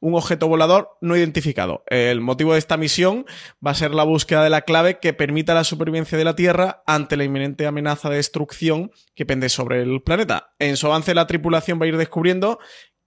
un 0.00 0.14
objeto 0.14 0.48
volador 0.48 0.96
no 1.00 1.16
identificado. 1.16 1.82
El 1.86 2.20
motivo 2.20 2.52
de 2.52 2.58
esta 2.58 2.76
misión 2.76 3.26
va 3.64 3.72
a 3.72 3.74
ser 3.74 3.92
la 3.92 4.04
búsqueda 4.04 4.42
de 4.42 4.50
la 4.50 4.62
clave 4.62 4.98
que 4.98 5.12
permita 5.12 5.54
la 5.54 5.64
supervivencia 5.64 6.18
de 6.18 6.24
la 6.24 6.36
Tierra 6.36 6.82
ante 6.86 7.16
la 7.16 7.24
inminente 7.24 7.66
amenaza 7.66 8.10
de 8.10 8.16
destrucción 8.16 8.90
que 9.14 9.26
pende 9.26 9.48
sobre 9.48 9.82
el 9.82 10.02
planeta. 10.02 10.50
En 10.58 10.76
su 10.76 10.86
avance 10.86 11.14
la 11.14 11.26
tripulación 11.26 11.80
va 11.80 11.84
a 11.84 11.88
ir 11.88 11.96
descubriendo 11.96 12.58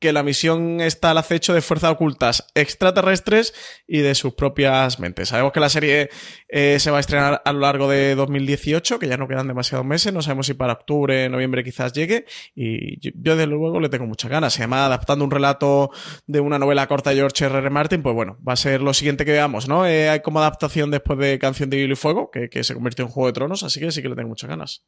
que 0.01 0.11
la 0.11 0.23
misión 0.23 0.81
está 0.81 1.11
al 1.11 1.19
acecho 1.19 1.53
de 1.53 1.61
fuerzas 1.61 1.91
ocultas 1.91 2.47
extraterrestres 2.55 3.53
y 3.87 3.99
de 3.99 4.15
sus 4.15 4.33
propias 4.33 4.99
mentes. 4.99 5.29
Sabemos 5.29 5.53
que 5.53 5.59
la 5.59 5.69
serie 5.69 6.09
eh, 6.49 6.79
se 6.79 6.89
va 6.89 6.97
a 6.97 6.99
estrenar 6.99 7.41
a 7.45 7.53
lo 7.53 7.59
largo 7.59 7.87
de 7.87 8.15
2018, 8.15 8.97
que 8.97 9.07
ya 9.07 9.15
no 9.15 9.27
quedan 9.27 9.47
demasiados 9.47 9.85
meses, 9.85 10.11
no 10.11 10.23
sabemos 10.23 10.47
si 10.47 10.55
para 10.55 10.73
octubre, 10.73 11.29
noviembre 11.29 11.63
quizás 11.63 11.93
llegue, 11.93 12.25
y 12.55 12.99
yo, 12.99 13.11
desde 13.13 13.45
luego 13.45 13.79
le 13.79 13.89
tengo 13.89 14.07
muchas 14.07 14.31
ganas. 14.31 14.53
Se 14.53 14.61
llama 14.61 14.87
Adaptando 14.87 15.23
un 15.23 15.29
relato 15.29 15.91
de 16.25 16.39
una 16.39 16.57
novela 16.57 16.87
corta 16.87 17.11
de 17.11 17.17
George 17.17 17.45
R. 17.45 17.59
R. 17.59 17.69
Martin, 17.69 18.01
pues 18.01 18.15
bueno, 18.15 18.39
va 18.45 18.53
a 18.53 18.57
ser 18.57 18.81
lo 18.81 18.95
siguiente 18.95 19.23
que 19.23 19.31
veamos, 19.31 19.67
¿no? 19.67 19.85
Eh, 19.85 20.09
hay 20.09 20.21
como 20.21 20.39
adaptación 20.39 20.89
después 20.89 21.19
de 21.19 21.37
Canción 21.37 21.69
de 21.69 21.77
Hielo 21.77 21.93
y 21.93 21.95
Fuego, 21.95 22.31
que, 22.31 22.49
que 22.49 22.63
se 22.63 22.73
convirtió 22.73 23.05
en 23.05 23.11
Juego 23.11 23.27
de 23.27 23.33
Tronos, 23.33 23.61
así 23.61 23.79
que 23.79 23.91
sí 23.91 24.01
que 24.01 24.09
le 24.09 24.15
tengo 24.15 24.29
muchas 24.29 24.49
ganas. 24.49 24.83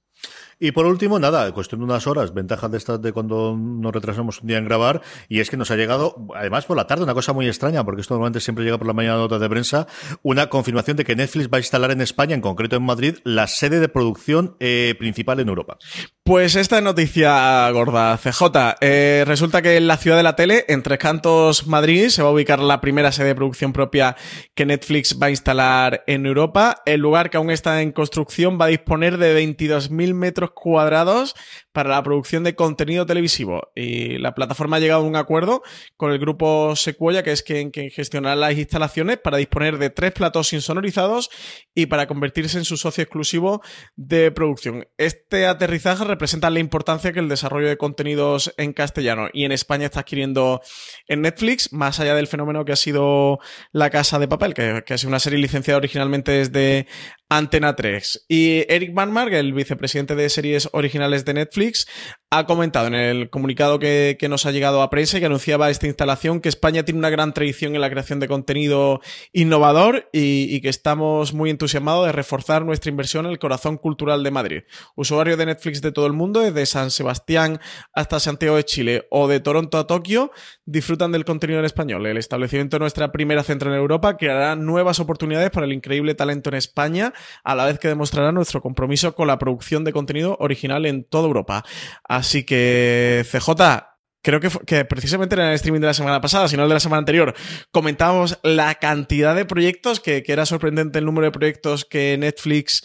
Y 0.59 0.71
por 0.71 0.87
último, 0.87 1.19
nada, 1.19 1.51
cuestión 1.51 1.81
de 1.81 1.85
unas 1.85 2.07
horas, 2.07 2.33
ventajas 2.33 2.71
de 2.71 2.77
estas 2.79 2.99
de 2.99 3.13
cuando 3.13 3.55
nos 3.55 3.93
retrasamos 3.93 4.41
un 4.41 4.47
día 4.47 4.57
en 4.57 4.65
grabar, 4.65 5.02
y 5.29 5.39
es 5.39 5.49
que 5.49 5.57
nos 5.57 5.71
ha 5.71 5.75
llegado, 5.75 6.15
además 6.35 6.65
por 6.65 6.77
la 6.77 6.87
tarde, 6.87 7.03
una 7.03 7.13
cosa 7.13 7.33
muy 7.33 7.47
extraña, 7.47 7.83
porque 7.83 8.01
esto 8.01 8.13
normalmente 8.13 8.39
siempre 8.39 8.65
llega 8.65 8.77
por 8.77 8.87
la 8.87 8.93
mañana 8.93 9.17
notas 9.17 9.41
de 9.41 9.49
prensa, 9.49 9.87
una 10.21 10.47
confirmación 10.47 10.97
de 10.97 11.05
que 11.05 11.15
Netflix 11.15 11.49
va 11.49 11.57
a 11.57 11.61
instalar 11.61 11.91
en 11.91 12.01
España, 12.01 12.35
en 12.35 12.41
concreto 12.41 12.75
en 12.75 12.83
Madrid, 12.83 13.17
la 13.23 13.47
sede 13.47 13.79
de 13.79 13.89
producción 13.89 14.55
eh, 14.59 14.95
principal 14.97 15.39
en 15.39 15.49
Europa. 15.49 15.77
Pues 16.25 16.55
esta 16.55 16.77
es 16.77 16.83
noticia 16.83 17.69
gorda, 17.71 18.17
CJ. 18.17 18.77
Eh, 18.79 19.25
resulta 19.27 19.61
que 19.61 19.75
en 19.75 19.87
la 19.87 19.97
ciudad 19.97 20.15
de 20.15 20.23
la 20.23 20.37
tele, 20.37 20.63
en 20.69 20.81
Tres 20.81 20.97
Cantos, 20.97 21.67
Madrid, 21.67 22.07
se 22.07 22.23
va 22.23 22.29
a 22.29 22.31
ubicar 22.31 22.59
la 22.59 22.79
primera 22.79 23.11
sede 23.11 23.27
de 23.27 23.35
producción 23.35 23.73
propia 23.73 24.15
que 24.55 24.65
Netflix 24.65 25.19
va 25.21 25.25
a 25.25 25.31
instalar 25.31 26.05
en 26.07 26.25
Europa. 26.25 26.81
El 26.85 27.01
lugar 27.01 27.29
que 27.29 27.35
aún 27.35 27.51
está 27.51 27.81
en 27.81 27.91
construcción 27.91 28.57
va 28.57 28.65
a 28.65 28.69
disponer 28.69 29.17
de 29.17 29.37
22.000 29.37 30.13
metros 30.13 30.51
cuadrados 30.51 31.35
para 31.73 31.89
la 31.89 32.03
producción 32.03 32.45
de 32.45 32.55
contenido 32.55 33.05
televisivo. 33.05 33.71
Y 33.75 34.17
la 34.19 34.33
plataforma 34.33 34.77
ha 34.77 34.79
llegado 34.79 35.03
a 35.03 35.07
un 35.07 35.17
acuerdo 35.17 35.61
con 35.97 36.13
el 36.13 36.19
grupo 36.19 36.73
Sequoia, 36.77 37.23
que 37.23 37.33
es 37.33 37.43
quien, 37.43 37.69
quien 37.69 37.89
gestionará 37.89 38.37
las 38.37 38.57
instalaciones, 38.57 39.17
para 39.17 39.35
disponer 39.35 39.77
de 39.77 39.89
tres 39.89 40.13
platos 40.13 40.53
insonorizados 40.53 41.29
y 41.75 41.87
para 41.87 42.07
convertirse 42.07 42.59
en 42.59 42.63
su 42.63 42.77
socio 42.77 43.01
exclusivo 43.01 43.61
de 43.97 44.31
producción. 44.31 44.87
Este 44.97 45.47
aterrizaje 45.47 46.12
representa 46.13 46.49
la 46.49 46.59
importancia 46.59 47.11
que 47.11 47.19
el 47.19 47.27
desarrollo 47.27 47.67
de 47.67 47.77
contenidos 47.77 48.53
en 48.57 48.73
castellano 48.73 49.29
y 49.33 49.45
en 49.45 49.51
España 49.51 49.85
está 49.85 50.01
adquiriendo 50.01 50.61
en 51.07 51.21
Netflix, 51.21 51.73
más 51.73 51.99
allá 51.99 52.13
del 52.13 52.27
fenómeno 52.27 52.65
que 52.65 52.71
ha 52.71 52.77
sido 52.77 53.39
La 53.71 53.89
Casa 53.89 54.19
de 54.19 54.27
Papel, 54.27 54.53
que, 54.53 54.83
que 54.85 54.93
ha 54.93 54.97
sido 54.97 55.09
una 55.09 55.19
serie 55.19 55.39
licenciada 55.39 55.77
originalmente 55.77 56.31
desde 56.31 56.87
Antena 57.33 57.75
3. 57.75 58.25
Y 58.27 58.63
Eric 58.71 58.93
Manmark, 58.93 59.33
el 59.33 59.53
vicepresidente 59.53 60.13
de 60.13 60.29
series 60.29 60.69
originales 60.71 61.25
de 61.25 61.33
Netflix, 61.33 61.87
ha 62.29 62.45
comentado 62.45 62.87
en 62.87 62.93
el 62.93 63.29
comunicado 63.31 63.79
que, 63.79 64.17
nos 64.29 64.45
ha 64.45 64.51
llegado 64.51 64.83
a 64.83 64.89
prensa 64.91 65.17
y 65.17 65.19
que 65.19 65.25
anunciaba 65.25 65.71
esta 65.71 65.87
instalación 65.87 66.41
que 66.41 66.49
España 66.49 66.83
tiene 66.83 66.99
una 66.99 67.09
gran 67.09 67.33
tradición 67.33 67.73
en 67.73 67.81
la 67.81 67.89
creación 67.89 68.19
de 68.19 68.27
contenido 68.27 69.01
innovador 69.31 70.09
y, 70.13 70.61
que 70.61 70.69
estamos 70.69 71.33
muy 71.33 71.49
entusiasmados 71.49 72.05
de 72.05 72.11
reforzar 72.11 72.65
nuestra 72.65 72.91
inversión 72.91 73.25
en 73.25 73.31
el 73.31 73.39
corazón 73.39 73.77
cultural 73.77 74.23
de 74.23 74.31
Madrid. 74.31 74.61
Usuarios 74.95 75.37
de 75.37 75.47
Netflix 75.47 75.81
de 75.81 75.91
todo 75.91 76.05
el 76.05 76.13
mundo, 76.13 76.39
desde 76.39 76.67
San 76.67 76.91
Sebastián 76.91 77.59
hasta 77.93 78.19
Santiago 78.19 78.57
de 78.57 78.65
Chile 78.65 79.07
o 79.09 79.27
de 79.27 79.39
Toronto 79.39 79.79
a 79.79 79.87
Tokio, 79.87 80.31
disfrutan 80.65 81.11
del 81.11 81.25
contenido 81.25 81.59
en 81.59 81.65
español. 81.65 82.05
El 82.05 82.17
establecimiento 82.17 82.77
de 82.77 82.81
nuestra 82.81 83.11
primera 83.11 83.43
central 83.43 83.73
en 83.73 83.79
Europa 83.79 84.17
creará 84.17 84.55
nuevas 84.55 84.99
oportunidades 84.99 85.49
para 85.49 85.65
el 85.65 85.73
increíble 85.73 86.15
talento 86.15 86.49
en 86.49 86.55
España, 86.55 87.13
a 87.43 87.55
la 87.55 87.65
vez 87.65 87.79
que 87.79 87.87
demostrará 87.87 88.31
nuestro 88.31 88.61
compromiso 88.61 89.15
con 89.15 89.27
la 89.27 89.39
producción 89.39 89.83
de 89.83 89.93
contenido 89.93 90.37
original 90.39 90.85
en 90.85 91.03
toda 91.03 91.27
Europa. 91.27 91.63
Así 92.03 92.45
que, 92.45 93.25
CJ, 93.29 93.93
creo 94.23 94.39
que, 94.39 94.49
que, 94.65 94.85
precisamente 94.85 95.35
en 95.35 95.41
el 95.41 95.53
streaming 95.53 95.81
de 95.81 95.87
la 95.87 95.93
semana 95.93 96.21
pasada, 96.21 96.47
si 96.47 96.57
no 96.57 96.63
el 96.63 96.69
de 96.69 96.75
la 96.75 96.79
semana 96.79 96.99
anterior, 96.99 97.33
comentábamos 97.71 98.39
la 98.41 98.75
cantidad 98.75 99.35
de 99.35 99.45
proyectos, 99.45 99.99
que, 99.99 100.23
que, 100.23 100.31
era 100.31 100.45
sorprendente 100.45 100.99
el 100.99 101.05
número 101.05 101.25
de 101.25 101.31
proyectos 101.31 101.85
que 101.85 102.17
Netflix 102.17 102.83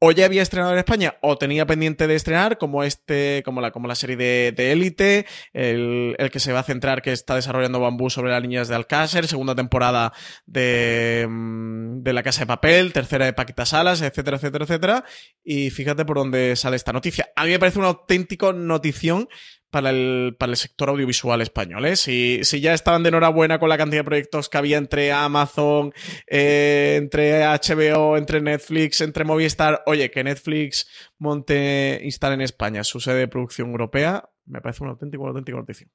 o 0.00 0.12
ya 0.12 0.26
había 0.26 0.42
estrenado 0.42 0.72
en 0.72 0.78
España 0.78 1.16
o 1.22 1.36
tenía 1.38 1.66
pendiente 1.66 2.06
de 2.06 2.14
estrenar, 2.14 2.58
como 2.58 2.84
este, 2.84 3.42
como 3.44 3.60
la, 3.60 3.70
como 3.70 3.88
la 3.88 3.94
serie 3.94 4.16
de, 4.16 4.52
de 4.56 4.72
Élite, 4.72 5.26
el, 5.52 6.14
el, 6.18 6.30
que 6.30 6.40
se 6.40 6.52
va 6.52 6.60
a 6.60 6.64
centrar, 6.64 7.02
que 7.02 7.12
está 7.12 7.34
desarrollando 7.34 7.80
Bambú 7.80 8.08
sobre 8.10 8.30
las 8.30 8.42
líneas 8.42 8.68
de 8.68 8.76
Alcácer, 8.76 9.26
segunda 9.26 9.54
temporada 9.54 10.12
de, 10.46 11.26
de 11.28 12.12
La 12.12 12.22
Casa 12.22 12.40
de 12.40 12.46
Papel, 12.46 12.92
tercera 12.92 13.24
de 13.24 13.32
Paquita 13.32 13.66
Salas, 13.66 14.00
etcétera, 14.00 14.36
etcétera, 14.36 14.64
etcétera. 14.64 15.04
Y 15.42 15.70
fíjate 15.70 16.04
por 16.04 16.18
dónde 16.18 16.54
sale 16.56 16.76
esta 16.76 16.92
noticia. 16.92 17.30
A 17.34 17.44
mí 17.44 17.50
me 17.50 17.58
parece 17.58 17.78
una 17.78 17.88
auténtica 17.88 18.52
notición 18.52 19.28
para 19.70 19.90
el, 19.90 20.36
para 20.38 20.50
el 20.50 20.56
sector 20.56 20.88
audiovisual 20.88 21.40
español. 21.42 21.84
¿eh? 21.86 21.96
Si, 21.96 22.40
si, 22.42 22.60
ya 22.60 22.74
estaban 22.74 23.02
de 23.02 23.10
enhorabuena 23.10 23.58
con 23.58 23.68
la 23.68 23.78
cantidad 23.78 24.00
de 24.00 24.04
proyectos 24.04 24.48
que 24.48 24.58
había 24.58 24.78
entre 24.78 25.12
Amazon, 25.12 25.92
eh, 26.26 26.96
entre 26.96 27.44
HBO, 27.44 28.16
entre 28.16 28.40
Netflix, 28.40 29.00
entre 29.00 29.24
Movistar, 29.24 29.82
oye, 29.86 30.10
que 30.10 30.24
Netflix 30.24 30.88
monte, 31.18 32.00
instale 32.02 32.34
en 32.34 32.40
España 32.42 32.84
su 32.84 33.00
sede 33.00 33.20
de 33.20 33.28
producción 33.28 33.70
europea, 33.70 34.28
me 34.46 34.60
parece 34.60 34.82
una 34.82 34.92
auténtica, 34.92 35.20
una 35.22 35.30
auténtica 35.30 35.58
noticia. 35.58 35.88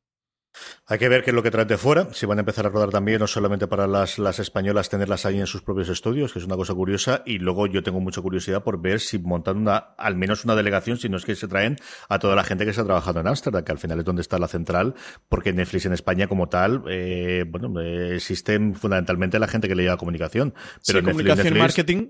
Hay 0.87 0.99
que 0.99 1.09
ver 1.09 1.23
qué 1.23 1.31
es 1.31 1.35
lo 1.35 1.43
que 1.43 1.51
trae 1.51 1.65
de 1.65 1.77
fuera, 1.77 2.07
si 2.13 2.25
van 2.25 2.39
a 2.39 2.41
empezar 2.41 2.65
a 2.65 2.69
rodar 2.69 2.89
también, 2.89 3.19
no 3.19 3.27
solamente 3.27 3.67
para 3.67 3.87
las, 3.87 4.19
las 4.19 4.39
españolas 4.39 4.89
tenerlas 4.89 5.25
ahí 5.25 5.39
en 5.39 5.47
sus 5.47 5.61
propios 5.61 5.89
estudios, 5.89 6.33
que 6.33 6.39
es 6.39 6.45
una 6.45 6.55
cosa 6.55 6.73
curiosa, 6.73 7.23
y 7.25 7.39
luego 7.39 7.67
yo 7.67 7.83
tengo 7.83 7.99
mucha 7.99 8.21
curiosidad 8.21 8.63
por 8.63 8.81
ver 8.81 8.99
si 8.99 9.19
montan 9.19 9.57
una, 9.57 9.77
al 9.97 10.15
menos 10.15 10.45
una 10.45 10.55
delegación, 10.55 10.97
si 10.97 11.09
no 11.09 11.17
es 11.17 11.25
que 11.25 11.35
se 11.35 11.47
traen 11.47 11.77
a 12.09 12.19
toda 12.19 12.35
la 12.35 12.43
gente 12.43 12.65
que 12.65 12.73
se 12.73 12.81
ha 12.81 12.85
trabajado 12.85 13.19
en 13.19 13.27
Ámsterdam, 13.27 13.63
que 13.63 13.71
al 13.71 13.79
final 13.79 13.99
es 13.99 14.05
donde 14.05 14.21
está 14.21 14.37
la 14.37 14.47
central, 14.47 14.95
porque 15.29 15.53
Netflix 15.53 15.85
en 15.85 15.93
España 15.93 16.27
como 16.27 16.49
tal, 16.49 16.83
eh, 16.89 17.45
bueno, 17.47 17.79
eh, 17.81 18.15
existen 18.15 18.75
fundamentalmente 18.75 19.39
la 19.39 19.47
gente 19.47 19.67
que 19.67 19.75
le 19.75 19.83
lleva 19.83 19.97
comunicación, 19.97 20.53
pero 20.85 20.99
sí, 20.99 21.05
comunicación 21.05 21.55
y 21.55 21.59
marketing. 21.59 22.07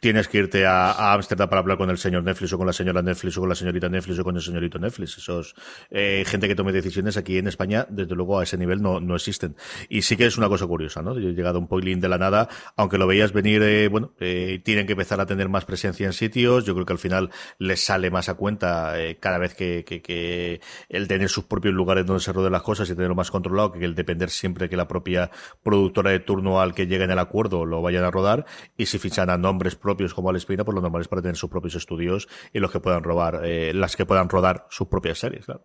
Tienes 0.00 0.28
que 0.28 0.38
irte 0.38 0.66
a 0.66 1.12
Ámsterdam 1.14 1.48
para 1.48 1.60
hablar 1.60 1.78
con 1.78 1.90
el 1.90 1.98
señor 1.98 2.22
Netflix 2.22 2.52
o 2.52 2.58
con 2.58 2.66
la 2.66 2.72
señora 2.72 3.02
Netflix 3.02 3.36
o 3.38 3.40
con 3.40 3.48
la 3.48 3.54
señorita 3.54 3.88
Netflix 3.88 4.18
o 4.18 4.24
con 4.24 4.36
el 4.36 4.42
señorito 4.42 4.78
Netflix. 4.78 5.18
Esos 5.18 5.54
eh, 5.90 6.24
gente 6.26 6.48
que 6.48 6.54
tome 6.54 6.72
decisiones 6.72 7.16
aquí 7.16 7.38
en 7.38 7.48
España, 7.48 7.73
desde 7.88 8.14
luego 8.14 8.38
a 8.38 8.44
ese 8.44 8.56
nivel 8.56 8.80
no, 8.80 9.00
no 9.00 9.16
existen. 9.16 9.56
Y 9.88 10.02
sí 10.02 10.16
que 10.16 10.26
es 10.26 10.38
una 10.38 10.48
cosa 10.48 10.66
curiosa, 10.66 11.02
¿no? 11.02 11.18
Yo 11.18 11.28
he 11.28 11.32
llegado 11.32 11.58
a 11.58 11.60
un 11.60 11.68
poilín 11.68 12.00
de 12.00 12.08
la 12.08 12.18
nada, 12.18 12.48
aunque 12.76 12.98
lo 12.98 13.06
veías 13.06 13.32
venir, 13.32 13.62
eh, 13.62 13.88
bueno, 13.88 14.12
eh, 14.20 14.60
tienen 14.64 14.86
que 14.86 14.92
empezar 14.92 15.20
a 15.20 15.26
tener 15.26 15.48
más 15.48 15.64
presencia 15.64 16.06
en 16.06 16.12
sitios. 16.12 16.64
Yo 16.64 16.74
creo 16.74 16.86
que 16.86 16.92
al 16.92 16.98
final 16.98 17.30
les 17.58 17.84
sale 17.84 18.10
más 18.10 18.28
a 18.28 18.34
cuenta 18.34 19.00
eh, 19.00 19.18
cada 19.18 19.38
vez 19.38 19.54
que, 19.54 20.60
el 20.88 21.08
tener 21.08 21.28
sus 21.28 21.44
propios 21.44 21.74
lugares 21.74 22.06
donde 22.06 22.20
se 22.20 22.32
roden 22.32 22.52
las 22.52 22.62
cosas 22.62 22.88
y 22.88 22.94
tenerlo 22.94 23.14
más 23.14 23.30
controlado 23.30 23.72
que 23.72 23.84
el 23.84 23.94
depender 23.94 24.30
siempre 24.30 24.68
que 24.68 24.76
la 24.76 24.88
propia 24.88 25.30
productora 25.62 26.10
de 26.10 26.20
turno 26.20 26.60
al 26.60 26.74
que 26.74 26.86
lleguen 26.86 27.10
el 27.10 27.18
acuerdo 27.18 27.66
lo 27.66 27.82
vayan 27.82 28.04
a 28.04 28.10
rodar. 28.10 28.46
Y 28.76 28.86
si 28.86 28.98
fichan 28.98 29.30
a 29.30 29.38
nombres 29.38 29.76
propios 29.76 30.14
como 30.14 30.30
Al 30.30 30.36
Espina, 30.36 30.64
pues 30.64 30.74
lo 30.74 30.80
normal 30.80 31.02
es 31.02 31.08
para 31.08 31.22
tener 31.22 31.36
sus 31.36 31.50
propios 31.50 31.74
estudios 31.74 32.28
y 32.52 32.58
los 32.58 32.70
que 32.70 32.80
puedan 32.80 33.02
robar, 33.02 33.40
eh, 33.44 33.72
las 33.74 33.96
que 33.96 34.06
puedan 34.06 34.28
rodar 34.28 34.66
sus 34.70 34.88
propias 34.88 35.18
series, 35.18 35.46
claro. 35.46 35.64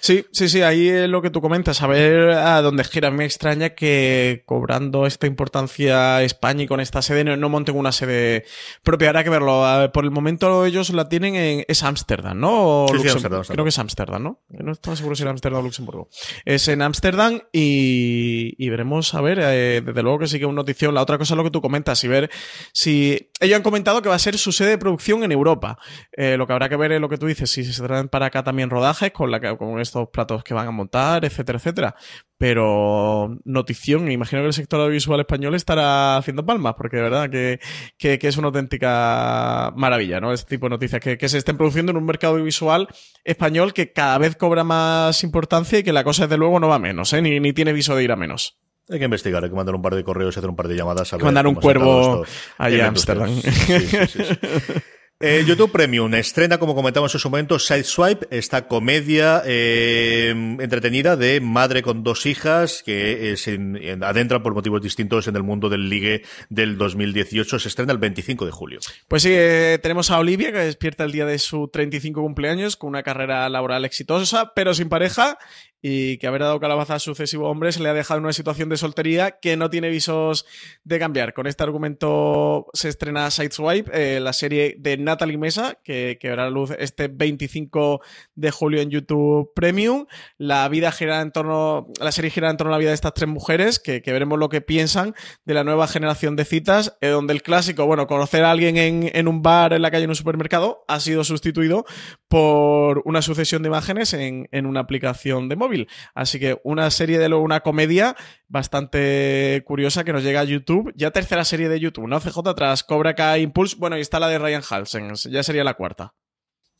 Sí, 0.00 0.24
sí, 0.32 0.48
sí, 0.48 0.62
ahí 0.62 0.88
es 0.88 1.08
lo 1.08 1.22
que 1.22 1.30
tú 1.30 1.40
comentas, 1.40 1.80
a 1.82 1.86
ver 1.86 2.30
a 2.30 2.60
dónde 2.60 2.82
gira. 2.82 3.10
Me 3.10 3.24
extraña 3.24 3.70
que 3.70 4.42
cobrando 4.46 5.06
esta 5.06 5.26
importancia 5.26 6.22
España 6.22 6.64
y 6.64 6.66
con 6.66 6.80
esta 6.80 7.02
sede 7.02 7.24
no, 7.24 7.36
no 7.36 7.48
monten 7.48 7.76
una 7.76 7.92
sede 7.92 8.44
propia. 8.82 9.08
Habrá 9.08 9.22
que 9.22 9.30
verlo. 9.30 9.90
Por 9.92 10.04
el 10.04 10.10
momento 10.10 10.66
ellos 10.66 10.90
la 10.90 11.08
tienen 11.08 11.36
en. 11.36 11.64
Es 11.68 11.82
Ámsterdam, 11.82 12.38
¿no? 12.38 12.86
Sí, 12.90 12.98
sí, 13.00 13.08
Amsterdam, 13.08 13.42
Creo 13.46 13.64
que 13.64 13.68
es 13.68 13.78
Ámsterdam, 13.78 14.22
¿no? 14.22 14.40
No 14.48 14.72
estaba 14.72 14.96
seguro 14.96 15.14
si 15.14 15.22
era 15.22 15.30
Ámsterdam 15.30 15.60
o 15.60 15.62
Luxemburgo. 15.62 16.08
Es 16.44 16.66
en 16.68 16.82
Ámsterdam 16.82 17.40
y, 17.52 18.54
y, 18.58 18.68
veremos, 18.70 19.14
a 19.14 19.20
ver, 19.20 19.38
eh, 19.40 19.82
desde 19.84 20.02
luego 20.02 20.18
que 20.18 20.26
sí 20.26 20.38
que 20.38 20.44
es 20.44 20.48
una 20.48 20.56
notición. 20.56 20.94
La 20.94 21.02
otra 21.02 21.16
cosa 21.16 21.34
es 21.34 21.38
lo 21.38 21.44
que 21.44 21.50
tú 21.50 21.60
comentas 21.60 22.02
y 22.02 22.08
ver 22.08 22.30
si. 22.72 23.30
Ellos 23.40 23.56
han 23.56 23.62
comentado 23.62 24.02
que 24.02 24.08
va 24.08 24.16
a 24.16 24.18
ser 24.18 24.36
su 24.36 24.50
sede 24.50 24.70
de 24.70 24.78
producción 24.78 25.22
en 25.22 25.30
Europa. 25.30 25.78
Eh, 26.12 26.36
lo 26.36 26.48
que 26.48 26.52
habrá 26.52 26.68
que 26.68 26.76
ver 26.76 26.90
es 26.90 27.00
lo 27.00 27.08
que 27.08 27.18
tú 27.18 27.26
dices, 27.26 27.48
si 27.48 27.64
se 27.64 27.82
traen 27.84 28.08
para 28.08 28.26
acá 28.26 28.42
también 28.42 28.68
rodajes 28.68 29.12
con, 29.12 29.27
la, 29.28 29.56
con 29.56 29.80
estos 29.80 30.08
platos 30.08 30.42
que 30.44 30.54
van 30.54 30.68
a 30.68 30.70
montar, 30.70 31.24
etcétera, 31.24 31.58
etcétera. 31.58 31.94
Pero 32.36 33.38
notición, 33.44 34.10
imagino 34.10 34.42
que 34.42 34.48
el 34.48 34.52
sector 34.52 34.80
audiovisual 34.80 35.20
español 35.20 35.54
estará 35.54 36.16
haciendo 36.16 36.46
palmas, 36.46 36.74
porque 36.76 36.96
de 36.96 37.02
verdad 37.02 37.30
que, 37.30 37.60
que, 37.96 38.18
que 38.18 38.28
es 38.28 38.36
una 38.36 38.48
auténtica 38.48 39.72
maravilla, 39.76 40.20
¿no? 40.20 40.32
Este 40.32 40.56
tipo 40.56 40.66
de 40.66 40.70
noticias, 40.70 41.00
que, 41.00 41.18
que, 41.18 41.28
se 41.28 41.38
estén 41.38 41.56
produciendo 41.56 41.90
en 41.90 41.98
un 41.98 42.04
mercado 42.04 42.34
audiovisual 42.34 42.88
español 43.24 43.72
que 43.72 43.92
cada 43.92 44.18
vez 44.18 44.36
cobra 44.36 44.64
más 44.64 45.24
importancia 45.24 45.78
y 45.80 45.82
que 45.82 45.92
la 45.92 46.04
cosa 46.04 46.24
desde 46.26 46.38
luego 46.38 46.60
no 46.60 46.68
va 46.68 46.76
a 46.76 46.80
menos, 46.80 47.12
¿eh? 47.12 47.22
Ni, 47.22 47.40
ni 47.40 47.52
tiene 47.52 47.72
viso 47.72 47.96
de 47.96 48.04
ir 48.04 48.12
a 48.12 48.16
menos. 48.16 48.58
Hay 48.90 48.98
que 48.98 49.04
investigar, 49.04 49.44
hay 49.44 49.50
que 49.50 49.56
mandar 49.56 49.74
un 49.74 49.82
par 49.82 49.94
de 49.94 50.02
correos 50.02 50.34
y 50.36 50.38
hacer 50.38 50.48
un 50.48 50.56
par 50.56 50.68
de 50.68 50.76
llamadas. 50.76 51.12
A 51.12 51.18
mandar 51.18 51.46
un 51.46 51.56
cuervo 51.56 52.24
allá 52.56 52.86
a 52.86 52.88
Amsterdam. 52.88 53.28
Sí, 53.30 53.80
sí, 53.80 54.06
sí, 54.06 54.22
eh, 55.20 55.44
YouTube 55.44 55.72
Premium 55.72 56.14
estrena, 56.14 56.58
como 56.58 56.76
comentamos 56.76 57.12
en 57.12 57.18
su 57.18 57.28
momento, 57.28 57.58
Sideswipe, 57.58 58.28
esta 58.30 58.68
comedia 58.68 59.42
eh, 59.44 60.30
entretenida 60.60 61.16
de 61.16 61.40
madre 61.40 61.82
con 61.82 62.04
dos 62.04 62.24
hijas 62.24 62.84
que 62.84 63.32
eh, 63.32 63.36
se 63.36 63.58
adentran 64.00 64.44
por 64.44 64.54
motivos 64.54 64.80
distintos 64.80 65.26
en 65.26 65.34
el 65.34 65.42
mundo 65.42 65.68
del 65.68 65.88
ligue 65.88 66.22
del 66.50 66.78
2018. 66.78 67.58
Se 67.58 67.68
estrena 67.68 67.92
el 67.92 67.98
25 67.98 68.46
de 68.46 68.52
julio. 68.52 68.78
Pues 69.08 69.22
sí, 69.24 69.30
eh, 69.32 69.80
tenemos 69.82 70.10
a 70.12 70.18
Olivia 70.18 70.52
que 70.52 70.58
despierta 70.58 71.02
el 71.02 71.10
día 71.10 71.26
de 71.26 71.40
su 71.40 71.66
35 71.66 72.22
cumpleaños 72.22 72.76
con 72.76 72.88
una 72.88 73.02
carrera 73.02 73.48
laboral 73.48 73.84
exitosa, 73.84 74.52
pero 74.54 74.72
sin 74.72 74.88
pareja 74.88 75.36
y 75.80 76.18
que 76.18 76.26
haber 76.26 76.42
dado 76.42 76.60
calabaza 76.60 76.96
a 76.96 76.98
sucesivos 76.98 77.50
hombres 77.50 77.78
le 77.78 77.88
ha 77.88 77.94
dejado 77.94 78.18
en 78.18 78.24
una 78.24 78.32
situación 78.32 78.68
de 78.68 78.76
soltería 78.76 79.38
que 79.40 79.56
no 79.56 79.70
tiene 79.70 79.88
visos 79.88 80.46
de 80.84 80.98
cambiar. 80.98 81.34
Con 81.34 81.46
este 81.46 81.62
argumento 81.62 82.66
se 82.72 82.88
estrena 82.88 83.30
Sideswipe, 83.30 83.90
eh, 83.92 84.20
la 84.20 84.32
serie 84.32 84.76
de 84.78 84.96
Natalie 84.96 85.38
Mesa, 85.38 85.78
que, 85.84 86.18
que 86.20 86.28
verá 86.28 86.44
la 86.44 86.50
luz 86.50 86.72
este 86.78 87.08
25 87.08 88.00
de 88.34 88.50
julio 88.50 88.80
en 88.80 88.90
YouTube 88.90 89.52
Premium. 89.54 90.06
La 90.36 90.68
vida 90.68 90.90
gira 90.90 91.20
en 91.20 91.30
torno, 91.30 91.88
la 92.00 92.12
serie 92.12 92.30
gira 92.30 92.50
en 92.50 92.56
torno 92.56 92.72
a 92.72 92.76
la 92.76 92.80
vida 92.80 92.90
de 92.90 92.94
estas 92.94 93.14
tres 93.14 93.28
mujeres, 93.28 93.78
que, 93.78 94.02
que 94.02 94.12
veremos 94.12 94.38
lo 94.38 94.48
que 94.48 94.60
piensan 94.60 95.14
de 95.44 95.54
la 95.54 95.64
nueva 95.64 95.86
generación 95.86 96.36
de 96.36 96.44
citas, 96.44 96.96
eh, 97.00 97.08
donde 97.08 97.32
el 97.32 97.42
clásico, 97.42 97.86
bueno, 97.86 98.06
conocer 98.06 98.44
a 98.44 98.50
alguien 98.50 98.76
en, 98.76 99.10
en 99.12 99.28
un 99.28 99.42
bar, 99.42 99.72
en 99.72 99.82
la 99.82 99.90
calle, 99.90 100.04
en 100.04 100.10
un 100.10 100.16
supermercado, 100.16 100.84
ha 100.88 100.98
sido 101.00 101.24
sustituido 101.24 101.84
por 102.28 103.02
una 103.04 103.22
sucesión 103.22 103.62
de 103.62 103.68
imágenes 103.68 104.12
en, 104.12 104.48
en 104.52 104.66
una 104.66 104.80
aplicación 104.80 105.48
de 105.48 105.56
móvil. 105.56 105.88
Así 106.14 106.38
que 106.38 106.60
una 106.62 106.90
serie 106.90 107.18
de 107.18 107.28
una 107.34 107.60
comedia 107.60 108.16
bastante 108.46 109.62
curiosa 109.64 110.04
que 110.04 110.12
nos 110.12 110.22
llega 110.22 110.40
a 110.40 110.44
YouTube. 110.44 110.92
Ya 110.94 111.10
tercera 111.10 111.44
serie 111.44 111.68
de 111.68 111.80
YouTube, 111.80 112.06
¿no? 112.06 112.20
CJ 112.20 112.54
tras 112.54 112.84
Cobra 112.84 113.14
Kai 113.14 113.42
Impulse. 113.42 113.76
Bueno, 113.78 113.96
y 113.96 114.00
está 114.00 114.20
la 114.20 114.28
de 114.28 114.38
Ryan 114.38 114.62
Halsen. 114.68 115.14
Ya 115.14 115.42
sería 115.42 115.64
la 115.64 115.74
cuarta. 115.74 116.14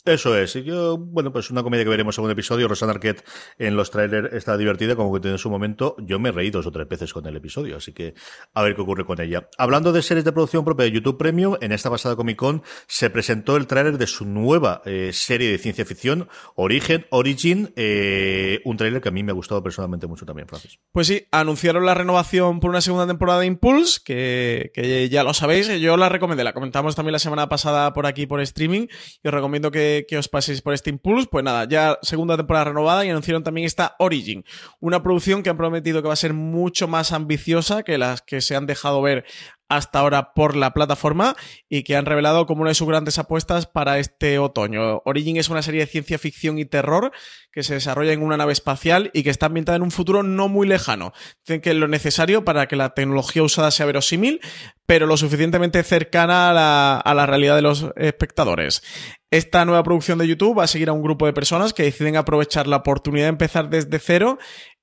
Eso 0.05 0.37
es. 0.37 0.57
Y 0.57 0.63
yo, 0.63 0.97
bueno, 0.97 1.33
pues 1.33 1.51
una 1.51 1.63
comedia 1.63 1.85
que 1.85 1.91
veremos 1.91 2.17
en 2.19 2.25
un 2.25 2.31
episodio. 2.31 2.69
Rosana 2.69 2.93
Arquette 2.93 3.25
en 3.59 3.77
los 3.77 3.91
trailers 3.91 4.33
está 4.33 4.57
divertida, 4.57 4.97
como 4.97 5.19
que 5.19 5.29
en 5.29 5.39
su 5.39 5.51
momento. 5.51 5.97
Yo 5.99 6.19
me 6.19 6.33
reí 6.33 6.51
dos 6.51 6.67
o 6.67 6.73
tres 6.73 6.89
veces 6.89 7.13
con 7.13 7.27
el 7.27 7.37
episodio, 7.37 7.77
así 7.77 7.93
que 7.93 8.15
a 8.55 8.63
ver 8.63 8.75
qué 8.75 8.81
ocurre 8.81 9.05
con 9.05 9.21
ella. 9.21 9.49
Hablando 9.59 9.93
de 9.93 10.03
series 10.03 10.25
de 10.25 10.33
producción 10.33 10.65
propia 10.65 10.85
de 10.85 10.93
YouTube 10.93 11.19
Premium, 11.19 11.57
en 11.61 11.73
esta 11.73 11.91
pasada 11.91 12.17
Comic 12.17 12.37
Con 12.37 12.63
se 12.87 13.11
presentó 13.11 13.57
el 13.57 13.67
tráiler 13.67 13.99
de 13.99 14.07
su 14.07 14.25
nueva 14.25 14.83
eh, 14.85 15.11
serie 15.13 15.51
de 15.51 15.59
ciencia 15.59 15.85
ficción, 15.85 16.29
Origen, 16.55 17.07
Origin, 17.11 17.73
eh, 17.77 18.61
un 18.65 18.77
tráiler 18.77 19.03
que 19.03 19.09
a 19.09 19.13
mí 19.13 19.23
me 19.23 19.33
ha 19.33 19.35
gustado 19.35 19.63
personalmente 19.63 20.07
mucho 20.07 20.25
también, 20.25 20.49
Francis. 20.49 20.79
Pues 20.93 21.07
sí, 21.07 21.27
anunciaron 21.31 21.85
la 21.85 21.95
renovación 21.95 22.61
por 22.61 22.71
una 22.71 22.81
segunda 22.81 23.07
temporada 23.07 23.41
de 23.41 23.47
Impulse, 23.47 24.01
que, 24.05 24.71
que 24.73 25.09
ya 25.09 25.23
lo 25.23 25.35
sabéis, 25.35 25.69
yo 25.81 25.97
la 25.97 26.09
recomendé, 26.09 26.45
la 26.45 26.55
comentamos 26.55 26.95
también 26.95 27.13
la 27.13 27.19
semana 27.19 27.49
pasada 27.49 27.93
por 27.93 28.07
aquí 28.07 28.27
por 28.27 28.41
streaming, 28.41 28.87
y 29.23 29.29
os 29.29 29.35
recomiendo 29.35 29.71
que 29.71 29.98
que, 30.07 30.19
os 30.19 30.29
paséis 30.29 30.63
por 30.63 30.75
este 30.75 30.91
Impulse. 30.91 31.29
Pues 31.31 31.45
nada, 31.45 31.67
ya 31.69 31.99
segunda 32.03 32.37
temporada 32.37 32.67
renovada 32.67 33.05
y 33.05 33.11
anunciaron 33.11 33.43
también 33.43 33.67
esta 33.67 33.97
Origin, 33.99 34.45
una 34.81 35.03
producción 35.03 35.43
que 35.43 35.51
han 35.51 35.57
prometido 35.57 36.03
que 36.03 36.09
va 36.09 36.15
a 36.15 36.17
ser 36.17 36.35
mucho 36.35 36.89
más 36.89 37.13
ambiciosa 37.13 37.83
que 37.83 37.99
las 37.99 38.23
que 38.23 38.41
se 38.41 38.57
han 38.57 38.67
dejado 38.67 39.03
ver 39.03 39.25
hasta 39.69 39.99
ahora 39.99 40.33
por 40.33 40.57
la 40.57 40.73
plataforma 40.73 41.37
y 41.69 41.83
que 41.83 41.97
han 41.97 42.07
revelado 42.07 42.47
como 42.47 42.63
una 42.63 42.71
de 42.71 42.75
sus 42.75 42.89
grandes 42.89 43.19
apuestas 43.19 43.67
para 43.67 43.99
este 43.99 44.39
otoño. 44.39 45.03
Origin 45.05 45.37
es 45.37 45.49
una 45.49 45.63
serie 45.63 45.81
de 45.81 45.87
ciencia 45.87 46.19
ficción 46.19 46.59
y 46.59 46.65
terror 46.65 47.13
que 47.53 47.63
se 47.63 47.75
desarrolla 47.75 48.13
en 48.13 48.23
una 48.23 48.37
nave 48.37 48.53
espacial 48.53 49.11
y 49.13 49.23
que 49.23 49.31
está 49.31 49.47
ambientada 49.47 49.77
en 49.77 49.83
un 49.83 49.91
futuro 49.91 50.23
no 50.23 50.49
muy 50.49 50.67
lejano. 50.67 51.13
Dicen 51.45 51.61
que 51.61 51.71
es 51.71 51.77
lo 51.77 51.89
necesario 51.89 52.45
para 52.45 52.69
que 52.69 52.77
la 52.77 52.91
tecnología 52.91 53.43
usada 53.43 53.71
sea 53.71 53.87
verosímil, 53.87 54.41
pero 54.87 55.07
lo 55.07 55.17
suficientemente 55.17 55.83
cercana 55.83 56.51
a 56.51 56.53
la, 56.55 56.97
a 56.99 57.15
la 57.15 57.27
realidad 57.27 57.57
de 57.57 57.63
los 57.63 57.87
espectadores. 57.97 58.83
Esta 59.31 59.67
nueva 59.67 59.83
producción 59.83 60.19
de 60.19 60.27
YouTube 60.27 60.59
va 60.59 60.65
a 60.65 60.69
seguir 60.69 60.89
a 60.89 60.95
un 60.95 61.03
grupo 61.03 61.27
de 61.27 61.35
personas 61.35 61.75
que 61.75 61.83
deciden 61.83 62.17
aprovechar 62.17 62.67
la 62.67 62.77
oportunidad 62.77 63.27
de 63.27 63.31
empezar 63.31 63.69
desde 63.69 63.99
cero 63.99 64.39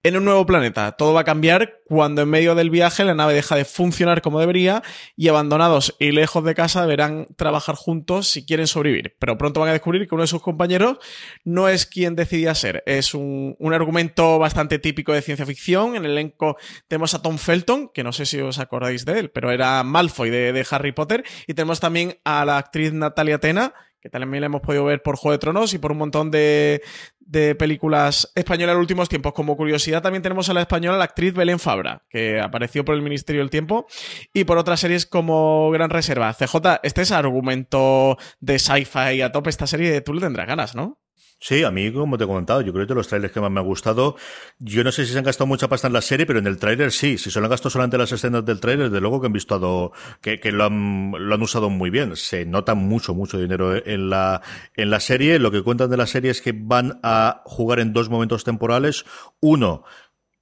en 0.05 0.15
un 0.15 0.23
nuevo 0.23 0.45
planeta. 0.45 0.91
Todo 0.91 1.13
va 1.15 1.21
a 1.21 1.23
cambiar 1.23 1.79
cuando 1.87 2.21
en 2.21 2.29
medio 2.29 2.53
del 2.53 2.69
viaje 2.69 3.03
la 3.03 3.15
nave 3.15 3.33
deja 3.33 3.55
de 3.55 3.65
funcionar 3.65 4.21
como 4.21 4.39
debería 4.39 4.83
y 5.17 5.29
abandonados 5.29 5.95
y 5.97 6.11
lejos 6.11 6.43
de 6.43 6.53
casa 6.53 6.83
deberán 6.83 7.25
trabajar 7.37 7.73
juntos 7.73 8.27
si 8.27 8.45
quieren 8.45 8.67
sobrevivir. 8.67 9.15
Pero 9.17 9.35
pronto 9.39 9.61
van 9.61 9.69
a 9.69 9.71
descubrir 9.71 10.07
que 10.07 10.13
uno 10.13 10.21
de 10.21 10.27
sus 10.27 10.43
compañeros 10.43 10.99
no 11.43 11.69
es 11.69 11.87
quien 11.87 12.15
decidía 12.15 12.53
ser. 12.53 12.83
Es 12.85 13.15
un, 13.15 13.55
un 13.57 13.73
argumento 13.73 14.37
bastante 14.37 14.77
típico 14.77 15.11
de 15.11 15.23
ciencia 15.23 15.47
ficción. 15.47 15.95
En 15.95 16.05
el 16.05 16.11
elenco 16.11 16.55
tenemos 16.87 17.15
a 17.15 17.23
Tom 17.23 17.39
Felton, 17.39 17.89
que 17.91 18.03
no 18.03 18.13
sé 18.13 18.27
si 18.27 18.39
os 18.39 18.59
acordáis 18.59 19.05
de 19.05 19.17
él, 19.17 19.31
pero 19.31 19.49
era 19.49 19.81
Malfoy 19.81 20.29
de, 20.29 20.53
de 20.53 20.67
Harry 20.69 20.91
Potter. 20.91 21.23
Y 21.47 21.55
tenemos 21.55 21.79
también 21.79 22.19
a 22.23 22.45
la 22.45 22.59
actriz 22.59 22.93
Natalia 22.93 23.39
Tena, 23.39 23.73
que 24.05 24.09
también 24.11 24.41
la 24.41 24.45
hemos 24.45 24.61
podido 24.61 24.85
ver 24.85 25.01
por 25.01 25.15
Juego 25.15 25.31
de 25.31 25.39
Tronos 25.39 25.73
y 25.73 25.79
por 25.79 25.91
un 25.91 25.97
montón 25.97 26.29
de, 26.29 26.83
de 27.21 27.55
películas 27.55 28.31
españolas 28.35 28.73
en 28.73 28.77
los 28.77 28.83
últimos 28.83 29.09
tiempos. 29.09 29.33
Como 29.33 29.57
curiosidad, 29.57 30.03
también 30.03 30.21
tenemos 30.21 30.47
a 30.47 30.53
la 30.53 30.61
española 30.61 30.95
la 30.95 31.05
actriz 31.05 31.33
Belén 31.33 31.57
Fabra, 31.57 32.03
que 32.07 32.39
apareció 32.39 32.85
por 32.85 32.93
el 32.93 33.01
Ministerio 33.01 33.41
del 33.41 33.49
Tiempo, 33.49 33.87
y 34.31 34.43
por 34.43 34.59
otras 34.59 34.79
series 34.79 35.07
como 35.07 35.71
Gran 35.71 35.89
Reserva. 35.89 36.31
CJ, 36.35 36.81
este 36.83 37.01
es 37.01 37.11
argumento 37.11 38.19
de 38.41 38.59
sci-fi 38.59 39.23
a 39.23 39.31
tope, 39.31 39.49
esta 39.49 39.65
serie 39.65 39.99
tú 40.01 40.13
le 40.13 40.21
tendrás 40.21 40.45
ganas, 40.45 40.75
¿no? 40.75 40.99
Sí, 41.47 41.63
a 41.63 41.69
mí, 41.69 41.91
como 41.91 42.17
te 42.17 42.23
he 42.23 42.27
comentado, 42.27 42.61
yo 42.61 42.73
creo 42.73 42.87
que 42.87 42.93
de 42.93 42.95
los 42.95 43.07
trailers 43.07 43.31
que 43.31 43.39
más 43.39 43.51
me 43.51 43.59
ha 43.59 43.63
gustado, 43.63 44.15
yo 44.57 44.83
no 44.83 44.91
sé 44.91 45.05
si 45.05 45.11
se 45.11 45.19
han 45.19 45.23
gastado 45.23 45.45
mucha 45.45 45.67
pasta 45.67 45.85
en 45.85 45.93
la 45.93 46.01
serie, 46.01 46.25
pero 46.25 46.39
en 46.39 46.47
el 46.47 46.57
trailer 46.57 46.91
sí. 46.91 47.19
Si 47.19 47.29
solo 47.29 47.45
han 47.45 47.51
gastado 47.51 47.69
solamente 47.69 47.99
las 47.99 48.11
escenas 48.11 48.43
del 48.43 48.59
trailer, 48.59 48.89
de 48.89 48.99
luego 48.99 49.21
que 49.21 49.27
han 49.27 49.33
visto 49.33 49.91
que, 50.21 50.39
lo, 50.51 50.65
han, 50.65 51.11
lo 51.11 51.35
han 51.35 51.41
usado 51.43 51.69
muy 51.69 51.91
bien. 51.91 52.15
Se 52.15 52.45
nota 52.47 52.73
mucho, 52.73 53.13
mucho 53.13 53.37
dinero 53.37 53.75
en 53.75 54.09
la, 54.09 54.41
en 54.75 54.89
la 54.89 54.99
serie. 54.99 55.37
Lo 55.37 55.51
que 55.51 55.61
cuentan 55.61 55.91
de 55.91 55.97
la 55.97 56.07
serie 56.07 56.31
es 56.31 56.41
que 56.41 56.51
van 56.51 56.99
a 57.03 57.43
jugar 57.45 57.79
en 57.79 57.93
dos 57.93 58.09
momentos 58.09 58.43
temporales. 58.43 59.05
Uno, 59.39 59.83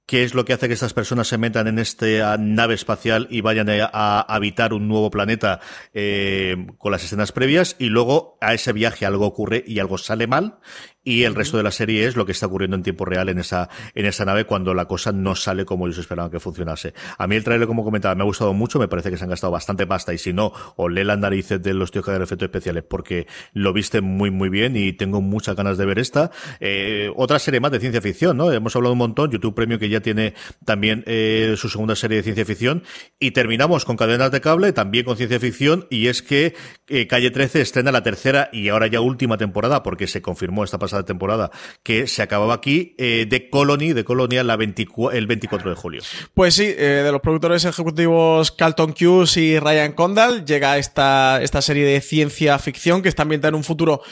qué 0.06 0.24
es 0.24 0.34
lo 0.34 0.44
que 0.44 0.52
hace 0.52 0.68
que 0.68 0.74
estas 0.74 0.92
personas 0.92 1.28
se 1.28 1.38
metan 1.38 1.66
en 1.66 1.78
esta 1.78 2.36
nave 2.38 2.74
espacial 2.74 3.26
y 3.30 3.40
vayan 3.40 3.68
a, 3.70 4.20
habitar 4.20 4.72
un 4.72 4.88
nuevo 4.88 5.10
planeta 5.10 5.60
eh, 5.92 6.56
con 6.78 6.92
las 6.92 7.04
escenas 7.04 7.32
previas 7.32 7.76
y 7.78 7.86
luego 7.86 8.36
a 8.40 8.54
ese 8.54 8.72
viaje 8.72 9.06
algo 9.06 9.26
ocurre 9.26 9.64
y 9.66 9.78
algo 9.78 9.98
sale 9.98 10.26
mal 10.26 10.58
y 11.04 11.24
el 11.24 11.34
resto 11.34 11.58
de 11.58 11.62
la 11.62 11.70
serie 11.70 12.06
es 12.06 12.16
lo 12.16 12.24
que 12.24 12.32
está 12.32 12.46
ocurriendo 12.46 12.76
en 12.76 12.82
tiempo 12.82 13.04
real 13.04 13.28
en 13.28 13.38
esa, 13.38 13.68
en 13.94 14.06
esa 14.06 14.24
nave 14.24 14.46
cuando 14.46 14.72
la 14.72 14.86
cosa 14.86 15.12
no 15.12 15.36
sale 15.36 15.66
como 15.66 15.86
ellos 15.86 15.98
esperaban 15.98 16.30
que 16.30 16.40
funcionase. 16.40 16.94
A 17.18 17.26
mí 17.26 17.36
el 17.36 17.44
trailer, 17.44 17.68
como 17.68 17.84
comentaba, 17.84 18.14
me 18.14 18.22
ha 18.22 18.24
gustado 18.24 18.54
mucho, 18.54 18.78
me 18.78 18.88
parece 18.88 19.10
que 19.10 19.18
se 19.18 19.24
han 19.24 19.30
gastado 19.30 19.52
bastante 19.52 19.86
pasta 19.86 20.14
y 20.14 20.18
si 20.18 20.32
no, 20.32 20.52
o 20.76 20.88
lee 20.88 21.04
las 21.04 21.18
narices 21.18 21.62
de 21.62 21.74
los 21.74 21.90
tíos 21.90 22.04
que 22.04 22.10
hacen 22.12 22.22
efectos 22.22 22.46
especiales 22.46 22.84
porque 22.88 23.26
lo 23.52 23.72
viste 23.72 24.00
muy, 24.00 24.30
muy 24.30 24.48
bien 24.48 24.76
y 24.76 24.94
tengo 24.94 25.20
muchas 25.20 25.56
ganas 25.56 25.76
de 25.76 25.84
ver 25.84 25.98
esta. 25.98 26.30
Eh, 26.60 27.10
otra 27.16 27.38
serie 27.38 27.60
más 27.60 27.72
de 27.72 27.80
ciencia 27.80 28.00
ficción, 28.00 28.36
¿no? 28.36 28.50
Hemos 28.50 28.74
hablado 28.74 28.92
un 28.92 28.98
montón, 28.98 29.30
YouTube 29.30 29.54
Premio 29.54 29.78
que 29.78 29.90
ya 29.90 30.00
tiene 30.00 30.34
también 30.64 31.04
eh, 31.06 31.54
su 31.58 31.68
segunda 31.68 31.96
serie 31.96 32.16
de 32.18 32.22
ciencia 32.22 32.46
ficción 32.46 32.82
y 33.18 33.32
terminamos 33.32 33.84
con 33.84 33.96
cadenas 33.96 34.30
de 34.30 34.40
cable, 34.40 34.72
también 34.72 35.04
con 35.04 35.16
ciencia 35.16 35.38
ficción 35.38 35.86
y 35.90 36.06
es 36.06 36.22
que 36.22 36.54
eh, 36.88 37.06
Calle 37.06 37.30
13 37.30 37.60
estrena 37.60 37.92
la 37.92 38.02
tercera 38.02 38.48
y 38.52 38.68
ahora 38.68 38.86
ya 38.86 39.00
última 39.00 39.36
temporada 39.36 39.82
porque 39.82 40.06
se 40.06 40.22
confirmó 40.22 40.64
esta 40.64 40.78
pasada 40.78 40.93
de 40.98 41.04
temporada 41.04 41.50
que 41.82 42.06
se 42.06 42.22
acababa 42.22 42.54
aquí, 42.54 42.94
eh, 42.98 43.26
de 43.28 43.50
Colony, 43.50 43.92
de 43.92 44.04
Colonia, 44.04 44.42
la 44.42 44.54
el 44.54 45.26
24 45.26 45.70
de 45.70 45.76
julio. 45.76 46.02
Pues 46.32 46.54
sí, 46.54 46.64
eh, 46.66 47.02
de 47.04 47.12
los 47.12 47.20
productores 47.20 47.64
ejecutivos 47.64 48.50
Carlton 48.50 48.94
Hughes 48.98 49.36
y 49.36 49.58
Ryan 49.58 49.92
Condal 49.92 50.44
llega 50.44 50.78
esta, 50.78 51.42
esta 51.42 51.62
serie 51.62 51.84
de 51.84 52.00
ciencia 52.00 52.58
ficción 52.58 53.02
que 53.02 53.08
está 53.08 53.22
ambientada 53.22 53.50
en 53.50 53.56
un 53.56 53.64
futuro 53.64 54.02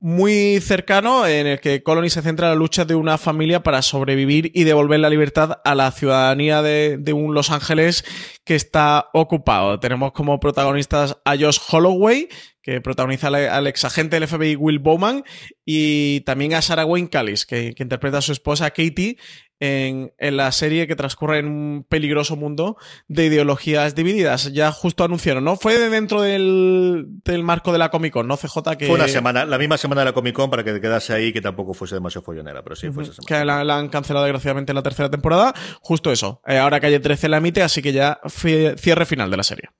muy 0.00 0.60
cercano 0.60 1.26
en 1.26 1.46
el 1.46 1.60
que 1.60 1.82
Colony 1.82 2.08
se 2.08 2.22
centra 2.22 2.46
en 2.46 2.54
la 2.54 2.58
lucha 2.58 2.86
de 2.86 2.94
una 2.94 3.18
familia 3.18 3.62
para 3.62 3.82
sobrevivir 3.82 4.50
y 4.54 4.64
devolver 4.64 4.98
la 4.98 5.10
libertad 5.10 5.60
a 5.62 5.74
la 5.74 5.92
ciudadanía 5.92 6.62
de, 6.62 6.96
de, 6.98 7.12
un 7.12 7.34
Los 7.34 7.50
Ángeles 7.50 8.04
que 8.44 8.54
está 8.54 9.10
ocupado. 9.12 9.78
Tenemos 9.78 10.12
como 10.12 10.40
protagonistas 10.40 11.18
a 11.26 11.36
Josh 11.36 11.58
Holloway, 11.70 12.28
que 12.62 12.80
protagoniza 12.80 13.28
al 13.28 13.66
ex 13.66 13.84
agente 13.84 14.18
del 14.18 14.26
FBI 14.28 14.56
Will 14.56 14.78
Bowman, 14.78 15.22
y 15.64 16.20
también 16.22 16.54
a 16.54 16.62
Sarah 16.62 16.86
Wayne 16.86 17.10
Callis, 17.10 17.44
que, 17.44 17.74
interpreta 17.76 18.18
a 18.18 18.22
su 18.22 18.32
esposa 18.32 18.70
Katie 18.70 19.18
en, 19.60 20.12
la 20.18 20.50
serie 20.52 20.86
que 20.86 20.96
transcurre 20.96 21.38
en 21.38 21.46
un 21.46 21.86
peligroso 21.88 22.34
mundo 22.34 22.76
de 23.08 23.26
ideologías 23.26 23.94
divididas. 23.94 24.52
Ya 24.52 24.72
justo 24.72 25.04
anunciaron, 25.04 25.44
¿no? 25.44 25.56
Fue 25.56 25.78
dentro 25.90 26.22
del, 26.22 27.06
marco 27.42 27.72
de 27.72 27.78
la 27.78 27.90
Comic 27.90 28.12
Con, 28.12 28.26
¿no, 28.26 28.36
CJ? 28.36 28.76
Que... 28.78 28.86
Fue 28.86 28.94
una 28.96 29.08
semana, 29.08 29.44
la 29.44 29.58
misma 29.58 29.76
semana 29.76 30.00
de 30.00 30.06
la 30.06 30.12
Comic 30.12 30.34
Con 30.34 30.50
para 30.50 30.64
que 30.64 30.80
quedase 30.80 31.12
ahí, 31.12 31.32
que 31.32 31.40
tampoco 31.40 31.74
fuese 31.74 31.94
demasiado 31.94 32.24
follonera, 32.24 32.62
pero 32.62 32.74
sí 32.74 32.90
fue 32.90 33.04
esa 33.04 33.12
semana. 33.12 33.28
Que 33.28 33.44
la, 33.44 33.76
han 33.76 33.88
cancelado 33.88 34.24
desgraciadamente 34.24 34.72
en 34.72 34.76
la 34.76 34.82
tercera 34.82 35.10
temporada. 35.10 35.54
Justo 35.80 36.10
eso. 36.10 36.40
Eh, 36.46 36.58
ahora 36.58 36.80
Calle 36.80 37.00
13 37.00 37.28
la 37.28 37.36
emite, 37.36 37.62
así 37.62 37.82
que 37.82 37.92
ya 37.92 38.20
cierre 38.28 39.06
final 39.06 39.30
de 39.30 39.36
la 39.36 39.42
serie 39.42 39.70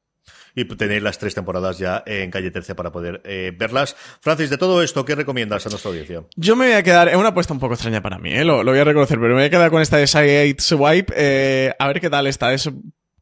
y 0.54 0.64
tenéis 0.64 1.02
las 1.02 1.18
tres 1.18 1.34
temporadas 1.34 1.78
ya 1.78 2.02
en 2.06 2.30
Calle 2.30 2.50
Tercia 2.50 2.74
para 2.74 2.92
poder 2.92 3.20
eh, 3.24 3.52
verlas. 3.56 3.96
Francis, 4.20 4.50
de 4.50 4.58
todo 4.58 4.82
esto, 4.82 5.04
¿qué 5.04 5.14
recomiendas 5.14 5.66
a 5.66 5.70
nuestra 5.70 5.90
audiencia? 5.90 6.24
Yo 6.36 6.56
me 6.56 6.66
voy 6.66 6.74
a 6.74 6.82
quedar, 6.82 7.08
es 7.08 7.16
una 7.16 7.28
apuesta 7.28 7.52
un 7.52 7.60
poco 7.60 7.74
extraña 7.74 8.02
para 8.02 8.18
mí, 8.18 8.32
¿eh? 8.32 8.44
lo, 8.44 8.64
voy 8.64 8.78
a 8.78 8.84
reconocer, 8.84 9.18
pero 9.18 9.30
me 9.30 9.40
voy 9.40 9.44
a 9.44 9.50
quedar 9.50 9.70
con 9.70 9.82
esta 9.82 9.96
de 9.96 10.06
Side 10.06 10.56
Swipe, 10.58 11.12
eh, 11.16 11.74
a 11.78 11.86
ver 11.86 12.00
qué 12.00 12.10
tal 12.10 12.26
está. 12.26 12.52
Es 12.52 12.70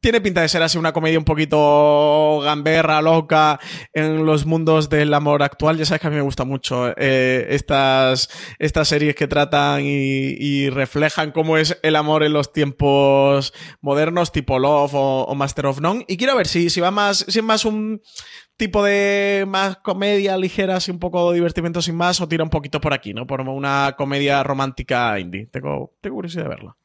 tiene 0.09 0.22
pinta 0.22 0.40
de 0.40 0.48
ser 0.48 0.62
así 0.62 0.78
una 0.78 0.94
comedia 0.94 1.18
un 1.18 1.26
poquito 1.26 2.40
gamberra, 2.42 3.02
loca, 3.02 3.61
en 3.92 4.24
los 4.24 4.46
mundos 4.46 4.88
del 4.88 5.12
amor 5.12 5.42
actual. 5.42 5.76
Ya 5.76 5.84
sabes 5.84 6.00
que 6.00 6.06
a 6.06 6.11
mí 6.11 6.16
me 6.16 6.22
gusta 6.22 6.46
mucho 6.46 6.94
eh, 6.96 7.46
estas, 7.50 8.30
estas 8.59 8.88
series 8.88 9.14
que 9.14 9.28
tratan 9.28 9.82
y, 9.84 10.70
reflejan 10.70 11.30
cómo 11.30 11.59
es 11.59 11.78
el 11.82 11.94
amor 11.94 12.22
en 12.22 12.32
los 12.32 12.54
tiempos 12.54 13.52
modernos, 13.82 14.32
tipo 14.32 14.59
Love 14.59 14.92
o, 14.94 15.34
Master 15.34 15.66
of 15.66 15.82
None. 15.82 16.06
Y 16.09 16.16
quiero 16.16 16.34
ver 16.36 16.46
si, 16.46 16.70
si 16.70 16.80
va 16.80 16.90
más, 16.90 17.26
si 17.28 17.40
es 17.40 17.44
más 17.44 17.66
un 17.66 18.00
tipo 18.56 18.82
de 18.82 19.44
más 19.46 19.76
comedia 19.76 20.38
ligera, 20.38 20.76
así 20.76 20.90
un 20.90 21.00
poco 21.00 21.32
divertimento 21.32 21.82
sin 21.82 21.96
más, 21.96 22.18
o 22.22 22.28
tira 22.28 22.44
un 22.44 22.50
poquito 22.50 22.80
por 22.80 22.94
aquí, 22.94 23.12
¿no? 23.12 23.26
Por 23.26 23.42
una 23.42 23.94
comedia 23.98 24.42
romántica 24.42 25.20
indie. 25.20 25.48
Tengo, 25.52 25.92
tengo 26.00 26.16
curiosidad 26.16 26.44
de 26.44 26.48
verla. 26.48 26.76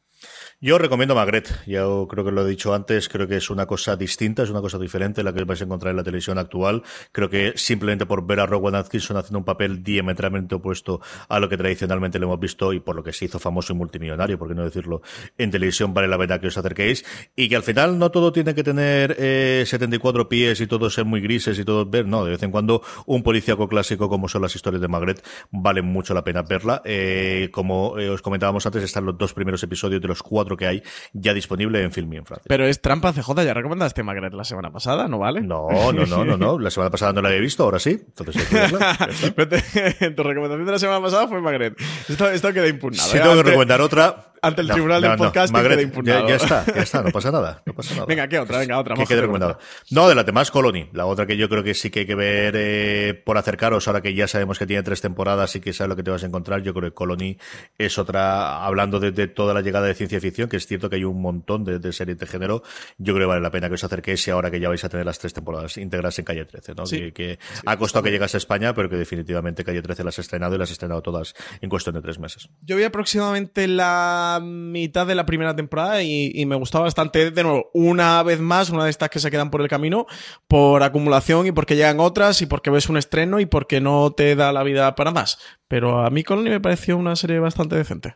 Yo 0.65 0.77
recomiendo 0.77 1.13
Magret, 1.13 1.49
ya 1.65 1.83
creo 2.07 2.23
que 2.23 2.31
lo 2.31 2.47
he 2.47 2.49
dicho 2.49 2.73
antes, 2.73 3.09
creo 3.09 3.27
que 3.27 3.35
es 3.35 3.49
una 3.49 3.65
cosa 3.65 3.97
distinta, 3.97 4.43
es 4.43 4.49
una 4.49 4.61
cosa 4.61 4.79
diferente 4.79 5.21
la 5.21 5.33
que 5.33 5.43
vais 5.43 5.59
a 5.59 5.65
encontrar 5.65 5.91
en 5.91 5.97
la 5.97 6.05
televisión 6.05 6.37
actual. 6.37 6.83
Creo 7.11 7.29
que 7.29 7.51
simplemente 7.57 8.05
por 8.05 8.25
ver 8.25 8.39
a 8.39 8.45
Rowan 8.45 8.75
Atkinson 8.75 9.17
haciendo 9.17 9.39
un 9.39 9.43
papel 9.43 9.83
diametralmente 9.83 10.55
opuesto 10.55 11.01
a 11.27 11.41
lo 11.41 11.49
que 11.49 11.57
tradicionalmente 11.57 12.17
le 12.17 12.23
hemos 12.23 12.39
visto 12.39 12.71
y 12.71 12.79
por 12.79 12.95
lo 12.95 13.03
que 13.03 13.11
se 13.11 13.25
hizo 13.25 13.39
famoso 13.39 13.73
y 13.73 13.75
multimillonario, 13.75 14.39
por 14.39 14.47
qué 14.47 14.55
no 14.55 14.63
decirlo, 14.63 15.01
en 15.37 15.51
televisión 15.51 15.93
vale 15.93 16.07
la 16.07 16.17
pena 16.17 16.39
que 16.39 16.47
os 16.47 16.57
acerquéis 16.57 17.03
y 17.35 17.49
que 17.49 17.57
al 17.57 17.63
final 17.63 17.99
no 17.99 18.09
todo 18.09 18.31
tiene 18.31 18.55
que 18.55 18.63
tener 18.63 19.17
eh, 19.19 19.65
74 19.67 20.29
pies 20.29 20.61
y 20.61 20.67
todo 20.67 20.89
ser 20.89 21.03
muy 21.03 21.19
grises 21.19 21.59
y 21.59 21.65
todo 21.65 21.85
ver, 21.85 22.05
no, 22.05 22.23
de 22.23 22.31
vez 22.31 22.43
en 22.43 22.51
cuando 22.51 22.81
un 23.05 23.21
policíaco 23.21 23.67
clásico 23.67 24.07
como 24.07 24.29
son 24.29 24.41
las 24.41 24.55
historias 24.55 24.79
de 24.79 24.87
Magret 24.87 25.25
vale 25.51 25.81
mucho 25.81 26.13
la 26.13 26.23
pena 26.23 26.41
verla. 26.41 26.81
Eh, 26.85 27.49
como 27.51 27.99
eh, 27.99 28.09
os 28.09 28.21
comentábamos 28.21 28.65
antes, 28.65 28.81
están 28.81 29.05
los 29.05 29.17
dos 29.17 29.33
primeros 29.33 29.61
episodios 29.61 30.01
de 30.01 30.07
los 30.07 30.23
cuatro 30.23 30.52
que 30.57 30.67
hay 30.67 30.83
ya 31.13 31.33
disponible 31.33 31.81
en 31.81 31.91
Film 31.91 32.13
en 32.13 32.25
Francia. 32.25 32.45
Pero 32.47 32.65
es 32.65 32.81
trampa 32.81 33.13
CJ, 33.13 33.43
ya 33.43 33.53
recomendaste 33.53 34.03
Magret 34.03 34.33
la 34.33 34.43
semana 34.43 34.71
pasada, 34.71 35.07
¿no 35.07 35.19
vale? 35.19 35.41
No, 35.41 35.67
no, 35.91 36.05
no, 36.05 36.25
no, 36.25 36.37
no. 36.37 36.59
La 36.59 36.69
semana 36.69 36.91
pasada 36.91 37.13
no 37.13 37.21
la 37.21 37.29
había 37.29 37.41
visto, 37.41 37.63
ahora 37.63 37.79
sí. 37.79 37.91
Entonces 37.91 38.35
tu 40.15 40.23
recomendación 40.23 40.65
de 40.65 40.71
la 40.71 40.79
semana 40.79 41.01
pasada 41.01 41.27
fue 41.27 41.41
Magret. 41.41 41.79
Esto, 42.07 42.29
esto 42.29 42.53
queda 42.53 42.67
impugnado. 42.67 43.09
Si 43.09 43.17
tengo 43.17 43.35
que 43.35 43.43
recomendar 43.43 43.81
otra, 43.81 44.32
ante 44.43 44.61
el 44.61 44.69
tribunal 44.69 45.01
del 45.01 45.15
podcast 45.15 45.55
queda 45.55 45.81
impugnado. 45.81 46.27
Ya, 46.27 46.35
está, 46.35 46.65
ya 46.65 46.81
está, 46.81 47.01
no 47.01 47.11
pasa 47.11 47.31
nada. 47.31 47.63
No 47.65 47.73
pasa 47.73 47.93
nada. 47.93 48.05
Venga, 48.05 48.27
¿qué 48.27 48.39
otra? 48.39 48.59
Venga, 48.59 48.77
otra. 48.77 48.95
¿Qué 48.95 49.15
recomendado? 49.15 49.57
No, 49.89 50.09
de 50.09 50.15
la 50.15 50.25
temas 50.25 50.51
Colony. 50.51 50.89
La 50.91 51.05
otra 51.05 51.25
que 51.25 51.37
yo 51.37 51.47
creo 51.47 51.63
que 51.63 51.73
sí 51.73 51.89
que 51.89 52.01
hay 52.01 52.05
que 52.05 52.15
ver 52.15 52.53
eh, 52.57 53.13
por 53.25 53.37
acercaros, 53.37 53.87
ahora 53.87 54.01
que 54.01 54.13
ya 54.13 54.27
sabemos 54.27 54.59
que 54.59 54.67
tiene 54.67 54.83
tres 54.83 55.01
temporadas 55.01 55.55
y 55.55 55.61
que 55.61 55.71
sabes 55.71 55.89
lo 55.89 55.95
que 55.95 56.03
te 56.03 56.11
vas 56.11 56.23
a 56.23 56.27
encontrar, 56.27 56.61
yo 56.61 56.73
creo 56.73 56.89
que 56.89 56.93
Colony 56.93 57.37
es 57.77 57.97
otra, 57.97 58.65
hablando 58.65 58.99
de, 58.99 59.27
toda 59.27 59.53
la 59.53 59.61
llegada 59.61 59.87
de 59.87 59.93
ciencia 59.93 60.19
ficción, 60.19 60.49
que 60.49 60.57
es 60.57 60.67
cierto 60.67 60.89
que 60.89 60.97
hay 60.97 61.05
un 61.05 61.21
montón 61.21 61.63
de, 61.63 61.93
series 61.93 62.17
de 62.17 62.27
género, 62.27 62.63
yo 62.97 63.13
creo 63.13 63.27
que 63.27 63.29
vale 63.29 63.41
la 63.41 63.51
pena 63.51 63.69
que 63.69 63.75
os 63.75 63.83
acerquéis 63.83 64.27
y 64.27 64.31
ahora 64.31 64.51
que 64.51 64.59
ya 64.59 64.67
vais 64.67 64.83
a 64.83 64.89
tener 64.89 65.05
las 65.05 65.19
tres 65.19 65.33
temporadas 65.33 65.77
íntegras 65.77 66.19
en 66.19 66.25
Calle 66.25 66.45
13, 66.45 66.75
¿no? 66.75 66.83
que, 66.83 67.39
ha 67.65 67.77
costado 67.77 68.03
que 68.03 68.11
llegase 68.11 68.37
a 68.37 68.39
España, 68.39 68.73
pero 68.73 68.89
que 68.89 68.97
definitivamente 68.97 69.63
Calle 69.63 69.81
13 69.81 70.03
las 70.03 70.15
has 70.15 70.25
estrenado 70.25 70.55
y 70.55 70.57
las 70.57 70.69
has 70.69 70.73
estrenado 70.73 71.01
todas 71.01 71.33
en 71.61 71.69
cuestión 71.69 71.95
de 71.95 72.01
tres 72.01 72.19
meses. 72.19 72.49
Yo 72.61 72.75
vi 72.75 72.83
aproximadamente 72.83 73.67
la 73.67 74.32
mitad 74.39 75.07
de 75.07 75.15
la 75.15 75.25
primera 75.25 75.55
temporada 75.55 76.03
y, 76.03 76.45
me 76.45 76.55
gustaba 76.55 76.85
bastante. 76.85 77.31
De 77.31 77.43
nuevo, 77.43 77.69
una 77.73 78.21
vez 78.23 78.39
más, 78.39 78.69
una 78.69 78.85
de 78.85 78.89
estas 78.89 79.09
que 79.09 79.19
se 79.19 79.31
quedan 79.31 79.49
por 79.49 79.61
el 79.61 79.67
camino 79.67 80.07
por 80.47 80.83
acumulación 80.83 81.47
y 81.47 81.51
porque 81.51 81.75
llegan 81.75 81.99
otras 81.99 82.41
y 82.41 82.45
porque 82.45 82.69
ves 82.69 82.89
un 82.89 82.97
estreno 82.97 83.39
y 83.39 83.45
porque 83.45 83.81
no 83.81 84.11
te 84.11 84.35
da 84.35 84.51
la 84.51 84.63
vida 84.63 84.95
para 84.95 85.11
más. 85.11 85.39
Pero 85.67 86.05
a 86.05 86.09
mí 86.09 86.23
Colony 86.23 86.49
me 86.49 86.61
pareció 86.61 86.97
una 86.97 87.15
serie 87.15 87.39
bastante 87.39 87.75
decente. 87.75 88.15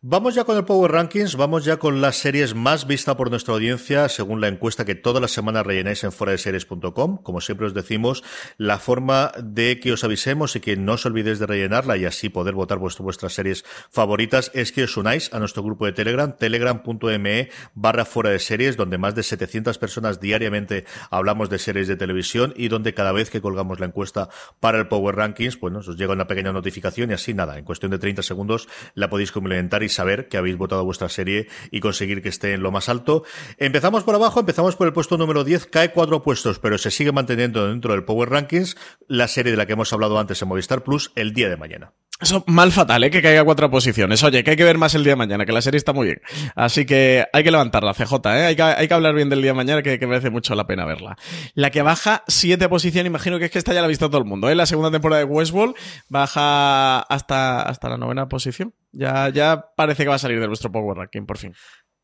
Vamos 0.00 0.36
ya 0.36 0.44
con 0.44 0.56
el 0.56 0.64
Power 0.64 0.92
Rankings, 0.92 1.34
vamos 1.34 1.64
ya 1.64 1.80
con 1.80 2.00
las 2.00 2.18
series 2.18 2.54
más 2.54 2.86
vistas 2.86 3.16
por 3.16 3.30
nuestra 3.30 3.54
audiencia, 3.54 4.08
según 4.08 4.40
la 4.40 4.46
encuesta 4.46 4.84
que 4.84 4.94
todas 4.94 5.20
las 5.20 5.32
semanas 5.32 5.66
rellenáis 5.66 6.04
en 6.04 6.12
series.com. 6.12 7.16
Como 7.16 7.40
siempre 7.40 7.66
os 7.66 7.74
decimos, 7.74 8.22
la 8.58 8.78
forma 8.78 9.32
de 9.42 9.80
que 9.80 9.90
os 9.90 10.04
avisemos 10.04 10.54
y 10.54 10.60
que 10.60 10.76
no 10.76 10.92
os 10.92 11.04
olvidéis 11.04 11.40
de 11.40 11.46
rellenarla 11.46 11.96
y 11.96 12.04
así 12.04 12.28
poder 12.28 12.54
votar 12.54 12.78
vuestras 12.78 13.32
series 13.32 13.64
favoritas 13.90 14.52
es 14.54 14.70
que 14.70 14.84
os 14.84 14.96
unáis 14.96 15.34
a 15.34 15.40
nuestro 15.40 15.64
grupo 15.64 15.84
de 15.84 15.90
Telegram, 15.90 16.32
telegram.me 16.32 17.48
barra 17.74 18.04
fuera 18.04 18.30
de 18.30 18.38
series, 18.38 18.76
donde 18.76 18.98
más 18.98 19.16
de 19.16 19.24
700 19.24 19.78
personas 19.78 20.20
diariamente 20.20 20.84
hablamos 21.10 21.50
de 21.50 21.58
series 21.58 21.88
de 21.88 21.96
televisión 21.96 22.54
y 22.56 22.68
donde 22.68 22.94
cada 22.94 23.10
vez 23.10 23.30
que 23.30 23.40
colgamos 23.40 23.80
la 23.80 23.86
encuesta 23.86 24.28
para 24.60 24.78
el 24.78 24.86
Power 24.86 25.16
Rankings, 25.16 25.58
bueno, 25.58 25.80
os 25.80 25.96
llega 25.96 26.12
una 26.12 26.28
pequeña 26.28 26.52
notificación 26.52 27.10
y 27.10 27.14
así 27.14 27.34
nada, 27.34 27.58
en 27.58 27.64
cuestión 27.64 27.90
de 27.90 27.98
30 27.98 28.22
segundos 28.22 28.68
la 28.94 29.10
podéis 29.10 29.32
complementar 29.32 29.82
y 29.82 29.87
saber 29.88 30.28
que 30.28 30.36
habéis 30.36 30.56
votado 30.56 30.84
vuestra 30.84 31.08
serie 31.08 31.48
y 31.70 31.80
conseguir 31.80 32.22
que 32.22 32.28
esté 32.28 32.52
en 32.54 32.62
lo 32.62 32.70
más 32.70 32.88
alto. 32.88 33.24
Empezamos 33.56 34.04
por 34.04 34.14
abajo, 34.14 34.40
empezamos 34.40 34.76
por 34.76 34.86
el 34.86 34.92
puesto 34.92 35.16
número 35.16 35.44
10, 35.44 35.66
cae 35.66 35.92
cuatro 35.92 36.22
puestos, 36.22 36.58
pero 36.58 36.78
se 36.78 36.90
sigue 36.90 37.12
manteniendo 37.12 37.68
dentro 37.68 37.92
del 37.92 38.04
Power 38.04 38.30
Rankings 38.30 38.76
la 39.06 39.28
serie 39.28 39.52
de 39.52 39.58
la 39.58 39.66
que 39.66 39.74
hemos 39.74 39.92
hablado 39.92 40.18
antes 40.18 40.40
en 40.42 40.48
Movistar 40.48 40.82
Plus 40.82 41.12
el 41.14 41.32
día 41.32 41.48
de 41.48 41.56
mañana. 41.56 41.92
Eso 42.20 42.42
mal 42.48 42.72
fatal, 42.72 43.04
¿eh? 43.04 43.10
Que 43.10 43.22
caiga 43.22 43.44
cuatro 43.44 43.70
posiciones. 43.70 44.22
Oye, 44.24 44.42
que 44.42 44.50
hay 44.50 44.56
que 44.56 44.64
ver 44.64 44.76
más 44.76 44.94
el 44.94 45.04
día 45.04 45.12
de 45.12 45.16
mañana, 45.16 45.46
que 45.46 45.52
la 45.52 45.62
serie 45.62 45.78
está 45.78 45.92
muy 45.92 46.06
bien. 46.06 46.20
Así 46.56 46.84
que 46.84 47.26
hay 47.32 47.44
que 47.44 47.52
levantarla, 47.52 47.94
CJ, 47.94 48.14
¿eh? 48.26 48.46
Hay 48.46 48.56
que, 48.56 48.62
hay 48.62 48.88
que 48.88 48.94
hablar 48.94 49.14
bien 49.14 49.28
del 49.28 49.40
día 49.40 49.52
de 49.52 49.56
mañana, 49.56 49.82
que, 49.82 50.00
que, 50.00 50.06
merece 50.08 50.30
mucho 50.30 50.56
la 50.56 50.66
pena 50.66 50.84
verla. 50.84 51.16
La 51.54 51.70
que 51.70 51.82
baja 51.82 52.24
siete 52.26 52.68
posiciones, 52.68 53.08
imagino 53.08 53.38
que 53.38 53.44
es 53.44 53.50
que 53.52 53.58
esta 53.58 53.72
ya 53.72 53.80
la 53.80 53.84
ha 53.84 53.88
visto 53.88 54.08
todo 54.08 54.18
el 54.18 54.24
mundo, 54.24 54.50
¿eh? 54.50 54.56
La 54.56 54.66
segunda 54.66 54.90
temporada 54.90 55.20
de 55.20 55.26
Westworld 55.26 55.76
baja 56.08 56.98
hasta, 57.00 57.62
hasta 57.62 57.88
la 57.88 57.96
novena 57.96 58.28
posición. 58.28 58.74
Ya, 58.90 59.28
ya 59.28 59.66
parece 59.76 60.02
que 60.02 60.08
va 60.08 60.16
a 60.16 60.18
salir 60.18 60.40
de 60.40 60.48
nuestro 60.48 60.72
Power 60.72 60.96
Ranking, 60.96 61.24
por 61.24 61.38
fin. 61.38 61.54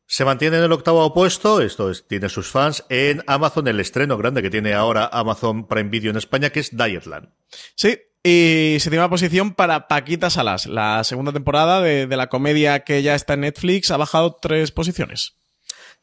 Se 0.07 0.23
mantiene 0.23 0.57
en 0.57 0.63
el 0.63 0.71
octavo 0.71 1.13
puesto, 1.13 1.61
esto 1.61 1.89
es, 1.89 2.07
tiene 2.07 2.29
sus 2.29 2.47
fans, 2.47 2.85
en 2.89 3.23
Amazon, 3.27 3.67
el 3.67 3.79
estreno 3.79 4.17
grande 4.17 4.43
que 4.43 4.51
tiene 4.51 4.73
ahora 4.75 5.09
Amazon 5.11 5.67
Prime 5.67 5.89
Video 5.89 6.11
en 6.11 6.17
España, 6.17 6.51
que 6.51 6.59
es 6.59 6.77
Dietland. 6.77 7.29
Sí, 7.75 7.97
y 8.27 8.77
séptima 8.79 9.07
posición 9.07 9.53
para 9.53 9.87
Paquita 9.87 10.31
Salas. 10.31 10.65
La 10.65 11.03
segunda 11.03 11.31
temporada 11.31 11.79
de, 11.79 12.07
de, 12.07 12.17
la 12.17 12.25
comedia 12.27 12.79
que 12.79 13.03
ya 13.03 13.13
está 13.13 13.35
en 13.35 13.41
Netflix 13.41 13.91
ha 13.91 13.97
bajado 13.97 14.39
tres 14.41 14.71
posiciones. 14.71 15.37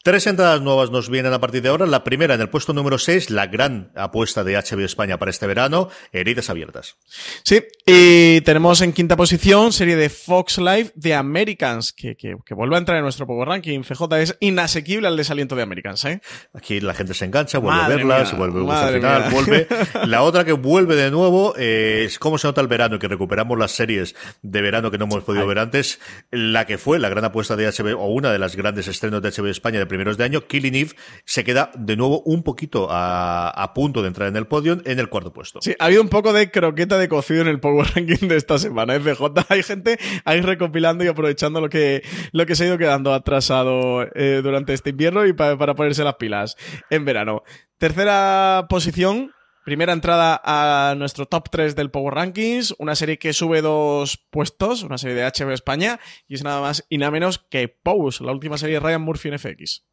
Tres 0.05 0.27
entradas 0.27 0.61
nuevas 0.61 0.91
nos 0.91 1.09
vienen 1.09 1.33
a 1.33 1.39
partir 1.39 1.63
de 1.63 1.69
ahora. 1.69 1.87
La 1.87 2.03
primera 2.03 2.35
en 2.35 2.41
el 2.41 2.49
puesto 2.49 2.73
número 2.73 2.99
6, 2.99 3.31
la 3.31 3.47
gran 3.47 3.93
apuesta 3.95 4.43
de 4.43 4.57
HBO 4.57 4.85
España 4.85 5.17
para 5.17 5.31
este 5.31 5.47
verano, 5.47 5.91
Heridas 6.11 6.51
Abiertas. 6.51 6.97
Sí, 7.45 7.63
y 7.87 8.41
tenemos 8.41 8.81
en 8.81 8.93
quinta 8.95 9.17
posición 9.17 9.73
serie 9.73 9.95
de 9.95 10.11
Fox 10.11 10.59
Live 10.59 10.91
The 11.01 11.15
Americans, 11.15 11.93
que, 11.93 12.17
que, 12.17 12.35
que 12.45 12.55
vuelve 12.55 12.75
a 12.75 12.79
entrar 12.79 12.99
en 12.99 13.05
nuestro 13.05 13.29
Power 13.29 13.47
Ranking. 13.47 13.83
CJ 13.83 14.03
es 14.21 14.37
inasequible 14.41 15.07
al 15.07 15.17
desaliento 15.17 15.55
de 15.55 15.63
Americans, 15.63 16.05
¿eh? 16.07 16.21
Aquí 16.53 16.81
la 16.81 16.95
gente 16.95 17.15
se 17.15 17.25
engancha, 17.25 17.59
vuelve 17.59 17.83
madre 17.83 17.95
a 17.95 17.97
verla, 17.99 18.27
se 18.27 18.35
vuelve 18.35 18.73
a 18.73 18.87
al 18.89 18.95
final, 18.95 19.31
vuelve. 19.31 19.69
La 20.07 20.23
otra 20.23 20.45
que 20.45 20.53
vuelve 20.53 20.97
de 20.97 21.13
nuevo 21.13 21.55
eh, 21.57 22.07
es 22.07 22.19
cómo 22.19 22.39
se 22.39 22.49
nota 22.49 22.61
el 22.61 22.67
verano, 22.67 22.99
que 22.99 23.07
recuperamos 23.07 23.57
las 23.57 23.71
series 23.71 24.17
de 24.43 24.63
verano 24.63 24.91
que 24.91 24.99
no 24.99 25.05
hemos 25.05 25.23
podido 25.23 25.45
Ay. 25.45 25.49
ver 25.49 25.61
antes. 25.61 26.01
La 26.33 26.67
que 26.67 26.77
fue 26.77 26.99
la 26.99 27.09
gran 27.09 27.25
apuesta 27.25 27.55
de 27.55 27.69
HBO, 27.69 28.01
o 28.01 28.07
una 28.09 28.33
de 28.33 28.41
las 28.41 28.57
grandes 28.57 28.89
estrenos 28.89 29.23
de 29.23 29.31
HBO 29.31 29.47
España 29.47 29.79
de 29.79 29.92
primeros 29.93 30.17
de 30.17 30.25
año, 30.25 30.47
Killing 30.47 30.75
Eve 30.75 30.91
se 31.27 31.45
queda 31.45 31.71
de 31.77 31.97
nuevo 31.97 32.23
un 32.23 32.43
poquito 32.43 32.89
a, 32.91 33.73
punto 33.75 34.01
de 34.01 34.09
entrar 34.09 34.29
en 34.29 34.37
el 34.37 34.47
podio 34.47 34.81
en 34.85 34.99
el 34.99 35.11
cuarto 35.11 35.35
puesto. 35.35 35.61
Sí, 35.61 35.75
ha 35.79 35.85
habido 35.85 36.01
un 36.01 36.09
poco 36.09 36.33
de 36.33 36.51
croqueta 36.51 36.97
de 36.97 37.09
cocido 37.09 37.43
en 37.43 37.49
el 37.49 37.61
Power 37.61 37.87
Ranking 37.95 38.27
de 38.27 38.37
esta 38.37 38.59
semana. 38.59 38.99
FJ, 38.99 39.23
hay 39.51 39.63
gente 39.63 39.99
ahí 40.25 40.41
recopilando 40.41 41.05
y 41.05 41.09
aprovechando 41.09 41.61
lo 41.61 41.69
que, 41.69 42.03
lo 42.33 42.47
que 42.47 42.55
se 42.55 42.65
ha 42.65 42.67
ido 42.69 42.79
quedando 42.79 43.13
atrasado 43.13 44.07
eh, 44.15 44.41
durante 44.43 44.73
este 44.73 44.91
invierno 44.91 45.27
y 45.27 45.35
pa 45.35 45.59
para 45.59 45.75
ponerse 45.75 46.05
las 46.05 46.15
pilas 46.15 46.57
en 46.89 47.05
verano. 47.05 47.43
Tercera 47.77 48.67
posición, 48.69 49.33
Primera 49.65 49.93
entrada 49.93 50.41
a 50.45 50.95
nuestro 50.97 51.27
top 51.27 51.49
3 51.51 51.77
del 51.77 51.91
Power 51.91 52.15
Rankings, 52.15 52.75
una 52.79 52.97
serie 52.97 53.19
que 53.19 53.33
sube 53.33 53.63
dos 53.63 54.19
puestos, 54.31 54.83
una 54.83 54.99
serie 54.99 55.17
de 55.17 55.25
HBO 55.25 55.53
España, 55.53 56.01
y 56.27 56.35
es 56.35 56.43
nada 56.43 56.61
más 56.61 56.85
y 56.89 56.99
nada 56.99 57.13
menos 57.13 57.39
que 57.39 57.69
Pose, 57.69 58.25
la 58.25 58.33
última 58.33 58.59
serie 58.59 58.75
de 58.75 58.81
Ryan 58.81 59.03
Murphy 59.03 59.29
en 59.29 59.39
FX 59.39 59.85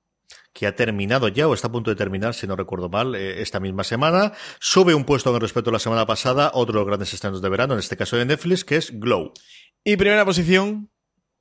que 0.54 0.68
ha 0.68 0.76
terminado 0.76 1.28
ya 1.28 1.48
o 1.48 1.54
está 1.54 1.68
a 1.68 1.72
punto 1.72 1.90
de 1.90 1.96
terminar, 1.96 2.34
si 2.34 2.48
no 2.48 2.56
recuerdo 2.56 2.90
mal, 2.90 3.16
eh, 3.16 3.42
esta 3.42 3.60
misma 3.60 3.84
semana. 3.84 4.34
Sube 4.60 4.94
un 4.94 5.06
puesto 5.06 5.32
con 5.32 5.42
respecto 5.42 5.70
a 5.70 5.74
la 5.74 5.80
semana 5.80 6.06
pasada, 6.06 6.52
otro 6.54 6.74
de 6.74 6.80
los 6.80 6.88
grandes 6.88 7.14
estrenos 7.14 7.42
de 7.42 7.50
verano, 7.50 7.74
en 7.74 7.80
este 7.80 7.98
caso 7.98 8.18
de 8.18 8.26
Netflix, 8.26 8.64
que 8.64 8.76
es 8.76 8.92
Glow. 9.00 9.34
Y 9.84 9.98
primera 9.98 10.26
posición, 10.26 10.92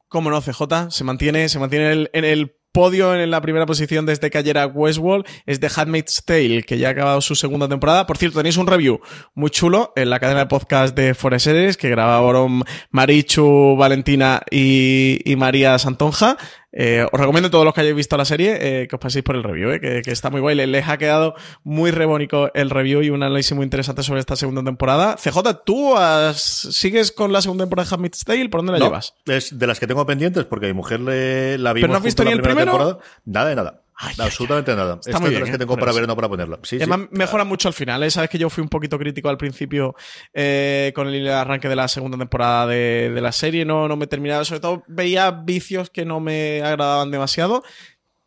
como 0.09 0.31
no, 0.31 0.41
CJ, 0.41 0.91
se 0.91 1.05
mantiene, 1.05 1.49
se 1.49 1.59
mantiene 1.59 1.93
el, 1.93 2.11
en 2.13 2.25
el 2.25 2.58
podio 2.79 3.13
en 3.13 3.33
la 3.33 3.41
primera 3.41 3.67
posición 3.67 4.07
desde 4.07 4.31
que 4.31 4.39
ayer 4.39 4.57
a 4.57 4.69
Westworld 4.69 5.27
es 5.47 5.59
The 5.59 5.69
Handmaid's 5.75 6.23
Tale, 6.25 6.63
que 6.63 6.79
ya 6.79 6.87
ha 6.87 6.91
acabado 6.93 7.21
su 7.21 7.35
segunda 7.35 7.69
temporada. 7.69 8.07
Por 8.07 8.19
cierto, 8.19 8.39
tenéis 8.39 8.57
un 8.57 8.69
review 8.69 9.01
muy 9.35 9.51
chulo 9.51 9.93
en 9.97 10.11
la 10.11 10.21
cadena 10.21 10.39
de 10.39 10.47
podcast 10.47 10.95
de 10.95 11.15
Forest 11.15 11.77
que 11.77 11.89
grabaron 11.89 12.63
Marichu, 12.93 13.75
Valentina 13.77 14.43
y 14.53 15.35
María 15.37 15.77
Santonja. 15.81 16.37
Eh, 16.71 17.07
os 17.11 17.19
recomiendo 17.19 17.49
a 17.49 17.51
todos 17.51 17.65
los 17.65 17.73
que 17.73 17.81
hayáis 17.81 17.97
visto 17.97 18.17
la 18.19 18.27
serie 18.27 18.59
eh, 18.61 18.89
que 18.89 18.97
os 18.97 19.01
paséis 19.01 19.25
por 19.25 19.37
el 19.37 19.43
review, 19.43 19.71
eh, 19.71 19.81
que, 19.81 20.03
que, 20.03 20.11
está 20.11 20.29
muy 20.29 20.41
guay. 20.41 20.55
Les 20.55 20.87
ha 20.87 20.99
quedado 20.99 21.35
muy 21.65 21.91
rebónico 21.91 22.51
el 22.55 22.69
review 22.69 23.01
y 23.03 23.11
un 23.11 23.23
análisis 23.23 23.57
muy 23.57 23.65
interesante 23.65 24.03
sobre 24.03 24.21
esta 24.21 24.37
segunda 24.37 24.63
temporada. 24.63 25.17
CJ, 25.17 25.65
¿tú 25.65 25.97
has, 25.97 26.37
sigues 26.37 27.11
con 27.11 27.33
la 27.33 27.41
segunda 27.41 27.65
temporada 27.65 27.89
de 27.89 27.95
Handmaid's 27.95 28.25
Tale? 28.25 28.49
¿Por 28.51 28.61
dónde 28.61 28.73
la 28.73 28.79
no, 28.81 28.85
llevas? 28.87 29.15
Es 29.27 29.59
de 29.59 29.67
las 29.67 29.81
que 29.81 29.87
tengo 29.87 30.05
pendientes 30.05 30.45
porque 30.45 30.67
a 30.67 30.69
mi 30.69 30.75
mujer 30.75 31.01
le, 31.01 31.57
la 31.57 31.73
vimos 31.73 31.85
¿Pero 31.85 31.93
no 31.93 31.99
has 31.99 32.05
visto 32.05 32.25
ni 32.25 32.33
el 32.33 32.43
primero? 32.43 32.73
Temporada. 32.73 32.99
Nada 33.25 33.49
de 33.49 33.57
nada. 33.57 33.83
Ay, 34.01 34.15
absolutamente 34.17 34.71
ay, 34.71 34.77
nada. 34.77 34.95
Está 34.95 35.11
Estas 35.11 35.21
muy 35.21 35.31
de 35.31 35.37
bien, 35.37 35.41
las 35.43 35.51
que 35.51 35.57
¿eh? 35.57 35.59
tengo 35.59 35.77
para 35.77 35.93
ver, 35.93 36.07
no 36.07 36.15
para 36.15 36.29
ponerla. 36.29 36.61
Sí, 36.63 36.77
Además, 36.77 37.01
sí. 37.01 37.09
mejora 37.19 37.45
mucho 37.45 37.67
al 37.67 37.75
final. 37.75 38.01
¿eh? 38.05 38.11
Sabes 38.11 38.31
que 38.31 38.39
yo 38.39 38.49
fui 38.49 38.63
un 38.63 38.69
poquito 38.69 38.97
crítico 38.97 39.29
al 39.29 39.37
principio 39.37 39.97
eh, 40.33 40.93
con 40.95 41.09
el 41.09 41.27
arranque 41.29 41.69
de 41.69 41.75
la 41.75 41.89
segunda 41.89 42.17
temporada 42.17 42.69
de, 42.69 43.11
de 43.13 43.21
la 43.21 43.33
serie. 43.33 43.65
No, 43.65 43.89
no 43.89 43.97
me 43.97 44.07
terminaba. 44.07 44.45
Sobre 44.45 44.61
todo 44.61 44.85
veía 44.87 45.33
vicios 45.33 45.91
que 45.91 46.05
no 46.05 46.21
me 46.21 46.63
agradaban 46.63 47.11
demasiado. 47.11 47.65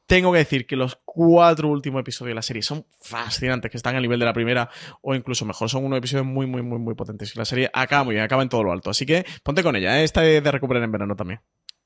Tengo 0.07 0.33
que 0.33 0.39
decir 0.39 0.67
que 0.67 0.75
los 0.75 0.99
cuatro 1.05 1.69
últimos 1.69 2.01
episodios 2.01 2.31
de 2.31 2.35
la 2.35 2.41
serie 2.41 2.61
son 2.63 2.85
fascinantes, 3.01 3.71
que 3.71 3.77
están 3.77 3.95
al 3.95 4.01
nivel 4.01 4.19
de 4.19 4.25
la 4.25 4.33
primera 4.33 4.69
o 5.01 5.15
incluso 5.15 5.45
mejor. 5.45 5.69
Son 5.69 5.85
unos 5.85 5.99
episodios 5.99 6.25
muy, 6.25 6.47
muy, 6.47 6.61
muy, 6.61 6.79
muy 6.79 6.95
potentes. 6.95 7.33
Y 7.33 7.39
la 7.39 7.45
serie 7.45 7.69
acaba 7.71 8.03
muy 8.03 8.15
bien, 8.15 8.25
acaba 8.25 8.43
en 8.43 8.49
todo 8.49 8.61
lo 8.61 8.73
alto. 8.73 8.89
Así 8.89 9.05
que 9.05 9.25
ponte 9.41 9.63
con 9.63 9.73
ella. 9.77 10.01
¿eh? 10.01 10.03
Esta 10.03 10.25
es 10.25 10.43
de 10.43 10.51
recuperar 10.51 10.83
en 10.83 10.91
verano 10.91 11.15
también. 11.15 11.39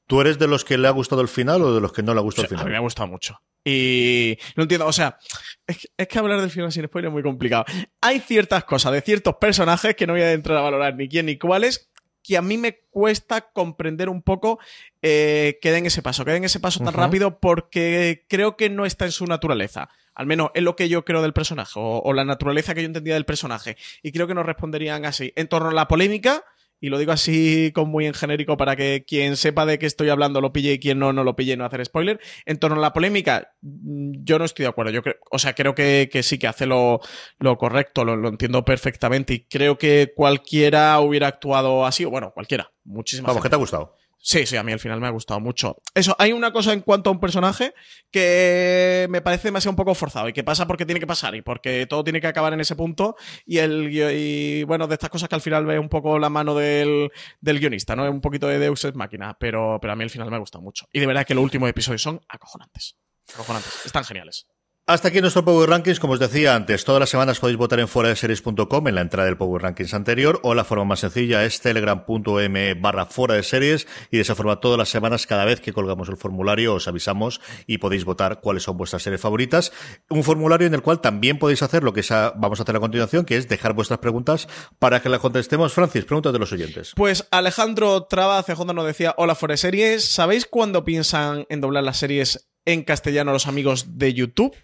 ¿Tú 0.08 0.22
eres 0.22 0.38
de 0.38 0.48
los 0.48 0.64
que 0.64 0.78
le 0.78 0.88
ha 0.88 0.92
gustado 0.92 1.22
el 1.22 1.28
final 1.28 1.62
o 1.64 1.74
de 1.74 1.82
los 1.82 1.92
que 1.92 2.04
no 2.04 2.14
le 2.14 2.20
ha 2.20 2.24
gustado 2.24 2.46
O 2.46 2.50
sea, 2.50 2.56
el 2.56 2.62
A 2.62 2.64
mí 2.64 2.68
final? 2.68 2.72
me 2.74 2.78
ha 2.78 2.82
gustado 2.82 3.08
mucho. 3.08 3.42
Y 3.64 4.38
no 4.56 4.64
entiendo, 4.64 4.86
o 4.86 4.94
sea, 4.94 5.18
es 5.66 5.78
que, 5.80 5.88
es 5.98 6.08
que 6.08 6.20
hablar 6.20 6.40
del 6.40 6.52
final 6.52 6.72
sin 6.72 6.86
spoiler 6.86 7.10
es 7.10 7.14
muy 7.14 7.24
complicado. 7.24 7.66
Hay 8.02 8.20
ciertas 8.20 8.64
cosas 8.64 8.92
de 8.94 9.02
ciertos 9.02 9.36
personajes 9.38 9.96
que 9.96 10.06
no 10.06 10.14
voy 10.14 10.22
a 10.22 10.32
entrar 10.34 10.58
a 10.58 10.62
valorar 10.62 10.96
ni 10.96 11.10
quién 11.10 11.26
ni 11.26 11.38
cuáles, 11.40 11.90
que 12.22 12.38
a 12.38 12.44
mí 12.44 12.58
me 12.58 12.82
cuesta 12.92 13.42
comprender 13.52 14.10
un 14.10 14.22
poco 14.22 14.60
eh, 15.02 15.58
que 15.62 15.72
den 15.72 15.88
ese 15.88 16.04
paso, 16.04 16.26
que 16.26 16.32
den 16.32 16.44
ese 16.44 16.60
paso 16.60 16.84
tan 16.84 16.94
rápido 16.94 17.40
porque 17.40 18.26
creo 18.28 18.56
que 18.56 18.70
no 18.70 18.86
está 18.86 19.06
en 19.06 19.12
su 19.12 19.26
naturaleza. 19.26 19.90
Al 20.14 20.28
menos 20.28 20.50
es 20.54 20.64
lo 20.64 20.76
que 20.76 20.88
yo 20.88 21.04
creo 21.04 21.22
del 21.22 21.34
personaje 21.34 21.74
o, 21.76 22.02
o 22.04 22.14
la 22.14 22.24
naturaleza 22.26 22.74
que 22.74 22.82
yo 22.82 22.88
entendía 22.88 23.16
del 23.16 23.26
personaje. 23.26 23.78
Y 24.02 24.12
creo 24.12 24.28
que 24.28 24.34
nos 24.34 24.46
responderían 24.46 25.06
así. 25.06 25.34
En 25.36 25.48
torno 25.48 25.70
a 25.70 25.74
la 25.74 25.88
polémica, 25.88 26.44
y 26.80 26.90
lo 26.90 26.98
digo 26.98 27.12
así 27.12 27.72
como 27.74 27.92
muy 27.92 28.06
en 28.06 28.14
genérico 28.14 28.58
para 28.58 28.76
que 28.76 29.06
quien 29.08 29.38
sepa 29.38 29.66
de 29.66 29.80
qué 29.80 29.86
estoy 29.86 30.10
hablando 30.10 30.42
lo 30.42 30.54
pille 30.54 30.74
y 30.74 30.80
quien 30.80 31.00
no, 31.00 31.14
no 31.14 31.24
lo 31.24 31.36
pille 31.36 31.58
no 31.58 31.66
hacer 31.66 31.86
spoiler. 31.86 32.20
En 32.46 32.58
torno 32.60 32.78
a 32.78 32.82
la 32.82 32.94
polémica, 32.94 33.54
mm, 33.62 34.24
yo 34.24 34.40
no 34.40 34.46
estoy 34.46 34.64
de 34.64 34.70
acuerdo. 34.70 34.92
Yo 34.92 35.02
creo, 35.02 35.16
o 35.32 35.40
sea, 35.40 35.54
creo 35.54 35.76
que, 35.76 36.10
que 36.12 36.24
sí 36.24 36.38
que 36.38 36.48
hace 36.48 36.66
lo, 36.66 37.00
lo 37.40 37.58
correcto, 37.58 38.06
lo, 38.06 38.16
lo 38.16 38.30
entiendo 38.30 38.64
perfectamente 38.66 39.34
y 39.34 39.46
creo 39.46 39.78
que 39.78 40.14
cualquiera 40.16 41.00
hubiera 41.00 41.28
actuado 41.28 41.86
así, 41.86 42.06
o 42.06 42.10
bueno, 42.10 42.32
cualquiera, 42.34 42.72
muchísimas 42.84 43.30
Vamos, 43.30 43.44
¿qué 43.44 43.50
te 43.50 43.56
ha 43.56 43.60
gustado? 43.60 43.96
Sí, 44.28 44.48
sí, 44.48 44.58
a 44.58 44.64
mí 44.64 44.72
al 44.72 44.80
final 44.80 45.00
me 45.00 45.06
ha 45.06 45.12
gustado 45.12 45.40
mucho. 45.40 45.84
Eso, 45.94 46.16
hay 46.18 46.32
una 46.32 46.52
cosa 46.52 46.74
en 46.74 46.82
cuanto 46.82 47.12
a 47.12 47.14
un 47.14 47.20
personaje 47.20 47.76
que 48.10 49.06
me 49.08 49.22
parece 49.22 49.50
demasiado 49.50 49.74
un 49.74 49.76
poco 49.76 49.94
forzado 49.94 50.28
y 50.28 50.34
que 50.34 50.44
pasa 50.44 50.66
porque 50.66 50.84
tiene 50.84 51.00
que 51.00 51.06
pasar 51.06 51.36
y 51.36 51.44
porque 51.44 51.86
todo 51.86 52.04
tiene 52.04 52.20
que 52.20 52.26
acabar 52.26 52.52
en 52.52 52.60
ese 52.60 52.76
punto 52.76 53.16
y 53.46 53.60
el 53.60 53.88
y 53.92 54.64
bueno, 54.64 54.88
de 54.88 54.96
estas 54.96 55.12
cosas 55.12 55.30
que 55.30 55.36
al 55.36 55.42
final 55.42 55.68
ve 55.68 55.78
un 55.78 55.90
poco 55.90 56.18
la 56.18 56.32
mano 56.32 56.56
del, 56.56 57.12
del 57.40 57.60
guionista, 57.60 57.96
¿no? 57.96 58.10
Un 58.10 58.20
poquito 58.20 58.48
de 58.48 58.58
Deus 58.58 58.84
Ex 58.84 58.96
Máquina, 58.96 59.38
pero, 59.40 59.78
pero 59.80 59.94
a 59.94 59.96
mí 59.96 60.04
al 60.04 60.10
final 60.10 60.32
me 60.32 60.38
ha 60.38 60.40
gustado 60.40 60.64
mucho. 60.64 60.88
Y 60.92 61.02
de 61.02 61.06
verdad 61.06 61.24
que 61.24 61.36
los 61.36 61.44
últimos 61.44 61.70
episodios 61.70 62.02
son 62.02 62.20
acojonantes. 62.28 62.98
Acojonantes. 63.32 63.86
Están 63.86 64.06
geniales. 64.06 64.48
Hasta 64.88 65.08
aquí 65.08 65.20
nuestro 65.20 65.44
Power 65.44 65.68
Rankings, 65.68 66.00
como 66.00 66.14
os 66.14 66.20
decía 66.20 66.54
antes, 66.54 66.86
todas 66.86 67.00
las 67.00 67.10
semanas 67.10 67.40
podéis 67.40 67.58
votar 67.58 67.80
en 67.80 67.88
fuera 67.88 68.10
de 68.10 68.16
series.com 68.16 68.88
en 68.88 68.94
la 68.94 69.02
entrada 69.02 69.26
del 69.26 69.36
Power 69.36 69.64
Rankings 69.64 69.96
anterior 69.96 70.40
o 70.44 70.54
la 70.54 70.64
forma 70.64 70.86
más 70.86 71.00
sencilla 71.00 71.44
es 71.44 71.60
telegram.me 71.60 72.76
barra 72.76 73.08
fuera 73.08 73.34
de 73.34 73.42
series 73.42 73.88
y 74.12 74.18
de 74.18 74.22
esa 74.22 74.36
forma 74.36 74.60
todas 74.60 74.78
las 74.78 74.90
semanas 74.90 75.26
cada 75.26 75.44
vez 75.44 75.60
que 75.60 75.74
colgamos 75.74 76.08
el 76.10 76.18
formulario 76.18 76.76
os 76.76 76.88
avisamos 76.88 77.42
y 77.66 77.80
podéis 77.80 78.06
votar 78.06 78.42
cuáles 78.42 78.62
son 78.62 78.78
vuestras 78.78 79.02
series 79.02 79.20
favoritas. 79.20 79.72
Un 80.08 80.24
formulario 80.24 80.68
en 80.68 80.76
el 80.76 80.84
cual 80.84 81.02
también 81.02 81.40
podéis 81.40 81.64
hacer 81.64 81.84
lo 81.84 81.92
que 81.92 82.04
vamos 82.36 82.60
a 82.60 82.62
hacer 82.62 82.76
a 82.76 82.80
continuación, 82.80 83.26
que 83.26 83.38
es 83.38 83.48
dejar 83.48 83.74
vuestras 83.74 83.98
preguntas 83.98 84.48
para 84.78 85.02
que 85.02 85.10
las 85.10 85.20
contestemos. 85.20 85.74
Francis, 85.74 86.06
preguntas 86.06 86.32
de 86.32 86.38
los 86.38 86.52
oyentes. 86.52 86.92
Pues 86.96 87.28
Alejandro 87.32 88.04
Traba 88.04 88.44
CJ 88.44 88.72
nos 88.76 88.86
decía, 88.86 89.16
hola 89.18 89.34
Fuera 89.34 89.54
de 89.54 89.58
Series, 89.58 90.06
¿sabéis 90.06 90.46
cuándo 90.46 90.86
piensan 90.86 91.48
en 91.50 91.60
doblar 91.60 91.84
las 91.84 91.98
series 91.98 92.52
en 92.66 92.84
castellano 92.84 93.32
los 93.32 93.48
amigos 93.48 93.98
de 93.98 94.14
YouTube? 94.14 94.56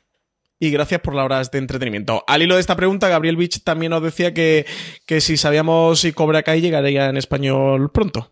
Y 0.64 0.70
gracias 0.70 1.02
por 1.02 1.16
las 1.16 1.26
horas 1.26 1.50
de 1.50 1.58
entretenimiento. 1.58 2.24
Al 2.28 2.44
hilo 2.44 2.54
de 2.54 2.62
esta 2.62 2.76
pregunta, 2.76 3.10
Gabriel 3.10 3.36
Beach 3.36 3.64
también 3.64 3.90
nos 3.90 4.04
decía 4.04 4.32
que, 4.32 4.68
que 5.08 5.20
si 5.20 5.36
sabíamos 5.36 6.02
si 6.02 6.14
Cobra 6.14 6.44
Kai 6.44 6.62
llegaría 6.62 7.10
en 7.10 7.18
español 7.18 7.92
pronto. 7.92 8.32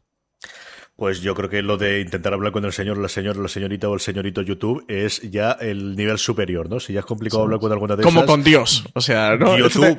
Pues 0.99 1.21
yo 1.21 1.33
creo 1.33 1.49
que 1.49 1.61
lo 1.61 1.77
de 1.77 2.01
intentar 2.01 2.33
hablar 2.33 2.51
con 2.51 2.65
el 2.65 2.73
señor, 2.73 2.97
la 2.97 3.07
señora, 3.07 3.39
la 3.39 3.47
señorita 3.47 3.87
o 3.87 3.93
el 3.93 4.01
señorito 4.01 4.41
YouTube 4.41 4.83
es 4.89 5.21
ya 5.31 5.53
el 5.53 5.95
nivel 5.95 6.17
superior, 6.17 6.69
¿no? 6.69 6.81
Si 6.81 6.91
ya 6.91 6.99
es 6.99 7.05
complicado 7.05 7.43
hablar 7.43 7.61
con 7.61 7.71
alguna 7.71 7.95
de 7.95 8.03
Como 8.03 8.19
esas. 8.19 8.29
con 8.29 8.43
Dios. 8.43 8.83
O 8.93 8.99
sea, 8.99 9.37
¿no? 9.37 9.57
YouTube. 9.57 9.97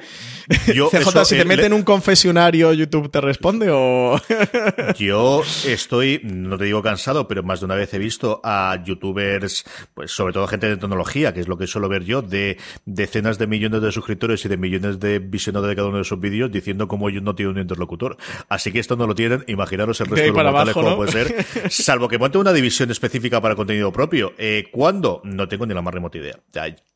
Yo, 0.74 0.90
CJ, 0.90 0.98
eso, 1.00 1.24
si 1.24 1.36
eh, 1.36 1.38
te 1.38 1.44
meten 1.46 1.70
le- 1.70 1.76
un 1.76 1.84
confesionario, 1.84 2.74
¿YouTube 2.74 3.10
te 3.10 3.18
responde 3.22 3.68
o...? 3.70 4.20
Yo 4.98 5.42
estoy, 5.66 6.20
no 6.22 6.58
te 6.58 6.64
digo 6.64 6.82
cansado, 6.82 7.26
pero 7.28 7.42
más 7.42 7.60
de 7.60 7.66
una 7.66 7.76
vez 7.76 7.94
he 7.94 7.98
visto 7.98 8.42
a 8.44 8.78
youtubers, 8.84 9.64
pues 9.94 10.10
sobre 10.10 10.34
todo 10.34 10.46
gente 10.48 10.68
de 10.68 10.76
tecnología, 10.76 11.32
que 11.32 11.40
es 11.40 11.48
lo 11.48 11.56
que 11.56 11.66
suelo 11.66 11.88
ver 11.88 12.04
yo, 12.04 12.20
de 12.20 12.58
decenas 12.84 13.38
de 13.38 13.46
millones 13.46 13.80
de 13.80 13.90
suscriptores 13.90 14.44
y 14.44 14.48
de 14.48 14.56
millones 14.58 15.00
de 15.00 15.18
visionados 15.18 15.68
de 15.68 15.76
cada 15.76 15.88
uno 15.88 15.96
de 15.98 16.04
sus 16.04 16.20
vídeos, 16.20 16.52
diciendo 16.52 16.88
cómo 16.88 17.08
ellos 17.08 17.22
no 17.22 17.34
tienen 17.34 17.54
un 17.54 17.62
interlocutor. 17.62 18.18
Así 18.50 18.70
que 18.70 18.80
esto 18.80 18.96
no 18.96 19.06
lo 19.06 19.14
tienen, 19.14 19.44
imaginaros 19.46 19.98
el 20.02 20.08
resto 20.08 20.20
de 20.20 20.26
los 20.28 20.36
para 20.36 20.50
mortales 20.50 20.76
abajo, 20.76 20.89
puede 20.96 21.12
ser, 21.12 21.70
salvo 21.70 22.08
que 22.08 22.18
monte 22.18 22.38
una 22.38 22.52
división 22.52 22.90
específica 22.90 23.40
para 23.40 23.54
contenido 23.54 23.92
propio. 23.92 24.34
Eh, 24.38 24.68
¿Cuándo? 24.70 25.20
No 25.24 25.48
tengo 25.48 25.66
ni 25.66 25.74
la 25.74 25.82
más 25.82 25.94
remota 25.94 26.18
idea. 26.18 26.38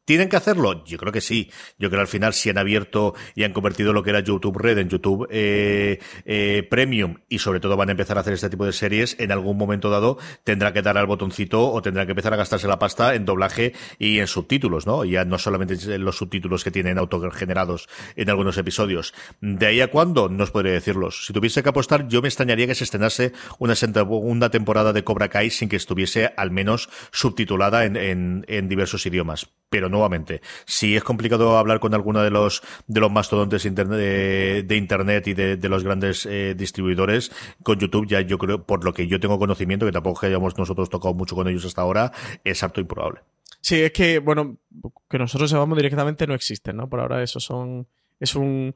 ¿Tienen 0.04 0.28
que 0.28 0.36
hacerlo? 0.36 0.84
Yo 0.84 0.98
creo 0.98 1.12
que 1.12 1.22
sí. 1.22 1.50
Yo 1.78 1.88
creo 1.88 2.00
que 2.00 2.02
al 2.02 2.08
final 2.08 2.34
si 2.34 2.50
han 2.50 2.58
abierto 2.58 3.14
y 3.34 3.44
han 3.44 3.52
convertido 3.52 3.92
lo 3.92 4.02
que 4.02 4.10
era 4.10 4.20
YouTube 4.20 4.58
Red 4.58 4.78
en 4.78 4.88
YouTube 4.90 5.26
eh, 5.30 5.98
eh, 6.26 6.66
Premium 6.70 7.16
y 7.28 7.38
sobre 7.38 7.60
todo 7.60 7.76
van 7.76 7.88
a 7.88 7.92
empezar 7.92 8.18
a 8.18 8.20
hacer 8.20 8.34
este 8.34 8.50
tipo 8.50 8.66
de 8.66 8.72
series, 8.72 9.16
en 9.18 9.32
algún 9.32 9.56
momento 9.56 9.88
dado 9.88 10.18
tendrá 10.44 10.74
que 10.74 10.82
dar 10.82 10.98
al 10.98 11.06
botoncito 11.06 11.72
o 11.72 11.80
tendrá 11.80 12.04
que 12.04 12.12
empezar 12.12 12.34
a 12.34 12.36
gastarse 12.36 12.68
la 12.68 12.78
pasta 12.78 13.14
en 13.14 13.24
doblaje 13.24 13.72
y 13.98 14.18
en 14.18 14.26
subtítulos, 14.26 14.86
¿no? 14.86 15.04
Ya 15.06 15.24
no 15.24 15.38
solamente 15.38 15.74
en 15.94 16.04
los 16.04 16.18
subtítulos 16.18 16.64
que 16.64 16.70
tienen 16.70 16.98
autogenerados 16.98 17.88
en 18.16 18.28
algunos 18.28 18.58
episodios. 18.58 19.14
De 19.40 19.66
ahí 19.66 19.80
a 19.80 19.88
cuándo, 19.88 20.28
no 20.28 20.44
os 20.44 20.50
podría 20.50 20.72
decirlos. 20.72 21.24
Si 21.26 21.32
tuviese 21.32 21.62
que 21.62 21.70
apostar, 21.70 22.08
yo 22.08 22.20
me 22.20 22.28
extrañaría 22.28 22.66
que 22.66 22.74
se 22.74 22.84
estrenase 22.84 23.32
una 23.58 23.74
segunda 23.74 24.50
temporada 24.50 24.92
de 24.92 25.02
Cobra 25.02 25.28
Kai 25.28 25.48
sin 25.48 25.70
que 25.70 25.76
estuviese 25.76 26.32
al 26.36 26.50
menos 26.50 26.90
subtitulada 27.10 27.86
en, 27.86 27.96
en, 27.96 28.44
en 28.48 28.68
diversos 28.68 29.06
idiomas. 29.06 29.48
Pero 29.70 29.88
nuevamente, 29.94 30.42
si 30.66 30.96
es 30.96 31.02
complicado 31.04 31.56
hablar 31.56 31.80
con 31.80 31.94
alguno 31.94 32.22
de 32.22 32.30
los 32.30 32.62
de 32.86 33.00
los 33.00 33.10
mastodontes 33.10 33.62
de, 33.62 34.76
internet 34.76 35.26
y 35.26 35.34
de, 35.34 35.68
los 35.68 35.84
grandes 35.84 36.26
eh, 36.26 36.54
distribuidores, 36.56 37.30
con 37.62 37.78
YouTube 37.78 38.06
ya 38.06 38.20
yo 38.20 38.38
creo, 38.38 38.64
por 38.64 38.84
lo 38.84 38.92
que 38.92 39.06
yo 39.06 39.20
tengo 39.20 39.38
conocimiento, 39.38 39.86
que 39.86 39.92
tampoco 39.92 40.26
hayamos 40.26 40.58
nosotros 40.58 40.90
tocado 40.90 41.14
mucho 41.14 41.34
con 41.34 41.48
ellos 41.48 41.64
hasta 41.64 41.82
ahora, 41.82 42.12
es 42.44 42.62
harto 42.62 42.80
improbable. 42.80 43.20
Sí, 43.60 43.80
es 43.80 43.92
que, 43.92 44.18
bueno, 44.18 44.58
que 45.08 45.18
nosotros 45.18 45.48
sepamos 45.48 45.76
directamente 45.78 46.26
no 46.26 46.34
existen, 46.34 46.76
¿no? 46.76 46.88
Por 46.88 47.00
ahora 47.00 47.22
eso 47.22 47.40
son... 47.40 47.86
Es 48.20 48.34
un... 48.34 48.74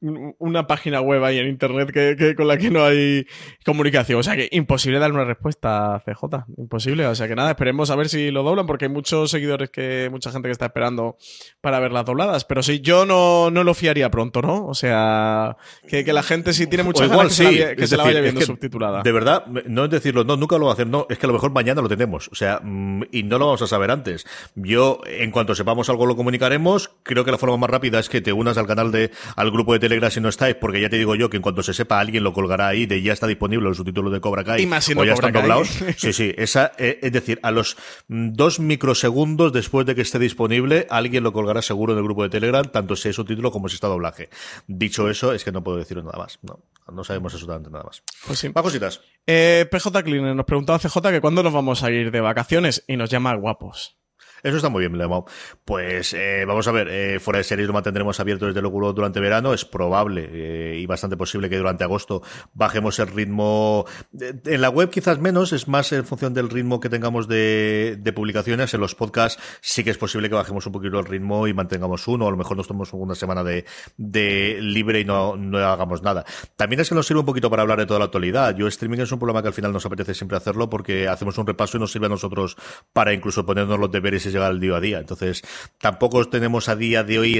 un- 0.00 0.34
Una 0.38 0.66
página 0.66 1.00
web 1.00 1.24
ahí 1.24 1.38
en 1.38 1.48
internet 1.48 1.90
que, 1.92 2.16
que- 2.16 2.34
con 2.34 2.46
la 2.48 2.56
que 2.56 2.70
no 2.70 2.84
hay 2.84 3.26
comunicación. 3.64 4.20
O 4.20 4.22
sea 4.22 4.36
que 4.36 4.48
imposible 4.52 4.98
dar 4.98 5.12
una 5.12 5.24
respuesta 5.24 5.94
a 5.96 6.00
CJ. 6.00 6.44
Imposible. 6.56 7.06
O 7.06 7.14
sea 7.14 7.28
que 7.28 7.34
nada, 7.34 7.50
esperemos 7.50 7.90
a 7.90 7.96
ver 7.96 8.08
si 8.08 8.30
lo 8.30 8.42
doblan, 8.42 8.66
porque 8.66 8.86
hay 8.86 8.90
muchos 8.90 9.30
seguidores 9.30 9.70
que, 9.70 10.08
mucha 10.10 10.30
gente 10.30 10.48
que 10.48 10.52
está 10.52 10.66
esperando 10.66 11.16
para 11.60 11.80
ver 11.80 11.92
las 11.92 12.04
dobladas. 12.04 12.44
Pero 12.44 12.62
sí, 12.62 12.80
yo 12.80 13.04
no, 13.06 13.50
no 13.50 13.64
lo 13.64 13.74
fiaría 13.74 14.10
pronto, 14.10 14.40
¿no? 14.42 14.66
O 14.66 14.74
sea, 14.74 15.56
que, 15.88 16.04
que 16.04 16.12
la 16.12 16.22
gente 16.22 16.52
si 16.52 16.66
tiene 16.66 16.84
igual 16.88 17.08
ganas 17.08 17.28
que 17.28 17.34
se 17.34 17.42
la, 17.44 17.50
sí, 17.50 17.76
que 17.76 17.86
se 17.86 17.96
la 17.96 18.04
decir, 18.04 18.14
vaya 18.16 18.20
viendo 18.20 18.40
subtitulada. 18.42 19.02
De 19.02 19.12
verdad, 19.12 19.46
no 19.46 19.84
es 19.84 19.90
decirlo, 19.90 20.24
no, 20.24 20.36
nunca 20.36 20.58
lo 20.58 20.66
va 20.66 20.70
a 20.72 20.74
hacer, 20.74 20.86
no, 20.86 21.06
es 21.10 21.18
que 21.18 21.26
a 21.26 21.28
lo 21.28 21.32
mejor 21.34 21.50
mañana 21.52 21.82
lo 21.82 21.88
tenemos, 21.88 22.28
o 22.32 22.34
sea, 22.34 22.60
mm, 22.62 23.02
y 23.12 23.22
no 23.24 23.38
lo 23.38 23.46
vamos 23.46 23.62
a 23.62 23.66
saber 23.66 23.90
antes. 23.90 24.26
Yo, 24.54 25.00
en 25.06 25.30
cuanto 25.30 25.54
sepamos 25.54 25.88
algo, 25.90 26.06
lo 26.06 26.16
comunicaremos. 26.16 26.90
Creo 27.02 27.24
que 27.24 27.30
la 27.30 27.38
forma 27.38 27.56
más 27.56 27.70
rápida 27.70 27.98
es 27.98 28.08
que 28.08 28.20
te 28.20 28.32
unas 28.32 28.58
al 28.58 28.66
canal 28.66 28.92
de, 28.92 29.10
al 29.36 29.50
grupo 29.50 29.72
de 29.72 29.78
Telegram 29.88 30.10
si 30.10 30.20
no 30.20 30.28
estáis, 30.28 30.54
porque 30.54 30.80
ya 30.80 30.88
te 30.88 30.96
digo 30.96 31.14
yo 31.14 31.30
que 31.30 31.36
en 31.36 31.42
cuanto 31.42 31.62
se 31.62 31.74
sepa, 31.74 32.00
alguien 32.00 32.22
lo 32.24 32.32
colgará 32.32 32.68
ahí 32.68 32.86
de 32.86 33.02
ya 33.02 33.12
está 33.12 33.26
disponible 33.26 33.68
el 33.68 33.74
subtítulo 33.74 34.10
de 34.10 34.20
Cobra 34.20 34.44
Kai. 34.44 34.62
Y 34.62 34.66
más 34.66 34.88
o 34.88 34.92
ya 34.92 35.14
Cobra 35.14 35.14
están 35.14 35.32
doblados. 35.32 35.68
Sí, 35.96 36.12
sí, 36.12 36.32
esa, 36.36 36.72
eh, 36.78 36.98
es 37.02 37.12
decir, 37.12 37.40
a 37.42 37.50
los 37.50 37.76
mm, 38.08 38.30
dos 38.32 38.60
microsegundos 38.60 39.52
después 39.52 39.86
de 39.86 39.94
que 39.94 40.02
esté 40.02 40.18
disponible, 40.18 40.86
alguien 40.90 41.24
lo 41.24 41.32
colgará 41.32 41.62
seguro 41.62 41.92
en 41.92 41.98
el 41.98 42.04
grupo 42.04 42.22
de 42.22 42.28
Telegram, 42.28 42.64
tanto 42.70 42.94
si 42.94 43.08
es 43.08 43.16
subtítulo 43.16 43.50
como 43.50 43.68
si 43.68 43.74
está 43.74 43.88
doblaje. 43.88 44.28
Dicho 44.66 45.08
eso, 45.08 45.32
es 45.32 45.44
que 45.44 45.52
no 45.52 45.62
puedo 45.64 45.78
deciros 45.78 46.04
nada 46.04 46.18
más. 46.18 46.38
No, 46.42 46.60
no 46.92 47.04
sabemos 47.04 47.32
absolutamente 47.32 47.70
nada 47.70 47.84
más. 47.84 48.02
Pues 48.26 48.38
sí. 48.38 48.50
Más 48.54 48.62
cositas. 48.62 49.00
Eh, 49.26 49.66
PJ 49.70 50.02
Cleaner 50.02 50.36
nos 50.36 50.46
preguntaba 50.46 50.78
CJ 50.78 51.00
que 51.10 51.20
cuándo 51.20 51.42
nos 51.42 51.52
vamos 51.52 51.82
a 51.82 51.90
ir 51.90 52.10
de 52.10 52.20
vacaciones 52.20 52.84
y 52.86 52.96
nos 52.96 53.10
llama 53.10 53.34
guapos. 53.34 53.97
Eso 54.42 54.56
está 54.56 54.68
muy 54.68 54.80
bien, 54.80 54.96
Lemao. 54.96 55.26
Pues 55.64 56.14
eh, 56.14 56.44
vamos 56.46 56.66
a 56.68 56.72
ver, 56.72 56.88
eh, 56.88 57.20
fuera 57.20 57.38
de 57.38 57.44
series 57.44 57.66
lo 57.66 57.74
mantendremos 57.74 58.20
abierto 58.20 58.46
desde 58.46 58.62
luego 58.62 58.92
durante 58.92 59.20
verano. 59.20 59.52
Es 59.52 59.64
probable 59.64 60.28
eh, 60.32 60.78
y 60.78 60.86
bastante 60.86 61.16
posible 61.16 61.48
que 61.48 61.56
durante 61.56 61.84
agosto 61.84 62.22
bajemos 62.54 62.98
el 62.98 63.08
ritmo. 63.08 63.84
En 64.12 64.60
la 64.60 64.70
web 64.70 64.90
quizás 64.90 65.18
menos, 65.18 65.52
es 65.52 65.68
más 65.68 65.92
en 65.92 66.04
función 66.04 66.34
del 66.34 66.50
ritmo 66.50 66.80
que 66.80 66.88
tengamos 66.88 67.28
de, 67.28 68.00
publicaciones. 68.14 68.72
En 68.74 68.80
los 68.80 68.94
podcasts 68.94 69.40
sí 69.60 69.84
que 69.84 69.90
es 69.90 69.98
posible 69.98 70.28
que 70.28 70.34
bajemos 70.34 70.66
un 70.66 70.72
poquito 70.72 70.98
el 70.98 71.06
ritmo 71.06 71.46
y 71.46 71.54
mantengamos 71.54 72.08
uno, 72.08 72.26
a 72.26 72.30
lo 72.30 72.36
mejor 72.36 72.56
nos 72.56 72.66
tomemos 72.66 72.92
una 72.92 73.14
semana 73.14 73.44
de, 73.44 73.64
de 73.96 74.58
libre 74.60 75.00
y 75.00 75.04
no, 75.04 75.36
no 75.36 75.58
hagamos 75.58 76.02
nada. 76.02 76.24
También 76.56 76.80
es 76.80 76.88
que 76.88 76.94
nos 76.94 77.06
sirve 77.06 77.20
un 77.20 77.26
poquito 77.26 77.50
para 77.50 77.62
hablar 77.62 77.78
de 77.78 77.86
toda 77.86 77.98
la 77.98 78.06
actualidad. 78.06 78.56
Yo 78.56 78.66
streaming 78.66 78.98
es 78.98 79.12
un 79.12 79.18
problema 79.18 79.42
que 79.42 79.48
al 79.48 79.54
final 79.54 79.72
nos 79.72 79.84
apetece 79.84 80.14
siempre 80.14 80.36
hacerlo 80.36 80.70
porque 80.70 81.08
hacemos 81.08 81.36
un 81.38 81.46
repaso 81.46 81.76
y 81.76 81.80
nos 81.80 81.92
sirve 81.92 82.06
a 82.06 82.10
nosotros 82.10 82.56
para 82.92 83.12
incluso 83.12 83.44
ponernos 83.44 83.78
los 83.78 83.90
deberes 83.90 84.27
y 84.28 84.32
llegar 84.32 84.50
al 84.50 84.60
día 84.60 84.76
a 84.76 84.80
día. 84.80 84.98
Entonces, 84.98 85.42
tampoco 85.78 86.28
tenemos 86.28 86.68
a 86.68 86.76
día 86.76 87.02
de 87.04 87.18
hoy 87.18 87.38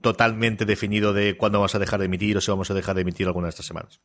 totalmente 0.00 0.64
definido 0.64 1.12
de 1.12 1.36
cuándo 1.36 1.58
vamos 1.58 1.74
a 1.74 1.78
dejar 1.78 1.98
de 2.00 2.06
emitir 2.06 2.36
o 2.36 2.40
si 2.40 2.50
vamos 2.50 2.70
a 2.70 2.74
dejar 2.74 2.94
de 2.94 3.02
emitir 3.02 3.26
alguna 3.26 3.46
de 3.46 3.50
estas 3.50 3.66
semanas. 3.66 4.00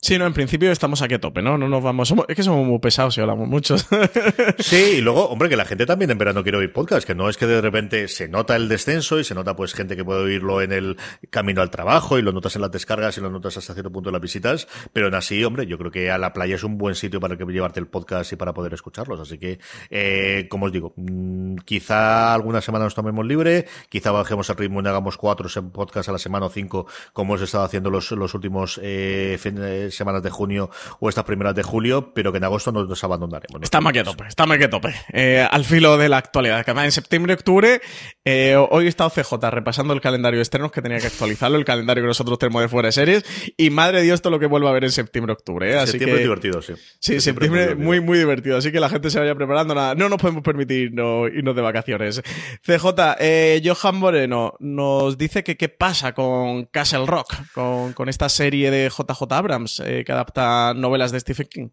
Sí, 0.00 0.18
no, 0.18 0.26
en 0.26 0.32
principio 0.32 0.72
estamos 0.72 1.00
aquí 1.00 1.14
a 1.14 1.20
tope, 1.20 1.40
¿no? 1.40 1.56
No 1.56 1.68
nos 1.68 1.80
vamos. 1.80 2.08
somos- 2.08 2.26
es 2.28 2.34
que 2.34 2.42
somos 2.42 2.66
muy 2.66 2.80
pesados 2.80 3.16
y 3.16 3.20
hablamos 3.20 3.46
mucho. 3.48 3.76
Sí, 4.58 4.96
y 4.96 5.00
luego, 5.00 5.28
hombre, 5.28 5.48
que 5.48 5.56
la 5.56 5.64
gente 5.64 5.86
también 5.86 6.10
en 6.10 6.18
verano 6.18 6.42
quiere 6.42 6.58
oír 6.58 6.72
podcast, 6.72 7.06
que 7.06 7.14
no 7.14 7.28
es 7.28 7.36
que 7.36 7.46
de 7.46 7.60
repente 7.60 8.08
se 8.08 8.26
nota 8.28 8.56
el 8.56 8.68
descenso 8.68 9.20
y 9.20 9.24
se 9.24 9.34
nota 9.34 9.54
pues 9.54 9.72
gente 9.74 9.94
que 9.96 10.04
puede 10.04 10.22
oírlo 10.24 10.60
en 10.60 10.72
el 10.72 10.96
camino 11.30 11.62
al 11.62 11.70
trabajo 11.70 12.18
y 12.18 12.22
lo 12.22 12.32
notas 12.32 12.56
en 12.56 12.62
las 12.62 12.72
descargas 12.72 13.16
y 13.16 13.20
lo 13.20 13.30
notas 13.30 13.56
hasta 13.56 13.74
cierto 13.74 13.92
punto 13.92 14.08
en 14.08 14.14
las 14.14 14.22
visitas, 14.22 14.66
pero 14.92 15.06
aún 15.06 15.14
así, 15.14 15.44
hombre, 15.44 15.66
yo 15.66 15.78
creo 15.78 15.90
que 15.92 16.10
a 16.10 16.18
la 16.18 16.32
playa 16.32 16.56
es 16.56 16.64
un 16.64 16.76
buen 16.76 16.96
sitio 16.96 17.20
para 17.20 17.36
que 17.36 17.44
llevarte 17.44 17.78
el 17.78 17.86
podcast 17.86 18.32
y 18.32 18.36
para 18.36 18.52
poder 18.54 18.74
escucharlos, 18.74 19.20
así 19.20 19.38
que, 19.38 19.60
eh, 19.90 20.48
como 20.50 20.66
os 20.66 20.72
digo, 20.72 20.94
mm, 20.96 21.56
quizá 21.64 22.34
alguna 22.34 22.60
semana 22.60 22.84
nos 22.86 22.94
tomemos 22.96 23.24
libre, 23.24 23.66
quizá 23.88 24.10
bajemos 24.10 24.48
el 24.50 24.56
ritmo 24.56 24.82
hagamos 24.88 25.16
cuatro 25.16 25.48
podcasts 25.72 26.08
a 26.08 26.12
la 26.12 26.18
semana 26.18 26.46
o 26.46 26.50
cinco, 26.50 26.86
como 27.12 27.34
hemos 27.34 27.42
estado 27.42 27.64
haciendo 27.64 27.90
los, 27.90 28.10
los 28.12 28.34
últimos 28.34 28.78
eh, 28.82 29.38
eh, 29.42 29.88
semanas 29.90 30.22
de 30.22 30.30
junio 30.30 30.70
o 31.00 31.08
estas 31.08 31.24
primeras 31.24 31.54
de 31.54 31.62
julio, 31.62 32.12
pero 32.14 32.32
que 32.32 32.38
en 32.38 32.44
agosto 32.44 32.72
no 32.72 32.84
nos 32.84 33.04
abandonaremos. 33.04 33.60
¿no? 33.60 33.64
Estamos 33.64 33.90
aquí 33.90 33.98
a 33.98 34.04
tope, 34.04 34.24
estamos 34.28 34.54
aquí 34.56 34.64
a 34.64 34.70
tope. 34.70 34.94
Eh, 35.12 35.46
al 35.48 35.64
filo 35.64 35.96
de 35.96 36.08
la 36.08 36.18
actualidad. 36.18 36.64
Que 36.64 36.70
en 36.70 36.92
septiembre, 36.92 37.34
octubre, 37.34 37.80
eh, 38.24 38.56
hoy 38.56 38.86
he 38.86 38.88
estado 38.88 39.10
CJ 39.10 39.50
repasando 39.50 39.92
el 39.92 40.00
calendario 40.00 40.38
de 40.38 40.42
estrenos 40.42 40.72
que 40.72 40.80
tenía 40.80 40.98
que 40.98 41.08
actualizarlo, 41.08 41.58
el 41.58 41.64
calendario 41.64 42.02
que 42.02 42.08
nosotros 42.08 42.38
tenemos 42.38 42.62
de 42.62 42.68
fuera 42.68 42.88
de 42.88 42.92
series. 42.92 43.24
Y 43.56 43.70
madre 43.70 43.98
de 43.98 44.04
Dios, 44.04 44.22
todo 44.22 44.30
lo 44.30 44.38
que 44.38 44.46
vuelva 44.46 44.70
a 44.70 44.72
ver 44.72 44.84
en 44.84 44.92
septiembre, 44.92 45.34
octubre. 45.34 45.70
¿eh? 45.70 45.76
Así 45.76 45.92
septiembre 45.92 46.16
que, 46.16 46.22
es 46.22 46.28
divertido, 46.28 46.62
sí. 46.62 46.72
Sí, 46.98 47.20
septiembre 47.20 47.74
muy, 47.74 48.00
muy 48.00 48.16
divertido. 48.16 48.56
Así 48.56 48.72
que 48.72 48.80
la 48.80 48.88
gente 48.88 49.10
se 49.10 49.20
vaya 49.20 49.34
preparando. 49.34 49.74
Nada, 49.74 49.94
no 49.94 50.08
nos 50.08 50.18
podemos 50.18 50.42
permitir 50.42 50.92
no, 50.92 51.26
irnos 51.28 51.54
de 51.54 51.62
vacaciones. 51.62 52.22
CJ, 52.62 53.16
eh, 53.18 53.62
Johan 53.62 53.96
Moreno 53.96 54.54
nos 54.58 55.18
dice 55.18 55.44
que 55.44 55.56
qué 55.56 55.68
pasa 55.68 56.14
con 56.14 56.64
Castle 56.66 57.06
Rock, 57.06 57.34
con, 57.52 57.92
con 57.92 58.08
esta 58.08 58.28
serie 58.30 58.70
de 58.70 58.88
JJ 58.88 59.32
Abrams 59.32 59.80
eh, 59.80 60.02
que 60.04 60.12
adapta 60.12 60.72
novelas 60.74 61.12
de 61.12 61.20
Stephen 61.20 61.46
King. 61.46 61.68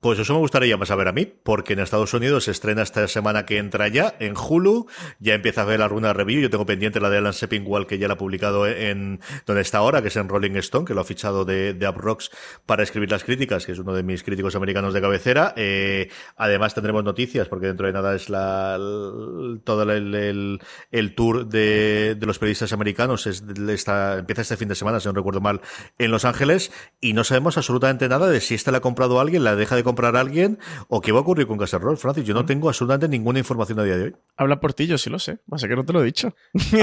Pues 0.00 0.20
eso 0.20 0.32
me 0.32 0.38
gustaría 0.38 0.76
más 0.76 0.88
saber 0.88 1.08
a 1.08 1.12
mí, 1.12 1.26
porque 1.26 1.72
en 1.72 1.80
Estados 1.80 2.14
Unidos 2.14 2.44
se 2.44 2.52
estrena 2.52 2.82
esta 2.82 3.08
semana 3.08 3.44
que 3.44 3.58
entra 3.58 3.88
ya, 3.88 4.14
en 4.20 4.34
Hulu, 4.36 4.86
ya 5.18 5.34
empieza 5.34 5.62
a 5.62 5.64
ver 5.64 5.82
alguna 5.82 6.12
review, 6.12 6.40
yo 6.40 6.50
tengo 6.50 6.66
pendiente 6.66 7.00
la 7.00 7.10
de 7.10 7.18
Alan 7.18 7.32
Sepinwall, 7.32 7.88
que 7.88 7.98
ya 7.98 8.06
la 8.06 8.14
ha 8.14 8.16
publicado 8.16 8.64
en 8.68 9.18
donde 9.44 9.60
está 9.62 9.78
ahora, 9.78 10.00
que 10.00 10.06
es 10.06 10.16
en 10.16 10.28
Rolling 10.28 10.54
Stone, 10.58 10.84
que 10.84 10.94
lo 10.94 11.00
ha 11.00 11.04
fichado 11.04 11.44
de, 11.44 11.74
de 11.74 11.88
Up 11.88 11.96
Rocks 11.96 12.30
para 12.64 12.84
escribir 12.84 13.10
las 13.10 13.24
críticas, 13.24 13.66
que 13.66 13.72
es 13.72 13.78
uno 13.80 13.92
de 13.92 14.04
mis 14.04 14.22
críticos 14.22 14.54
americanos 14.54 14.94
de 14.94 15.00
cabecera. 15.00 15.52
Eh, 15.56 16.08
además 16.36 16.74
tendremos 16.74 17.02
noticias, 17.02 17.48
porque 17.48 17.66
dentro 17.66 17.88
de 17.88 17.92
nada 17.92 18.14
es 18.14 18.30
la, 18.30 18.76
el- 18.76 19.62
todo 19.64 19.82
el, 19.82 20.60
el, 20.92 21.14
tour 21.16 21.48
de, 21.48 22.14
de 22.14 22.26
los 22.26 22.38
periodistas 22.38 22.72
americanos, 22.72 23.26
es, 23.26 23.42
esta, 23.68 24.18
empieza 24.18 24.42
este 24.42 24.56
fin 24.56 24.68
de 24.68 24.76
semana, 24.76 25.00
si 25.00 25.08
no 25.08 25.14
recuerdo 25.14 25.40
mal, 25.40 25.60
en 25.98 26.12
Los 26.12 26.24
Ángeles, 26.24 26.70
y 27.00 27.14
no 27.14 27.24
sabemos 27.24 27.56
absolutamente 27.56 28.08
nada 28.08 28.28
de 28.28 28.40
si 28.40 28.54
esta 28.54 28.70
la 28.70 28.78
ha 28.78 28.80
comprado 28.80 29.18
alguien, 29.18 29.42
la 29.42 29.56
deja 29.56 29.74
de 29.74 29.87
comprar 29.88 30.16
alguien, 30.16 30.58
o 30.88 31.00
qué 31.00 31.12
va 31.12 31.18
a 31.18 31.22
ocurrir 31.22 31.46
con 31.46 31.56
Castle 31.56 31.78
Rock, 31.78 31.96
Francis. 31.96 32.24
Yo 32.24 32.34
no 32.34 32.44
tengo 32.44 32.68
absolutamente 32.68 33.08
ninguna 33.08 33.38
información 33.38 33.80
a 33.80 33.84
día 33.84 33.96
de 33.96 34.04
hoy. 34.04 34.16
Habla 34.36 34.60
por 34.60 34.74
ti, 34.74 34.86
yo 34.86 34.98
sí 34.98 35.08
lo 35.08 35.18
sé. 35.18 35.38
Pasa 35.48 35.66
que 35.66 35.74
no 35.74 35.84
te 35.84 35.92
lo 35.92 36.02
he 36.02 36.04
dicho. 36.04 36.34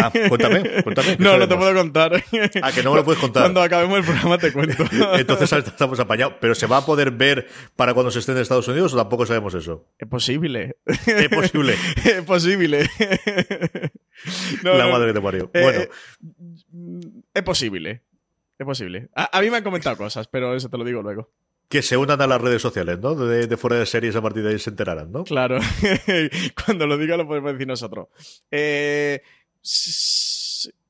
Ah, 0.01 0.11
cuéntame, 0.29 0.83
cuéntame. 0.83 1.17
¿qué 1.17 1.23
No, 1.23 1.37
no 1.37 1.47
te 1.47 1.55
puedo 1.55 1.73
contar. 1.75 2.23
Ah, 2.63 2.71
que 2.71 2.83
no 2.83 2.91
me 2.91 2.97
lo 2.97 3.05
puedes 3.05 3.21
contar. 3.21 3.43
Cuando 3.43 3.61
acabemos 3.61 3.99
el 3.99 4.03
programa 4.03 4.37
te 4.37 4.51
cuento. 4.51 4.83
Entonces 5.13 5.53
estamos 5.53 5.99
apañados. 5.99 6.35
¿Pero 6.41 6.55
se 6.55 6.65
va 6.65 6.77
a 6.77 6.85
poder 6.85 7.11
ver 7.11 7.47
para 7.75 7.93
cuando 7.93 8.09
se 8.11 8.19
esté 8.19 8.31
en 8.31 8.39
Estados 8.39 8.67
Unidos 8.67 8.93
o 8.93 8.97
tampoco 8.97 9.25
sabemos 9.25 9.53
eso? 9.53 9.85
Es 9.99 10.07
posible. 10.07 10.77
Es 10.85 11.29
posible. 11.29 11.75
es 12.03 12.21
posible. 12.23 12.89
No, 14.63 14.73
la 14.73 14.87
madre 14.87 15.07
que 15.07 15.13
te 15.13 15.21
parió. 15.21 15.49
Eh, 15.53 15.61
bueno, 15.61 15.79
eh, 15.81 17.21
es 17.33 17.43
posible. 17.43 18.01
Es 18.57 18.65
posible. 18.65 19.09
A, 19.15 19.37
a 19.37 19.41
mí 19.41 19.49
me 19.49 19.57
han 19.57 19.63
comentado 19.63 19.97
cosas, 19.97 20.27
pero 20.27 20.55
eso 20.55 20.69
te 20.69 20.77
lo 20.77 20.83
digo 20.83 21.01
luego. 21.01 21.29
Que 21.69 21.81
se 21.81 21.97
unan 21.97 22.21
a 22.21 22.27
las 22.27 22.41
redes 22.41 22.61
sociales, 22.61 22.99
¿no? 22.99 23.15
De, 23.15 23.57
fuera 23.57 23.77
de 23.77 23.85
series 23.85 24.15
a 24.15 24.21
partir 24.21 24.43
de 24.43 24.51
ahí 24.51 24.59
se 24.59 24.69
enterarán, 24.69 25.11
¿no? 25.11 25.23
Claro. 25.23 25.59
Cuando 26.65 26.85
lo 26.87 26.97
diga 26.97 27.17
lo 27.17 27.27
podemos 27.27 27.53
decir 27.53 27.67
nosotros. 27.67 28.07
Eh, 28.51 29.21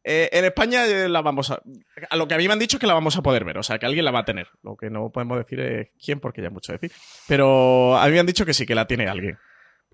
eh, 0.04 0.30
en 0.32 0.46
España 0.46 0.86
eh, 0.86 1.10
la 1.10 1.22
vamos 1.22 1.50
a. 1.52 1.62
A 2.10 2.16
lo 2.16 2.28
que 2.28 2.36
a 2.36 2.38
mí 2.38 2.48
me 2.48 2.54
han 2.54 2.60
dicho 2.60 2.78
es 2.78 2.82
que 2.82 2.88
la 2.88 2.94
vamos 2.94 3.18
a 3.18 3.24
poder 3.24 3.44
ver, 3.44 3.58
o 3.58 3.64
sea, 3.64 3.80
que 3.80 3.86
alguien 3.86 4.06
la 4.06 4.12
va 4.12 4.20
a 4.20 4.26
tener. 4.26 4.48
Lo 4.64 4.76
que 4.76 4.90
no 4.90 5.10
podemos 5.12 5.38
decir 5.38 5.60
es 5.60 5.90
quién, 6.04 6.20
porque 6.20 6.42
ya 6.42 6.48
es 6.48 6.54
mucho 6.54 6.74
decir. 6.74 6.92
Pero 7.28 7.98
a 7.98 8.06
mí 8.06 8.12
me 8.12 8.20
han 8.20 8.26
dicho 8.26 8.46
que 8.46 8.54
sí, 8.54 8.66
que 8.66 8.76
la 8.76 8.86
tiene 8.86 9.08
alguien. 9.08 9.38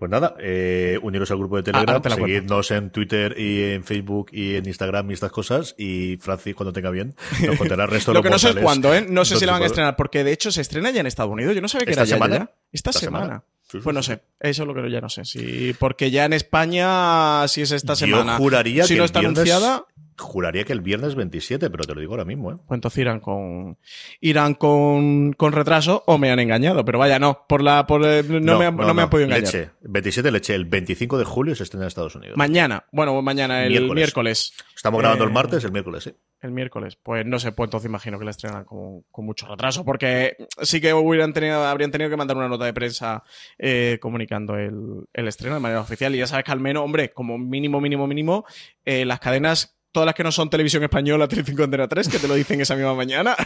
Pues 0.02 0.10
nada, 0.10 0.34
eh, 0.40 0.98
uniros 1.00 1.30
al 1.30 1.38
grupo 1.38 1.54
de 1.54 1.60
ah, 1.60 1.84
Telegram, 1.84 2.02
seguidnos 2.02 2.72
en 2.72 2.90
Twitter 2.90 3.38
y 3.38 3.74
en 3.74 3.84
Facebook 3.84 4.30
y 4.32 4.56
en 4.56 4.66
Instagram 4.66 5.08
y 5.08 5.14
estas 5.14 5.30
cosas. 5.30 5.76
Y 5.78 6.16
Francis, 6.16 6.56
cuando 6.56 6.72
tenga 6.72 6.90
bien, 6.90 7.14
nos 7.46 7.56
contará 7.56 7.84
el 7.84 7.90
resto 7.90 8.10
de 8.10 8.14
Lo 8.18 8.22
que 8.24 8.30
no 8.30 8.36
sé 8.40 8.48
es 8.48 8.56
cuándo, 8.56 8.92
¿eh? 8.92 9.06
No 9.08 9.24
sé 9.24 9.36
si 9.36 9.46
la 9.46 9.52
van 9.52 9.62
a 9.62 9.66
estrenar, 9.66 9.94
porque 9.94 10.24
de 10.24 10.32
hecho 10.32 10.50
se 10.50 10.60
estrena 10.60 10.90
ya 10.90 11.02
en 11.02 11.06
Estados 11.06 11.30
Unidos. 11.30 11.54
Yo 11.54 11.60
no 11.60 11.68
sabía 11.68 11.86
que 11.86 11.92
era 11.92 12.04
semana? 12.04 12.36
Ya, 12.36 12.50
Esta, 12.72 12.92
semana. 12.92 13.44
pues 13.70 13.94
no 13.94 14.02
sé, 14.02 14.22
eso 14.40 14.62
es 14.64 14.66
lo 14.66 14.74
que 14.74 14.90
ya 14.90 15.00
no 15.00 15.08
sé. 15.08 15.24
Si, 15.24 15.72
porque 15.78 16.10
ya 16.10 16.24
en 16.24 16.32
España, 16.32 17.46
si 17.46 17.62
es 17.62 17.70
esta 17.70 17.94
semana. 17.94 18.32
Yo 18.32 18.38
juraría 18.38 18.84
si 18.84 18.94
que 18.94 18.98
no 18.98 19.04
está 19.04 19.20
anunciada. 19.20 19.86
Juraría 20.22 20.64
que 20.64 20.72
el 20.72 20.80
viernes 20.80 21.16
27, 21.16 21.68
pero 21.68 21.84
te 21.84 21.94
lo 21.94 22.00
digo 22.00 22.12
ahora 22.12 22.24
mismo, 22.24 22.52
¿eh? 22.52 22.56
Entonces 22.70 22.98
irán 22.98 23.20
con 23.20 23.76
irán 24.20 24.54
con, 24.54 25.32
con 25.32 25.52
retraso 25.52 26.04
o 26.06 26.16
me 26.16 26.30
han 26.30 26.38
engañado, 26.38 26.84
pero 26.84 26.98
vaya, 26.98 27.18
no, 27.18 27.44
por 27.48 27.62
la 27.62 27.86
por 27.86 28.04
eh, 28.04 28.22
no, 28.22 28.58
me, 28.58 28.70
no, 28.70 28.94
me 28.94 29.02
han 29.02 29.10
podido 29.10 29.26
engañar. 29.26 29.44
Leche. 29.44 29.70
27 29.82 30.30
leche, 30.30 30.54
el 30.54 30.64
25 30.64 31.18
de 31.18 31.24
julio 31.24 31.54
se 31.54 31.64
estrena 31.64 31.84
en 31.84 31.88
Estados 31.88 32.14
Unidos. 32.14 32.36
Mañana, 32.36 32.86
bueno, 32.92 33.20
mañana 33.20 33.64
el 33.64 33.90
miércoles. 33.90 34.54
Estamos 34.74 35.00
grabando 35.00 35.24
el 35.24 35.30
eh, 35.30 35.34
martes, 35.34 35.64
el 35.64 35.72
miércoles, 35.72 36.04
sí. 36.04 36.14
El 36.40 36.50
miércoles, 36.52 36.96
pues 36.96 37.26
no 37.26 37.38
sé, 37.38 37.52
pues 37.52 37.68
entonces 37.68 37.88
imagino 37.88 38.18
que 38.18 38.24
la 38.24 38.30
estrenan 38.32 38.64
con, 38.64 39.02
con 39.10 39.24
mucho 39.24 39.46
retraso, 39.46 39.84
porque 39.84 40.36
sí 40.62 40.80
que 40.80 40.94
hubieran 40.94 41.32
tenido, 41.32 41.64
habrían 41.64 41.90
tenido 41.90 42.10
que 42.10 42.16
mandar 42.16 42.36
una 42.36 42.48
nota 42.48 42.64
de 42.64 42.72
prensa 42.72 43.22
eh, 43.58 43.98
comunicando 44.00 44.56
el, 44.56 45.04
el 45.12 45.28
estreno 45.28 45.54
de 45.54 45.60
manera 45.60 45.80
oficial. 45.80 46.14
Y 46.14 46.18
ya 46.18 46.26
sabes 46.26 46.44
que 46.44 46.52
al 46.52 46.60
menos, 46.60 46.84
hombre, 46.84 47.12
como 47.12 47.38
mínimo, 47.38 47.80
mínimo, 47.80 48.06
mínimo, 48.06 48.44
las 48.84 49.20
cadenas 49.20 49.76
todas 49.92 50.06
las 50.06 50.14
que 50.14 50.24
no 50.24 50.32
son 50.32 50.48
televisión 50.50 50.82
española, 50.82 51.28
Telecinco 51.28 51.62
Antena 51.62 51.86
3, 51.86 52.08
que 52.08 52.18
te 52.18 52.26
lo 52.26 52.34
dicen 52.34 52.60
esa 52.60 52.74
misma 52.74 52.94
mañana, 52.94 53.36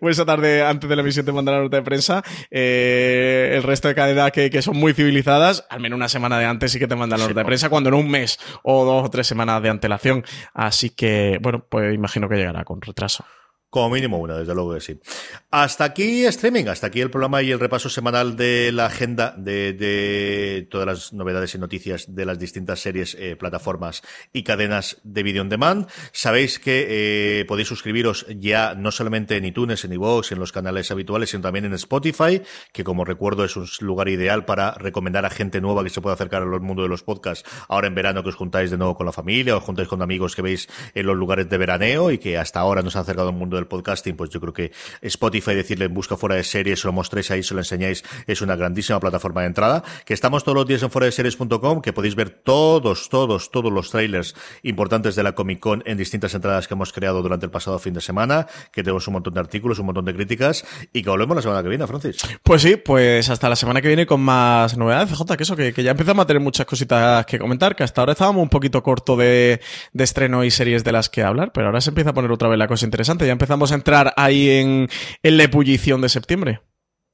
o 0.00 0.08
esa 0.10 0.24
tarde 0.24 0.64
antes 0.64 0.88
de 0.88 0.94
la 0.94 1.02
emisión 1.02 1.24
te 1.24 1.32
mandan 1.32 1.54
la 1.56 1.62
nota 1.62 1.78
de 1.78 1.82
prensa, 1.82 2.22
eh, 2.50 3.52
el 3.54 3.62
resto 3.62 3.88
de 3.88 3.94
cadenas 3.94 4.30
que, 4.32 4.50
que, 4.50 4.62
son 4.62 4.76
muy 4.76 4.92
civilizadas, 4.92 5.66
al 5.70 5.80
menos 5.80 5.96
una 5.96 6.08
semana 6.08 6.38
de 6.38 6.44
antes 6.44 6.72
sí 6.72 6.78
que 6.78 6.86
te 6.86 6.94
mandan 6.94 7.20
la 7.20 7.28
nota 7.28 7.40
de 7.40 7.46
prensa, 7.46 7.70
cuando 7.70 7.90
no 7.90 7.98
un 7.98 8.10
mes 8.10 8.38
o 8.62 8.84
dos 8.84 9.06
o 9.06 9.10
tres 9.10 9.26
semanas 9.26 9.62
de 9.62 9.70
antelación. 9.70 10.24
Así 10.52 10.90
que, 10.90 11.38
bueno, 11.40 11.64
pues 11.68 11.94
imagino 11.94 12.28
que 12.28 12.36
llegará 12.36 12.64
con 12.64 12.80
retraso. 12.80 13.24
Como 13.72 13.88
mínimo 13.88 14.18
una, 14.18 14.36
desde 14.36 14.54
luego 14.54 14.74
que 14.74 14.82
sí. 14.82 15.00
Hasta 15.50 15.84
aquí 15.84 16.26
streaming, 16.26 16.66
hasta 16.66 16.88
aquí 16.88 17.00
el 17.00 17.10
programa 17.10 17.40
y 17.40 17.52
el 17.52 17.58
repaso 17.58 17.88
semanal 17.88 18.36
de 18.36 18.70
la 18.70 18.84
agenda 18.84 19.34
de, 19.34 20.68
todas 20.70 20.86
las 20.86 21.12
novedades 21.14 21.54
y 21.54 21.58
noticias 21.58 22.14
de 22.14 22.26
las 22.26 22.38
distintas 22.38 22.80
series, 22.80 23.16
eh, 23.18 23.34
plataformas 23.34 24.02
y 24.30 24.42
cadenas 24.42 24.98
de 25.04 25.22
video 25.22 25.40
on 25.40 25.48
demand. 25.48 25.88
Sabéis 26.12 26.58
que 26.58 26.86
eh, 27.40 27.44
podéis 27.46 27.68
suscribiros 27.68 28.26
ya 28.38 28.74
no 28.74 28.90
solamente 28.90 29.38
en 29.38 29.46
iTunes, 29.46 29.86
en 29.86 29.94
iVoox, 29.94 30.32
en 30.32 30.38
los 30.38 30.52
canales 30.52 30.90
habituales, 30.90 31.30
sino 31.30 31.42
también 31.42 31.64
en 31.64 31.72
Spotify, 31.72 32.42
que 32.74 32.84
como 32.84 33.06
recuerdo 33.06 33.42
es 33.42 33.56
un 33.56 33.66
lugar 33.80 34.10
ideal 34.10 34.44
para 34.44 34.72
recomendar 34.72 35.24
a 35.24 35.30
gente 35.30 35.62
nueva 35.62 35.82
que 35.82 35.88
se 35.88 36.02
pueda 36.02 36.12
acercar 36.12 36.42
al 36.42 36.60
mundo 36.60 36.82
de 36.82 36.90
los 36.90 37.04
podcasts. 37.04 37.48
Ahora 37.68 37.86
en 37.86 37.94
verano 37.94 38.22
que 38.22 38.28
os 38.28 38.34
juntáis 38.34 38.70
de 38.70 38.76
nuevo 38.76 38.96
con 38.96 39.06
la 39.06 39.12
familia, 39.12 39.56
os 39.56 39.62
juntáis 39.62 39.88
con 39.88 40.02
amigos 40.02 40.36
que 40.36 40.42
veis 40.42 40.68
en 40.94 41.06
los 41.06 41.16
lugares 41.16 41.48
de 41.48 41.56
veraneo 41.56 42.10
y 42.10 42.18
que 42.18 42.36
hasta 42.36 42.60
ahora 42.60 42.82
nos 42.82 42.96
han 42.96 43.02
acercado 43.04 43.30
al 43.30 43.34
mundo 43.34 43.61
del 43.62 43.68
podcasting, 43.68 44.16
pues 44.16 44.30
yo 44.30 44.40
creo 44.40 44.52
que 44.52 44.72
Spotify, 45.00 45.54
decirle 45.54 45.88
busca 45.88 46.16
fuera 46.16 46.36
de 46.36 46.44
series, 46.44 46.80
se 46.80 46.88
lo 46.88 46.92
mostréis 46.92 47.30
ahí, 47.30 47.42
se 47.42 47.54
lo 47.54 47.60
enseñáis, 47.60 48.04
es 48.26 48.42
una 48.42 48.56
grandísima 48.56 49.00
plataforma 49.00 49.42
de 49.42 49.48
entrada. 49.48 49.82
Que 50.04 50.14
estamos 50.14 50.44
todos 50.44 50.56
los 50.56 50.66
días 50.66 50.82
en 50.82 50.90
fuera 50.90 51.06
de 51.06 51.12
series.com, 51.12 51.80
que 51.80 51.92
podéis 51.92 52.14
ver 52.14 52.30
todos, 52.30 53.08
todos, 53.08 53.50
todos 53.50 53.72
los 53.72 53.90
trailers 53.90 54.34
importantes 54.62 55.14
de 55.16 55.22
la 55.22 55.32
Comic 55.32 55.60
Con 55.60 55.82
en 55.86 55.96
distintas 55.96 56.34
entradas 56.34 56.66
que 56.68 56.74
hemos 56.74 56.92
creado 56.92 57.22
durante 57.22 57.46
el 57.46 57.50
pasado 57.50 57.78
fin 57.78 57.94
de 57.94 58.00
semana, 58.00 58.46
que 58.72 58.82
tenemos 58.82 59.06
un 59.08 59.14
montón 59.14 59.34
de 59.34 59.40
artículos, 59.40 59.78
un 59.78 59.86
montón 59.86 60.04
de 60.04 60.14
críticas 60.14 60.64
y 60.92 61.02
que 61.02 61.10
volvemos 61.10 61.36
la 61.36 61.42
semana 61.42 61.62
que 61.62 61.68
viene, 61.68 61.86
Francis. 61.86 62.18
Pues 62.42 62.62
sí, 62.62 62.76
pues 62.76 63.28
hasta 63.30 63.48
la 63.48 63.56
semana 63.56 63.80
que 63.80 63.88
viene 63.88 64.06
con 64.06 64.20
más 64.20 64.76
novedades, 64.76 65.16
J, 65.16 65.36
que 65.36 65.42
eso, 65.42 65.56
que, 65.56 65.72
ya 65.72 65.92
empezamos 65.92 66.24
a 66.24 66.26
tener 66.26 66.42
muchas 66.42 66.66
cositas 66.66 67.24
que 67.26 67.38
comentar, 67.38 67.76
que 67.76 67.84
hasta 67.84 68.00
ahora 68.00 68.12
estábamos 68.12 68.42
un 68.42 68.48
poquito 68.48 68.82
corto 68.82 69.16
de, 69.16 69.60
de 69.92 70.04
estreno 70.04 70.44
y 70.44 70.50
series 70.50 70.84
de 70.84 70.92
las 70.92 71.08
que 71.08 71.22
hablar, 71.22 71.52
pero 71.52 71.66
ahora 71.66 71.80
se 71.80 71.90
empieza 71.90 72.10
a 72.10 72.14
poner 72.14 72.30
otra 72.30 72.48
vez 72.48 72.58
la 72.58 72.68
cosa 72.68 72.84
interesante. 72.84 73.26
Ya 73.26 73.32
empezamos 73.52 73.72
a 73.72 73.74
entrar 73.74 74.14
ahí 74.16 74.48
en, 74.48 74.88
en 75.22 75.36
la 75.36 75.44
ebullición 75.44 76.00
de 76.00 76.08
septiembre. 76.08 76.62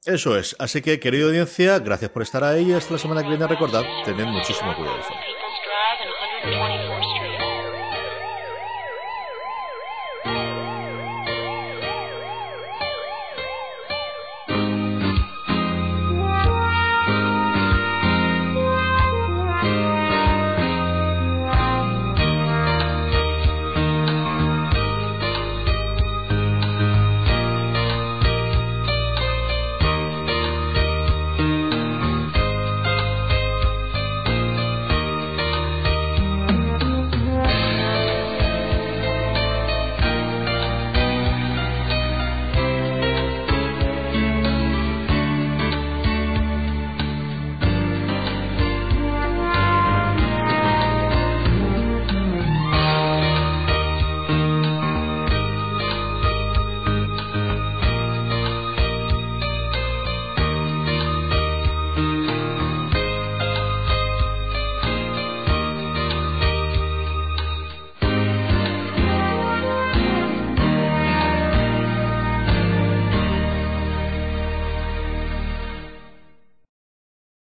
Eso 0.05 0.37
es. 0.37 0.55
Así 0.57 0.81
que, 0.81 0.99
querida 0.99 1.25
audiencia, 1.25 1.79
gracias 1.79 2.11
por 2.11 2.21
estar 2.21 2.43
ahí. 2.45 2.71
Hasta 2.71 2.93
la 2.93 2.99
semana 2.99 3.21
que 3.21 3.27
viene. 3.27 3.45
Recordad, 3.45 3.83
tened 4.05 4.25
muchísimo 4.25 4.73
cuidado. 4.75 4.99